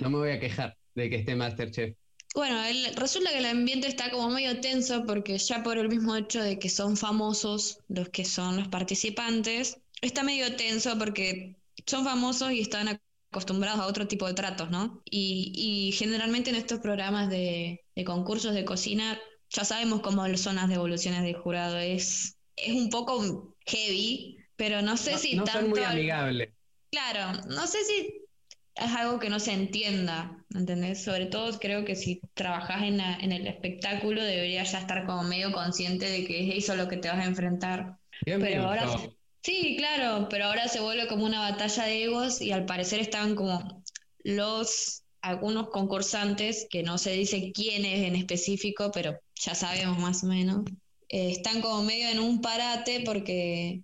no 0.00 0.10
me 0.10 0.18
voy 0.18 0.30
a 0.30 0.40
quejar 0.40 0.76
de 0.94 1.10
que 1.10 1.16
esté 1.16 1.34
Masterchef. 1.36 1.94
Bueno, 2.34 2.62
el- 2.64 2.94
resulta 2.94 3.30
que 3.30 3.38
el 3.38 3.46
ambiente 3.46 3.88
está 3.88 4.10
como 4.10 4.28
medio 4.30 4.60
tenso 4.60 5.04
porque 5.06 5.38
ya 5.38 5.62
por 5.62 5.78
el 5.78 5.88
mismo 5.88 6.14
hecho 6.16 6.42
de 6.42 6.58
que 6.58 6.68
son 6.68 6.96
famosos 6.96 7.78
los 7.88 8.10
que 8.10 8.24
son 8.24 8.56
los 8.58 8.68
participantes, 8.68 9.78
está 10.02 10.22
medio 10.22 10.54
tenso 10.56 10.96
porque 10.98 11.56
son 11.86 12.04
famosos 12.04 12.52
y 12.52 12.60
están 12.60 12.88
acostumbrados 13.30 13.80
a 13.80 13.86
otro 13.86 14.06
tipo 14.08 14.26
de 14.26 14.34
tratos, 14.34 14.70
¿no? 14.70 15.02
Y, 15.04 15.52
y 15.90 15.92
generalmente 15.92 16.50
en 16.50 16.56
estos 16.56 16.80
programas 16.80 17.28
de, 17.30 17.80
de 17.94 18.04
concursos 18.04 18.54
de 18.54 18.64
cocina 18.64 19.18
ya 19.50 19.64
sabemos 19.64 20.00
cómo 20.02 20.26
son 20.36 20.56
las 20.56 20.68
devoluciones 20.68 21.22
del 21.22 21.36
jurado. 21.36 21.78
Es, 21.78 22.38
es 22.56 22.74
un 22.74 22.90
poco 22.90 23.54
heavy, 23.66 24.38
pero 24.56 24.82
no 24.82 24.96
sé 24.96 25.12
No, 25.12 25.18
si 25.18 25.36
no 25.36 25.44
tanto... 25.44 25.60
son 25.60 25.70
muy 25.70 25.82
amigables. 25.82 26.50
Claro, 26.90 27.42
no 27.48 27.66
sé 27.66 27.84
si 27.84 28.26
es 28.74 28.92
algo 28.96 29.18
que 29.18 29.28
no 29.30 29.40
se 29.40 29.52
entienda, 29.52 30.44
¿entendés? 30.54 31.04
Sobre 31.04 31.26
todo 31.26 31.58
creo 31.58 31.84
que 31.84 31.96
si 31.96 32.20
trabajas 32.34 32.82
en, 32.82 32.96
la- 32.98 33.16
en 33.18 33.32
el 33.32 33.46
espectáculo 33.46 34.22
deberías 34.24 34.72
ya 34.72 34.78
estar 34.80 35.04
como 35.06 35.22
medio 35.24 35.52
consciente 35.52 36.06
de 36.06 36.26
que 36.26 36.48
es 36.48 36.64
eso 36.64 36.76
lo 36.76 36.88
que 36.88 36.96
te 36.96 37.08
vas 37.08 37.18
a 37.18 37.24
enfrentar. 37.26 37.98
Bien, 38.20 38.38
Pero 38.38 38.62
bien, 38.62 38.68
ahora 38.68 38.86
no. 38.86 39.17
Sí, 39.42 39.76
claro, 39.76 40.28
pero 40.28 40.46
ahora 40.46 40.68
se 40.68 40.80
vuelve 40.80 41.06
como 41.08 41.24
una 41.24 41.40
batalla 41.40 41.84
de 41.84 42.04
egos 42.04 42.40
y 42.40 42.52
al 42.52 42.66
parecer 42.66 43.00
estaban 43.00 43.34
como 43.34 43.82
los 44.22 45.02
algunos 45.20 45.70
concursantes, 45.70 46.66
que 46.70 46.82
no 46.82 46.96
se 46.98 47.10
dice 47.12 47.52
quiénes 47.52 48.06
en 48.06 48.16
específico, 48.16 48.90
pero 48.92 49.18
ya 49.34 49.54
sabemos 49.54 49.98
más 49.98 50.22
o 50.24 50.26
menos, 50.26 50.64
eh, 51.08 51.30
están 51.30 51.60
como 51.60 51.82
medio 51.82 52.08
en 52.08 52.20
un 52.20 52.40
parate 52.40 53.02
porque, 53.04 53.82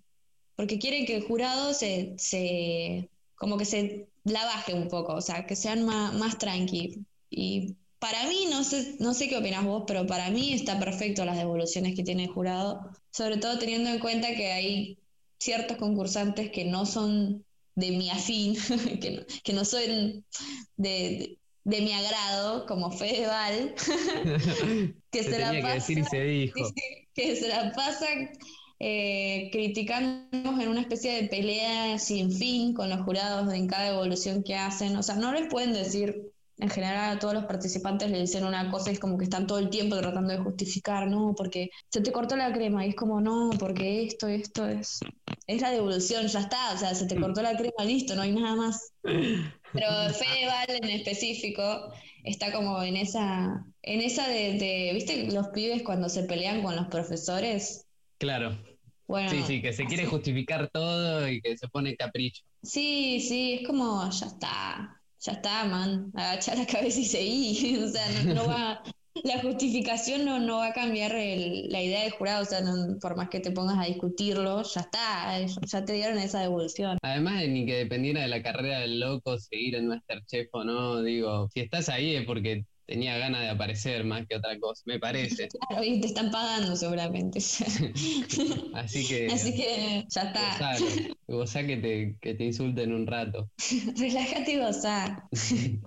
porque 0.56 0.78
quieren 0.78 1.06
que 1.06 1.16
el 1.16 1.24
jurado 1.24 1.74
se, 1.74 2.14
se 2.18 3.08
como 3.34 3.58
que 3.58 3.64
se 3.64 4.08
la 4.24 4.44
baje 4.44 4.74
un 4.74 4.88
poco, 4.88 5.14
o 5.14 5.20
sea, 5.20 5.46
que 5.46 5.56
sean 5.56 5.84
más, 5.84 6.14
más 6.14 6.38
tranqui. 6.38 7.04
Y 7.30 7.74
para 7.98 8.26
mí, 8.26 8.46
no 8.50 8.64
sé, 8.64 8.96
no 9.00 9.12
sé 9.14 9.28
qué 9.28 9.36
opinas 9.36 9.64
vos, 9.64 9.84
pero 9.86 10.06
para 10.06 10.30
mí 10.30 10.52
está 10.52 10.78
perfecto 10.78 11.24
las 11.24 11.36
devoluciones 11.36 11.94
que 11.94 12.04
tiene 12.04 12.24
el 12.24 12.30
jurado, 12.30 12.80
sobre 13.10 13.38
todo 13.38 13.58
teniendo 13.58 13.90
en 13.90 13.98
cuenta 13.98 14.34
que 14.34 14.52
hay 14.52 14.98
ciertos 15.44 15.76
concursantes 15.76 16.50
que 16.50 16.64
no 16.64 16.86
son 16.86 17.44
de 17.74 17.90
mi 17.90 18.10
afín, 18.10 18.56
que 19.00 19.10
no, 19.10 19.22
que 19.42 19.52
no 19.52 19.64
son 19.64 19.80
de, 19.82 20.24
de, 20.76 21.38
de 21.64 21.80
mi 21.82 21.92
agrado, 21.92 22.66
como 22.66 22.90
Fedeval, 22.90 23.74
que 25.10 25.22
Se 25.22 25.38
la 25.38 25.50
tenía 25.50 25.74
que 25.74 26.04
se 26.04 26.20
dijo. 26.22 26.60
que 27.14 27.36
se 27.36 27.48
la 27.48 27.72
pasan 27.72 28.30
eh, 28.80 29.50
criticándonos 29.52 30.60
en 30.60 30.68
una 30.68 30.80
especie 30.80 31.12
de 31.12 31.28
pelea 31.28 31.98
sin 31.98 32.32
fin 32.32 32.74
con 32.74 32.88
los 32.90 33.02
jurados 33.02 33.52
en 33.52 33.68
cada 33.68 33.90
evolución 33.90 34.42
que 34.42 34.56
hacen. 34.56 34.96
O 34.96 35.02
sea, 35.02 35.16
no 35.16 35.32
les 35.32 35.48
pueden 35.48 35.74
decir, 35.74 36.33
en 36.58 36.70
general 36.70 37.16
a 37.16 37.18
todos 37.18 37.34
los 37.34 37.44
participantes 37.46 38.10
le 38.10 38.20
dicen 38.20 38.44
una 38.44 38.70
cosa 38.70 38.90
y 38.90 38.94
es 38.94 39.00
como 39.00 39.18
que 39.18 39.24
están 39.24 39.46
todo 39.46 39.58
el 39.58 39.70
tiempo 39.70 39.96
tratando 39.98 40.32
de 40.32 40.38
justificar, 40.38 41.08
no, 41.08 41.34
porque 41.36 41.70
se 41.90 42.00
te 42.00 42.12
cortó 42.12 42.36
la 42.36 42.52
crema 42.52 42.86
y 42.86 42.90
es 42.90 42.94
como, 42.96 43.20
no, 43.20 43.50
porque 43.58 44.04
esto, 44.04 44.28
esto 44.28 44.66
es, 44.66 44.98
es 45.46 45.60
la 45.62 45.70
devolución, 45.70 46.26
ya 46.28 46.40
está, 46.40 46.72
o 46.74 46.78
sea, 46.78 46.94
se 46.94 47.06
te 47.06 47.18
cortó 47.18 47.42
la 47.42 47.56
crema, 47.56 47.84
listo, 47.84 48.14
no 48.14 48.22
hay 48.22 48.32
nada 48.32 48.54
más. 48.56 48.92
Pero 49.02 49.88
Fedeval 50.12 50.66
en 50.82 50.90
específico 50.90 51.92
está 52.22 52.52
como 52.52 52.82
en 52.82 52.96
esa, 52.96 53.64
en 53.82 54.00
esa 54.00 54.28
de, 54.28 54.54
de, 54.58 54.90
¿viste 54.94 55.30
los 55.32 55.48
pibes 55.48 55.82
cuando 55.82 56.08
se 56.08 56.24
pelean 56.24 56.62
con 56.62 56.76
los 56.76 56.86
profesores? 56.88 57.86
Claro. 58.18 58.58
Bueno, 59.06 59.30
Sí, 59.30 59.42
sí, 59.42 59.60
que 59.62 59.72
se 59.72 59.86
quiere 59.86 60.04
así. 60.04 60.10
justificar 60.10 60.70
todo 60.70 61.28
y 61.28 61.40
que 61.40 61.56
se 61.56 61.68
pone 61.68 61.96
capricho. 61.96 62.42
Sí, 62.62 63.20
sí, 63.20 63.54
es 63.60 63.66
como, 63.66 64.10
ya 64.10 64.26
está, 64.26 65.02
ya 65.24 65.32
está, 65.32 65.64
man, 65.64 66.10
agachar 66.14 66.58
la 66.58 66.66
cabeza 66.66 67.00
y 67.00 67.04
seguir, 67.04 67.82
o 67.84 67.88
sea, 67.88 68.06
no, 68.34 68.46
va, 68.46 68.82
la 69.22 69.40
justificación 69.40 70.24
no, 70.24 70.38
no 70.40 70.58
va 70.58 70.68
a 70.68 70.72
cambiar 70.72 71.14
el- 71.14 71.68
la 71.70 71.82
idea 71.82 72.02
del 72.02 72.12
jurado, 72.12 72.42
o 72.42 72.46
sea, 72.46 72.60
no- 72.60 72.98
por 73.00 73.16
más 73.16 73.28
que 73.30 73.40
te 73.40 73.50
pongas 73.52 73.78
a 73.78 73.84
discutirlo, 73.88 74.62
ya 74.62 74.80
está, 74.82 75.40
ya 75.66 75.84
te 75.84 75.92
dieron 75.94 76.18
esa 76.18 76.40
devolución. 76.40 76.98
Además 77.02 77.40
de 77.40 77.48
ni 77.48 77.66
que 77.66 77.76
dependiera 77.76 78.22
de 78.22 78.28
la 78.28 78.42
carrera 78.42 78.80
del 78.80 79.00
loco 79.00 79.38
seguir 79.38 79.76
en 79.76 79.88
Masterchef 79.88 80.48
o 80.52 80.64
no, 80.64 81.02
digo, 81.02 81.48
si 81.52 81.60
estás 81.60 81.88
ahí 81.88 82.16
es 82.16 82.26
porque 82.26 82.64
tenía 82.86 83.18
ganas 83.18 83.42
de 83.42 83.50
aparecer 83.50 84.04
más 84.04 84.26
que 84.26 84.36
otra 84.36 84.58
cosa, 84.58 84.82
me 84.86 84.98
parece. 84.98 85.48
Claro, 85.68 85.84
y 85.84 86.00
te 86.00 86.08
están 86.08 86.30
pagando 86.30 86.76
seguramente. 86.76 87.38
Así 88.74 89.06
que, 89.06 89.26
así 89.32 89.54
que 89.54 90.04
ya 90.08 90.22
está, 90.22 90.76
gozá 91.26 91.66
que 91.66 91.76
te, 91.76 92.16
que 92.20 92.34
te 92.34 92.44
insulten 92.44 92.92
un 92.92 93.06
rato. 93.06 93.50
relájate 93.96 94.52
y 94.52 94.58
gozá. 94.58 95.28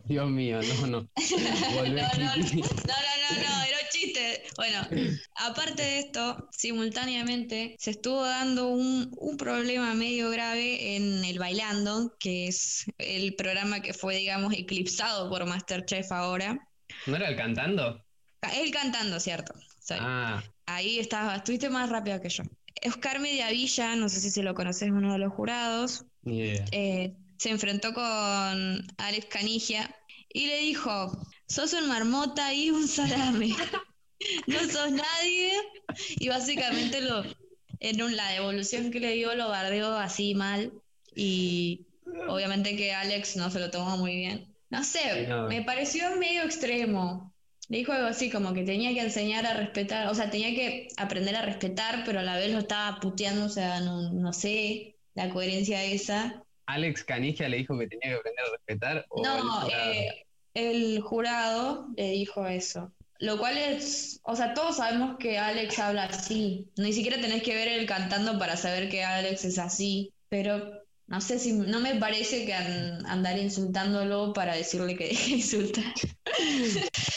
Dios 0.05 0.29
mío, 0.29 0.59
no, 0.61 0.87
no. 0.87 0.87
No, 0.87 0.97
no, 0.97 1.87
no, 1.87 1.93
no, 1.93 2.35
no, 2.35 2.35
no, 2.35 3.63
era 3.63 3.77
un 3.83 3.89
chiste. 3.91 4.43
Bueno, 4.55 4.87
aparte 5.35 5.81
de 5.83 5.99
esto, 5.99 6.47
simultáneamente 6.51 7.75
se 7.79 7.91
estuvo 7.91 8.23
dando 8.23 8.69
un, 8.69 9.11
un 9.17 9.37
problema 9.37 9.93
medio 9.93 10.29
grave 10.29 10.95
en 10.95 11.23
el 11.23 11.37
Bailando, 11.39 12.15
que 12.19 12.47
es 12.47 12.85
el 12.97 13.35
programa 13.35 13.81
que 13.81 13.93
fue, 13.93 14.15
digamos, 14.17 14.53
eclipsado 14.53 15.29
por 15.29 15.45
Masterchef 15.45 16.11
ahora. 16.11 16.66
¿No 17.05 17.15
era 17.15 17.29
el 17.29 17.35
cantando? 17.35 18.03
Él 18.55 18.71
cantando, 18.71 19.19
¿cierto? 19.19 19.53
Sorry. 19.79 19.99
Ah, 20.03 20.43
Ahí 20.65 20.99
estaba, 20.99 21.35
estuviste 21.37 21.69
más 21.69 21.89
rápido 21.89 22.19
que 22.21 22.29
yo. 22.29 22.43
Oscar 22.85 23.19
Mediavilla, 23.19 23.95
no 23.95 24.09
sé 24.09 24.19
si 24.19 24.29
se 24.29 24.43
lo 24.43 24.53
conoces, 24.53 24.89
uno 24.91 25.13
de 25.13 25.19
los 25.19 25.33
jurados, 25.33 26.05
idea. 26.25 26.65
eh, 26.71 27.13
se 27.37 27.49
enfrentó 27.49 27.93
con 27.93 28.03
Alex 28.97 29.25
Canigia 29.29 29.95
y 30.33 30.47
le 30.47 30.59
dijo, 30.59 31.25
sos 31.47 31.73
un 31.73 31.87
marmota 31.87 32.53
y 32.53 32.69
un 32.69 32.87
salame, 32.87 33.49
no 34.47 34.59
sos 34.69 34.91
nadie. 34.91 35.51
Y 36.19 36.27
básicamente 36.29 37.01
lo, 37.01 37.23
en 37.79 38.01
un- 38.01 38.15
la 38.15 38.29
devolución 38.31 38.91
que 38.91 38.99
le 38.99 39.13
dio 39.13 39.33
lo 39.35 39.49
bardeó 39.49 39.97
así 39.97 40.35
mal 40.35 40.71
y 41.15 41.87
obviamente 42.27 42.75
que 42.75 42.93
Alex 42.93 43.37
no 43.37 43.49
se 43.49 43.59
lo 43.59 43.71
tomó 43.71 43.97
muy 43.97 44.15
bien. 44.15 44.53
No 44.70 44.84
sé, 44.84 45.28
No. 45.28 45.47
me 45.47 45.61
pareció 45.63 46.15
medio 46.18 46.43
extremo. 46.43 47.34
Le 47.70 47.80
dijo 47.80 47.91
algo 47.91 48.07
así, 48.07 48.30
como 48.30 48.53
que 48.53 48.63
tenía 48.63 48.93
que 48.93 49.01
enseñar 49.01 49.45
a 49.45 49.53
respetar, 49.53 50.07
o 50.07 50.15
sea, 50.15 50.30
tenía 50.30 50.55
que 50.55 50.88
aprender 50.97 51.36
a 51.36 51.41
respetar, 51.41 52.03
pero 52.05 52.20
a 52.20 52.24
la 52.24 52.38
vez 52.38 52.51
lo 52.51 52.59
estaba 52.59 52.99
puteando, 52.99 53.45
o 53.45 53.49
sea, 53.49 53.80
no, 53.82 54.13
no 54.13 54.32
sé 54.34 54.95
la 55.15 55.30
coherencia 55.30 55.84
esa. 55.84 56.43
¿Alex 56.65 57.03
Canigia 57.03 57.49
le 57.49 57.57
dijo 57.57 57.78
que 57.78 57.88
tenía 57.88 58.09
que 58.09 58.15
aprender 58.20 58.45
a 58.45 58.51
respetar? 58.51 59.05
¿o 59.09 59.18
el 59.20 59.24
No, 59.24 59.61
jurado? 59.61 59.91
eh, 59.91 60.26
el 60.53 61.01
jurado 61.01 61.88
le 61.97 62.11
dijo 62.11 62.47
eso. 62.47 62.93
Lo 63.20 63.38
cual 63.39 63.57
es, 63.57 64.20
o 64.24 64.36
sea, 64.36 64.53
todos 64.53 64.78
sabemos 64.78 65.18
que 65.18 65.38
Alex 65.39 65.80
habla 65.80 66.03
así. 66.05 66.68
Ni 66.78 66.93
siquiera 66.93 67.20
tenés 67.20 67.41
que 67.41 67.55
ver 67.55 67.68
él 67.68 67.86
cantando 67.86 68.38
para 68.38 68.55
saber 68.57 68.89
que 68.89 69.03
Alex 69.03 69.43
es 69.45 69.57
así. 69.59 70.13
Pero 70.30 70.84
no 71.08 71.22
sé 71.22 71.39
si, 71.39 71.53
no 71.53 71.80
me 71.80 71.95
parece 71.95 72.45
que 72.45 72.53
an- 72.53 73.05
andar 73.05 73.38
insultándolo 73.39 74.34
para 74.34 74.55
decirle 74.55 74.95
que 74.97 75.08
deje 75.08 75.30
de 75.32 75.36
insultar. 75.38 75.93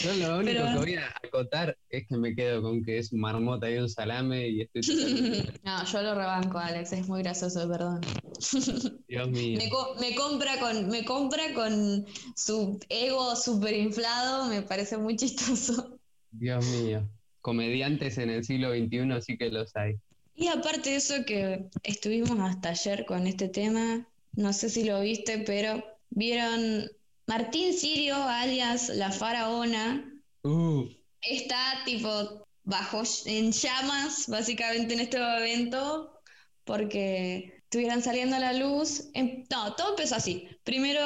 Yo 0.01 0.13
lo 0.15 0.37
único 0.39 0.61
Pero- 0.61 0.71
que 0.73 0.77
voy 0.79 0.95
a 0.95 1.13
acotar 1.23 1.77
es 1.89 2.07
que 2.07 2.17
me 2.17 2.33
quedo 2.33 2.61
con 2.61 2.83
que 2.83 2.97
es 2.97 3.11
marmota 3.13 3.69
y 3.69 3.77
un 3.77 3.89
salame 3.89 4.47
y 4.47 4.61
estoy 4.61 4.81
totalmente- 4.81 5.59
No, 5.63 5.85
yo 5.85 6.01
lo 6.01 6.15
rebanco, 6.15 6.57
Alex, 6.57 6.93
es 6.93 7.07
muy 7.07 7.21
gracioso, 7.21 7.67
perdón. 7.69 8.01
Dios 9.07 9.29
mío. 9.29 9.57
Me, 9.57 9.69
co- 9.69 9.95
me 9.99 10.15
compra 10.15 10.59
con, 10.59 10.87
me 10.89 11.03
compra 11.05 11.53
con 11.53 12.05
su 12.35 12.79
ego 12.89 13.35
súper 13.35 13.75
inflado, 13.75 14.45
me 14.47 14.61
parece 14.61 14.97
muy 14.97 15.15
chistoso. 15.17 15.99
Dios 16.31 16.65
mío. 16.67 17.07
Comediantes 17.41 18.17
en 18.19 18.29
el 18.29 18.43
siglo 18.45 18.69
XXI 18.71 19.21
sí 19.21 19.37
que 19.37 19.49
los 19.49 19.75
hay. 19.75 19.95
Y 20.41 20.47
aparte 20.47 20.89
de 20.89 20.95
eso 20.95 21.23
que 21.23 21.69
estuvimos 21.83 22.39
hasta 22.39 22.69
ayer 22.69 23.05
con 23.05 23.27
este 23.27 23.47
tema, 23.47 24.07
no 24.33 24.53
sé 24.53 24.71
si 24.71 24.83
lo 24.83 24.99
viste, 25.01 25.37
pero 25.37 25.83
vieron 26.09 26.89
Martín 27.27 27.77
Sirio, 27.77 28.15
alias 28.15 28.89
La 28.89 29.11
Faraona, 29.11 30.07
Uh, 30.43 30.89
está 31.21 31.83
tipo 31.85 32.47
bajo 32.63 33.03
en 33.25 33.51
llamas 33.51 34.25
básicamente 34.27 34.95
en 34.95 35.01
este 35.01 35.19
momento 35.19 36.19
porque 36.63 37.59
estuvieran 37.65 38.01
saliendo 38.01 38.37
a 38.37 38.39
la 38.39 38.53
luz. 38.53 39.11
Em- 39.13 39.45
no, 39.51 39.75
todo 39.75 39.91
empezó 39.91 40.15
así. 40.15 40.47
Primero 40.63 41.01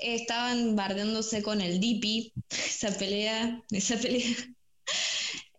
estaban 0.00 0.74
bardeándose 0.74 1.42
con 1.42 1.60
el 1.60 1.78
Dipi, 1.78 2.32
esa 2.50 2.90
pelea, 2.96 3.62
esa 3.70 3.98
pelea. 3.98 4.34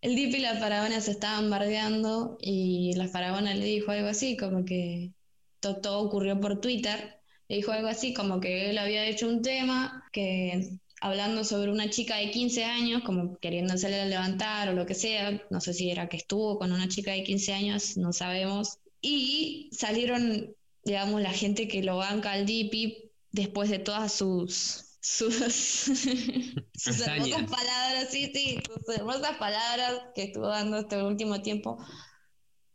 El 0.02 0.16
Dipi 0.16 0.38
y 0.38 0.42
la 0.42 0.56
faraona 0.58 1.02
se 1.02 1.12
estaban 1.12 1.50
bardeando 1.50 2.38
y 2.42 2.94
la 2.96 3.08
faraona 3.08 3.54
le 3.54 3.66
dijo 3.66 3.92
algo 3.92 4.08
así, 4.08 4.38
como 4.38 4.64
que 4.66 5.14
to- 5.60 5.82
todo 5.82 6.00
ocurrió 6.02 6.40
por 6.40 6.62
Twitter. 6.62 7.22
Le 7.50 7.58
dijo 7.58 7.72
algo 7.72 7.88
así, 7.90 8.14
como 8.14 8.40
que 8.40 8.70
él 8.70 8.78
había 8.78 9.06
hecho 9.08 9.28
un 9.28 9.42
tema 9.42 10.04
que 10.14 10.70
hablando 11.02 11.44
sobre 11.44 11.72
una 11.72 11.90
chica 11.90 12.18
de 12.18 12.32
15 12.32 12.64
años, 12.66 13.04
como 13.04 13.38
queriendo 13.40 13.74
hacerle 13.74 14.06
levantar 14.06 14.70
o 14.70 14.74
lo 14.74 14.86
que 14.86 14.96
sea, 14.96 15.42
no 15.50 15.60
sé 15.62 15.74
si 15.74 15.90
era 15.92 16.08
que 16.10 16.18
estuvo 16.18 16.58
con 16.60 16.72
una 16.72 16.88
chica 16.88 17.12
de 17.12 17.24
15 17.24 17.54
años, 17.54 17.98
no 17.98 18.14
sabemos, 18.14 18.80
y 19.02 19.70
salieron, 19.74 20.56
digamos, 20.84 21.22
la 21.22 21.32
gente 21.32 21.68
que 21.68 21.84
lo 21.84 21.98
banca 21.98 22.32
al 22.34 22.46
Dipi 22.46 23.12
después 23.32 23.70
de 23.70 23.80
todas 23.80 24.14
sus 24.14 24.89
sus, 25.10 25.36
sus 25.36 27.02
hermosas 27.02 27.50
palabras, 27.50 28.08
sí, 28.12 28.32
sí, 28.34 28.60
sus 28.66 28.96
hermosas 28.96 29.38
palabras 29.38 30.02
que 30.14 30.24
estuvo 30.24 30.48
dando 30.48 30.78
este 30.78 31.02
último 31.02 31.42
tiempo. 31.42 31.78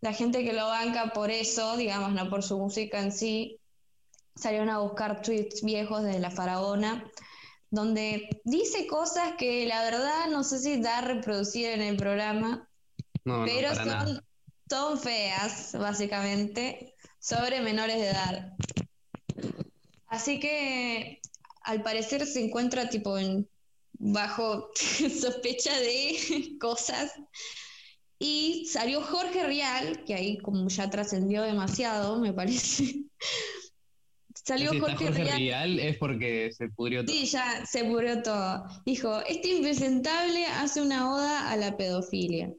La 0.01 0.13
gente 0.13 0.45
que 0.45 0.53
lo 0.53 0.67
banca 0.67 1.13
por 1.13 1.31
eso, 1.31 1.77
digamos, 1.77 2.13
no 2.13 2.29
por 2.29 2.43
su 2.43 2.59
música 2.59 3.01
en 3.01 3.13
sí, 3.13 3.61
salieron 4.35 4.69
a 4.69 4.81
buscar 4.81 5.23
tweets 5.23 5.63
viejos 5.63 6.03
de 6.03 6.19
la 6.19 6.31
faraona 6.31 7.09
donde 7.71 8.29
dice 8.45 8.87
cosas 8.87 9.35
que 9.37 9.67
la 9.67 9.83
verdad 9.83 10.27
no 10.31 10.45
sé 10.45 10.59
si 10.59 10.81
da 10.81 10.99
a 10.99 11.01
reproducir 11.03 11.71
en 11.71 11.83
el 11.83 11.97
programa, 11.97 12.69
no, 13.25 13.39
no, 13.39 13.45
pero 13.45 13.75
nada. 13.75 14.07
son, 14.07 14.25
son 14.69 14.99
feas, 14.99 15.73
básicamente, 15.79 16.95
sobre 17.19 17.61
menores 17.61 17.97
de 17.97 18.11
edad. 18.11 18.53
Así 20.07 20.39
que 20.39 21.21
al 21.65 21.83
parecer 21.83 22.27
se 22.27 22.45
encuentra 22.45 22.89
tipo 22.89 23.19
en 23.19 23.49
bajo 23.95 24.71
sospecha 25.21 25.79
de 25.81 26.57
cosas. 26.61 27.13
Y 28.19 28.67
salió 28.71 29.03
Jorge 29.03 29.45
Rial, 29.47 30.05
que 30.05 30.15
ahí 30.15 30.39
como 30.39 30.69
ya 30.69 30.89
trascendió 30.89 31.43
demasiado, 31.43 32.21
me 32.21 32.33
parece. 32.33 33.05
Salió 34.47 34.73
Si 34.73 34.79
Jorge, 34.79 35.07
Jorge 35.07 35.25
Rial. 35.25 35.39
Rial 35.39 35.79
es 35.81 35.97
porque 35.97 36.53
se 36.53 36.69
pudrió 36.69 37.03
todo. 37.05 37.15
Sí, 37.15 37.25
ya 37.25 37.65
se 37.65 37.83
murió 37.83 38.23
todo. 38.23 38.67
Dijo, 38.85 39.21
este 39.27 39.49
impresentable 39.49 40.45
hace 40.47 40.83
una 40.83 41.11
oda 41.15 41.51
a 41.51 41.57
la 41.57 41.79
pedofilia. 41.79 42.53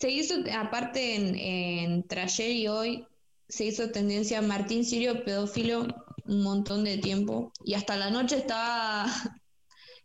Se 0.00 0.10
hizo, 0.10 0.34
aparte 0.58 1.14
en, 1.14 1.36
en 1.36 2.02
Trayer 2.08 2.50
y 2.50 2.66
hoy, 2.66 3.06
se 3.48 3.64
hizo 3.64 3.92
tendencia 3.92 4.42
Martín 4.42 4.84
Sirio 4.84 5.24
pedófilo 5.24 6.05
un 6.28 6.42
montón 6.42 6.84
de 6.84 6.98
tiempo. 6.98 7.52
Y 7.64 7.74
hasta 7.74 7.96
la 7.96 8.10
noche 8.10 8.36
estaba 8.38 9.06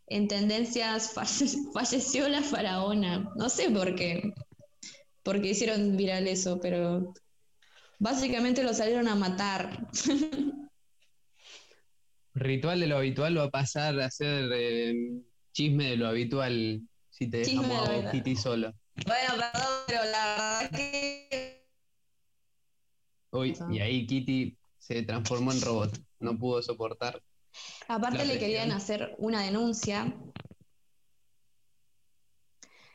en 0.08 0.28
tendencias, 0.28 1.14
falle- 1.14 1.58
falleció 1.74 2.28
la 2.30 2.42
faraona. 2.42 3.30
No 3.36 3.50
sé 3.50 3.70
por 3.70 3.96
qué. 3.96 4.34
Porque 5.24 5.50
hicieron 5.50 5.96
viral 5.98 6.28
eso, 6.28 6.60
pero 6.60 7.14
básicamente 8.00 8.64
lo 8.64 8.74
salieron 8.74 9.08
a 9.08 9.16
matar. 9.16 9.88
Ritual 12.34 12.80
de 12.80 12.88
lo 12.88 12.98
habitual 12.98 13.38
va 13.38 13.44
a 13.44 13.50
pasar 13.50 14.00
a 14.00 14.10
ser 14.10 14.50
eh, 14.54 14.94
chisme 15.52 15.90
de 15.92 15.98
lo 15.98 16.08
habitual 16.08 16.82
si 17.10 17.30
te 17.30 17.44
Chisme 17.46 17.68
de 17.68 17.74
dejamos 17.74 17.78
lo 17.78 17.94
a 17.94 17.98
vos, 17.98 18.06
habitual. 18.06 18.24
Kitty 18.24 18.36
solo. 18.38 18.74
Bueno, 19.06 19.30
perdón, 19.36 19.68
pero 19.88 20.04
la 20.06 20.36
verdad 20.62 20.72
que 20.72 21.68
Uy, 23.32 23.54
y 23.72 23.80
ahí 23.80 24.06
Kitty 24.08 24.58
se 24.78 25.04
transformó 25.04 25.52
en 25.52 25.62
robot. 25.62 26.00
No 26.22 26.38
pudo 26.38 26.62
soportar. 26.62 27.22
Aparte 27.88 28.26
le 28.26 28.40
querían 28.40 28.72
hacer 28.72 29.16
una 29.18 29.44
denuncia. 29.44 30.16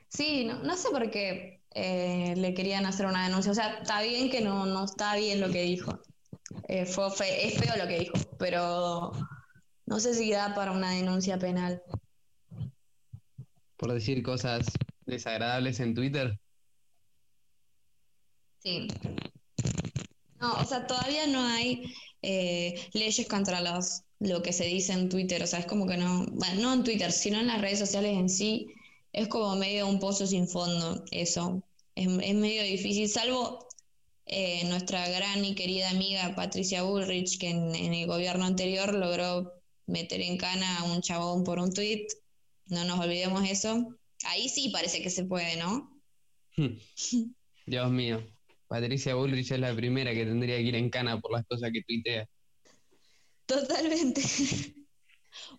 Sí, 0.08 0.44
no, 0.44 0.62
no 0.62 0.76
sé 0.76 0.88
por 0.90 1.10
qué 1.10 1.60
eh, 1.74 2.34
le 2.36 2.54
querían 2.54 2.86
hacer 2.86 3.04
una 3.06 3.24
denuncia. 3.26 3.52
O 3.52 3.54
sea, 3.54 3.74
está 3.80 4.00
bien 4.00 4.30
que 4.30 4.40
no, 4.40 4.64
no 4.64 4.84
está 4.84 5.14
bien 5.16 5.40
lo 5.40 5.50
que 5.50 5.62
dijo. 5.62 6.00
Eh, 6.68 6.86
fue 6.86 7.08
es 7.46 7.58
feo 7.58 7.76
lo 7.76 7.86
que 7.86 7.98
dijo, 7.98 8.14
pero 8.38 9.12
no 9.84 10.00
sé 10.00 10.14
si 10.14 10.30
da 10.30 10.54
para 10.54 10.72
una 10.72 10.92
denuncia 10.92 11.38
penal. 11.38 11.82
Por 13.76 13.92
decir 13.92 14.22
cosas 14.22 14.66
desagradables 15.04 15.80
en 15.80 15.94
Twitter. 15.94 16.40
Sí. 18.60 18.88
No, 20.40 20.54
o 20.54 20.64
sea, 20.64 20.86
todavía 20.86 21.26
no 21.26 21.44
hay 21.44 21.92
eh, 22.28 22.88
leyes 22.92 23.28
contra 23.28 23.60
los, 23.60 24.02
lo 24.18 24.42
que 24.42 24.52
se 24.52 24.64
dice 24.64 24.92
en 24.92 25.08
Twitter. 25.08 25.42
O 25.42 25.46
sea, 25.46 25.60
es 25.60 25.66
como 25.66 25.86
que 25.86 25.96
no, 25.96 26.26
bueno, 26.32 26.60
no 26.60 26.72
en 26.74 26.84
Twitter, 26.84 27.12
sino 27.12 27.38
en 27.38 27.46
las 27.46 27.60
redes 27.60 27.78
sociales 27.78 28.16
en 28.16 28.28
sí, 28.28 28.66
es 29.12 29.28
como 29.28 29.54
medio 29.54 29.86
un 29.86 30.00
pozo 30.00 30.26
sin 30.26 30.48
fondo, 30.48 31.04
eso. 31.12 31.62
Es, 31.94 32.08
es 32.08 32.34
medio 32.34 32.62
difícil, 32.62 33.08
salvo 33.08 33.66
eh, 34.26 34.64
nuestra 34.64 35.08
gran 35.08 35.44
y 35.44 35.54
querida 35.54 35.88
amiga 35.90 36.34
Patricia 36.34 36.82
Bullrich, 36.82 37.38
que 37.38 37.50
en, 37.50 37.74
en 37.74 37.94
el 37.94 38.06
gobierno 38.06 38.44
anterior 38.44 38.92
logró 38.92 39.52
meter 39.86 40.20
en 40.20 40.36
cana 40.36 40.80
a 40.80 40.84
un 40.92 41.00
chabón 41.00 41.44
por 41.44 41.60
un 41.60 41.72
tweet. 41.72 42.08
No 42.66 42.84
nos 42.84 42.98
olvidemos 42.98 43.48
eso. 43.48 43.96
Ahí 44.24 44.48
sí 44.48 44.70
parece 44.70 45.00
que 45.00 45.10
se 45.10 45.24
puede, 45.24 45.56
¿no? 45.56 45.96
Dios 47.66 47.90
mío. 47.90 48.35
Patricia 48.68 49.14
Bullrich 49.14 49.50
es 49.52 49.60
la 49.60 49.74
primera 49.74 50.12
que 50.12 50.24
tendría 50.26 50.56
que 50.56 50.62
ir 50.62 50.74
en 50.76 50.90
cana 50.90 51.20
por 51.20 51.32
las 51.32 51.44
cosas 51.46 51.70
que 51.72 51.82
tuitea. 51.82 52.26
Totalmente. 53.46 54.22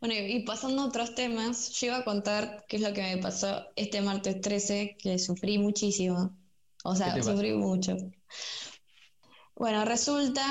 Bueno, 0.01 0.15
y 0.15 0.41
pasando 0.43 0.83
a 0.83 0.87
otros 0.87 1.15
temas, 1.15 1.71
yo 1.79 1.87
iba 1.87 1.97
a 1.99 2.03
contar 2.05 2.65
qué 2.67 2.77
es 2.77 2.81
lo 2.81 2.93
que 2.93 3.01
me 3.03 3.17
pasó 3.19 3.67
este 3.75 4.01
martes 4.01 4.41
13, 4.41 4.97
que 4.99 5.19
sufrí 5.19 5.57
muchísimo. 5.59 6.37
O 6.83 6.95
¿Qué 6.95 6.99
sea, 6.99 7.09
pasó? 7.11 7.31
sufrí 7.33 7.53
mucho. 7.53 7.95
Bueno, 9.55 9.83
resulta 9.85 10.45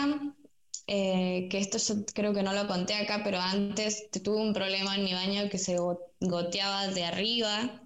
eh, 0.87 1.49
que 1.51 1.59
esto 1.59 1.79
yo 1.79 2.05
creo 2.15 2.35
que 2.35 2.43
no 2.43 2.53
lo 2.53 2.67
conté 2.67 2.95
acá, 2.95 3.23
pero 3.25 3.39
antes 3.41 4.11
tuve 4.23 4.37
un 4.43 4.53
problema 4.53 4.97
en 4.97 5.05
mi 5.05 5.13
baño 5.15 5.49
que 5.51 5.59
se 5.59 5.79
go- 5.79 6.13
goteaba 6.21 6.89
de 6.89 7.05
arriba, 7.05 7.83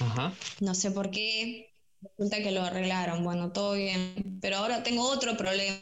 Ajá. 0.00 0.32
no 0.60 0.74
sé 0.74 0.90
por 0.90 1.10
qué. 1.10 1.75
Resulta 2.02 2.38
que 2.42 2.50
lo 2.52 2.62
arreglaron, 2.62 3.24
bueno, 3.24 3.52
todo 3.52 3.74
bien. 3.74 4.38
Pero 4.40 4.58
ahora 4.58 4.82
tengo 4.82 5.08
otro 5.08 5.36
problema 5.36 5.76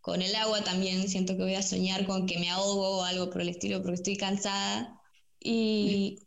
con 0.00 0.22
el 0.22 0.34
agua 0.34 0.62
también. 0.64 1.08
Siento 1.08 1.36
que 1.36 1.42
voy 1.42 1.54
a 1.54 1.62
soñar 1.62 2.06
con 2.06 2.26
que 2.26 2.38
me 2.38 2.50
ahogo 2.50 2.98
o 2.98 3.04
algo 3.04 3.30
por 3.30 3.40
el 3.42 3.48
estilo 3.48 3.82
porque 3.82 3.94
estoy 3.96 4.16
cansada. 4.16 5.00
Y 5.40 6.20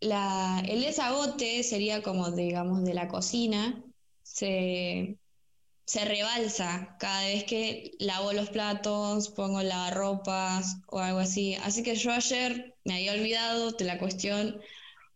la, 0.00 0.62
el 0.68 0.82
desagote 0.82 1.62
sería 1.62 2.02
como, 2.02 2.30
digamos, 2.32 2.84
de 2.84 2.94
la 2.94 3.08
cocina. 3.08 3.82
Se, 4.22 5.18
se 5.84 6.04
rebalsa 6.04 6.96
cada 7.00 7.22
vez 7.26 7.44
que 7.44 7.92
lavo 7.98 8.32
los 8.32 8.50
platos, 8.50 9.28
pongo 9.30 9.62
lavarropas 9.62 10.78
o 10.88 10.98
algo 11.00 11.20
así. 11.20 11.54
Así 11.56 11.82
que 11.82 11.96
yo 11.96 12.12
ayer 12.12 12.76
me 12.84 12.94
había 12.94 13.12
olvidado 13.12 13.72
de 13.72 13.84
la 13.84 13.98
cuestión 13.98 14.60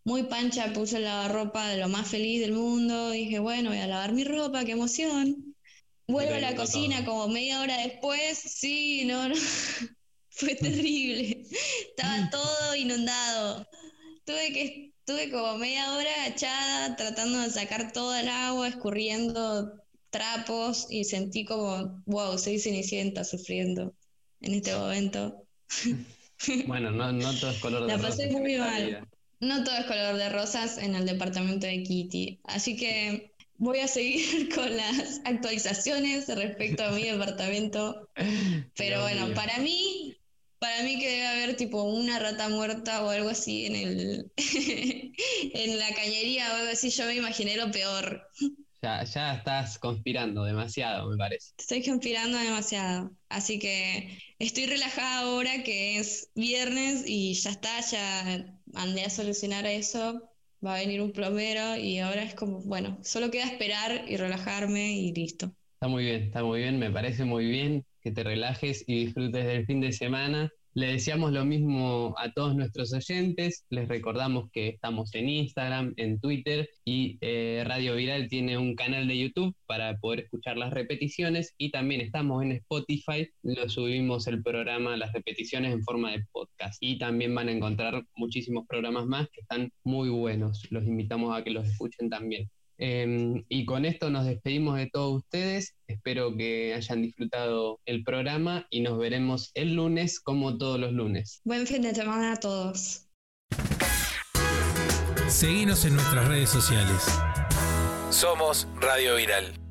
muy 0.05 0.25
pancha, 0.25 0.73
puse 0.73 0.99
el 0.99 1.05
lavarropa 1.05 1.69
de 1.69 1.79
lo 1.79 1.89
más 1.89 2.09
feliz 2.09 2.41
del 2.41 2.53
mundo. 2.53 3.11
Dije, 3.11 3.39
bueno, 3.39 3.71
voy 3.71 3.79
a 3.79 3.87
lavar 3.87 4.13
mi 4.13 4.25
ropa, 4.25 4.65
qué 4.65 4.73
emoción. 4.73 5.55
Vuelvo 6.07 6.35
a 6.35 6.39
la 6.39 6.55
cocina 6.55 7.05
como 7.05 7.29
media 7.29 7.61
hora 7.61 7.79
después. 7.79 8.39
Sí, 8.39 9.05
no, 9.07 9.29
no. 9.29 9.35
Fue 10.29 10.55
terrible. 10.55 11.47
Estaba 11.89 12.29
todo 12.31 12.77
inundado. 12.77 13.67
Tuve 14.25 14.53
que 14.53 14.95
Tuve 15.05 15.31
como 15.31 15.59
media 15.59 15.93
hora 15.93 16.27
echada 16.27 16.97
tratando 16.97 17.41
de 17.41 17.51
sacar 17.51 17.93
todo 17.93 18.17
el 18.17 18.27
agua, 18.27 18.69
escurriendo 18.69 19.75
trapos 20.09 20.87
y 20.89 21.05
sentí 21.05 21.45
como, 21.45 22.03
wow, 22.07 22.39
soy 22.39 22.59
Cenicienta 22.59 23.23
sufriendo 23.23 23.95
en 24.41 24.55
este 24.55 24.75
momento. 24.79 25.47
Bueno, 26.67 26.91
no, 26.91 27.13
no 27.13 27.35
todo 27.39 27.51
es 27.51 27.59
color 27.59 27.83
de. 27.83 27.89
La 27.89 27.99
pasé 27.99 28.31
muy 28.31 28.57
mal. 28.57 29.07
No 29.45 29.63
todo 29.63 29.77
es 29.77 29.85
color 29.87 30.17
de 30.17 30.29
rosas 30.31 30.79
en 30.79 30.95
el 30.95 31.07
departamento 31.07 31.67
de 31.67 31.83
Kitty. 31.83 32.41
Así 32.45 32.77
que 32.77 33.35
voy 33.57 33.81
a 33.81 33.89
seguir 33.89 34.49
con 34.55 34.77
las 34.77 35.21
actualizaciones 35.25 36.29
respecto 36.29 36.85
a 36.85 36.91
mi 36.91 37.03
departamento. 37.11 38.09
Pero 38.75 39.03
bueno, 39.03 39.35
para 39.35 39.59
mí 39.59 40.17
para 40.59 40.83
mí 40.83 40.99
que 40.99 41.11
debe 41.11 41.27
haber 41.27 41.57
tipo 41.57 41.83
una 41.83 42.19
rata 42.19 42.49
muerta 42.49 43.05
o 43.05 43.11
algo 43.11 43.29
así 43.29 43.67
en 43.67 43.77
el 43.77 44.33
en 45.55 45.79
la 45.79 45.95
cañería 45.95 46.51
o 46.51 46.57
algo 46.57 46.73
así, 46.73 46.89
yo 46.89 47.05
me 47.05 47.17
imaginé 47.17 47.57
lo 47.57 47.71
peor. 47.71 48.27
Ya, 48.81 49.05
ya 49.05 49.35
estás 49.35 49.79
conspirando 49.79 50.45
demasiado, 50.45 51.11
me 51.11 51.19
parece. 51.19 51.53
Estoy 51.59 51.85
conspirando 51.85 52.39
demasiado. 52.39 53.15
Así 53.29 53.59
que 53.59 54.19
estoy 54.39 54.65
relajada 54.65 55.21
ahora 55.21 55.63
que 55.63 55.99
es 55.99 56.31
viernes 56.35 57.05
y 57.07 57.35
ya 57.35 57.51
está, 57.51 57.81
ya 57.81 58.59
andé 58.75 59.05
a 59.05 59.11
solucionar 59.11 59.67
eso. 59.67 60.31
Va 60.65 60.77
a 60.77 60.79
venir 60.79 61.01
un 61.03 61.13
plomero 61.13 61.77
y 61.77 61.99
ahora 61.99 62.23
es 62.23 62.35
como, 62.35 62.61
bueno, 62.63 62.99
solo 63.03 63.31
queda 63.31 63.45
esperar 63.45 64.05
y 64.09 64.17
relajarme 64.17 64.93
y 64.97 65.13
listo. 65.13 65.55
Está 65.75 65.89
muy 65.89 66.05
bien, 66.05 66.23
está 66.25 66.43
muy 66.43 66.61
bien, 66.61 66.79
me 66.79 66.91
parece 66.91 67.25
muy 67.25 67.47
bien 67.47 67.85
que 68.01 68.11
te 68.11 68.23
relajes 68.25 68.85
y 68.87 69.05
disfrutes 69.07 69.45
del 69.47 69.67
fin 69.67 69.81
de 69.81 69.93
semana. 69.93 70.51
Le 70.77 70.89
deseamos 70.89 71.31
lo 71.31 71.45
mismo 71.45 72.17
a 72.19 72.33
todos 72.33 72.57
nuestros 72.57 72.93
oyentes. 72.93 73.65
Les 73.71 73.87
recordamos 73.87 74.51
que 74.51 74.67
estamos 74.67 75.15
en 75.15 75.29
Instagram, 75.29 75.95
en 75.97 76.19
Twitter 76.19 76.69
y 76.85 77.17
eh, 77.21 77.63
Radio 77.65 77.95
Viral 77.95 78.29
tiene 78.29 78.59
un 78.59 78.75
canal 78.75 79.07
de 79.07 79.17
YouTube 79.17 79.55
para 79.67 79.97
poder 79.99 80.25
escuchar 80.25 80.57
las 80.57 80.73
repeticiones 80.73 81.55
y 81.59 81.71
también 81.71 82.01
estamos 82.01 82.43
en 82.43 82.51
Spotify. 82.51 83.31
Lo 83.45 83.69
subimos 83.69 84.27
el 84.27 84.43
programa, 84.43 84.97
las 84.97 85.13
repeticiones 85.13 85.73
en 85.73 85.85
forma 85.85 86.11
de 86.11 86.25
podcast 86.33 86.77
y 86.81 86.99
también 86.99 87.33
van 87.37 87.51
a 87.51 87.53
encontrar 87.53 88.05
muchísimos 88.17 88.67
programas 88.67 89.07
más 89.07 89.29
que 89.31 89.43
están 89.43 89.71
muy 89.85 90.09
buenos. 90.09 90.67
Los 90.73 90.85
invitamos 90.87 91.39
a 91.39 91.45
que 91.45 91.53
los 91.53 91.69
escuchen 91.69 92.11
también. 92.11 92.51
Em, 92.79 93.45
y 93.49 93.65
con 93.65 93.85
esto 93.85 94.11
nos 94.11 94.27
despedimos 94.27 94.77
de 94.77 94.89
todos 94.91 95.23
ustedes. 95.23 95.75
Espero 95.87 96.37
que 96.37 96.75
hayan 96.75 97.03
disfrutado 97.03 97.81
el 97.87 98.03
programa 98.03 98.67
y 98.71 98.81
nos 98.81 98.99
veremos 98.99 99.51
el 99.55 99.75
lunes 99.75 100.21
como 100.21 100.59
todos 100.59 100.79
los 100.81 100.93
lunes. 100.93 101.41
Buen 101.45 101.67
fin 101.67 101.83
de 101.83 101.95
semana 101.95 102.33
a 102.33 102.37
todos. 102.37 103.07
Seguimos 105.29 105.85
en 105.85 105.95
nuestras 105.95 106.29
redes 106.29 106.51
sociales. 106.51 107.03
Somos 108.11 108.69
Radio 108.81 109.17
Viral. 109.17 109.64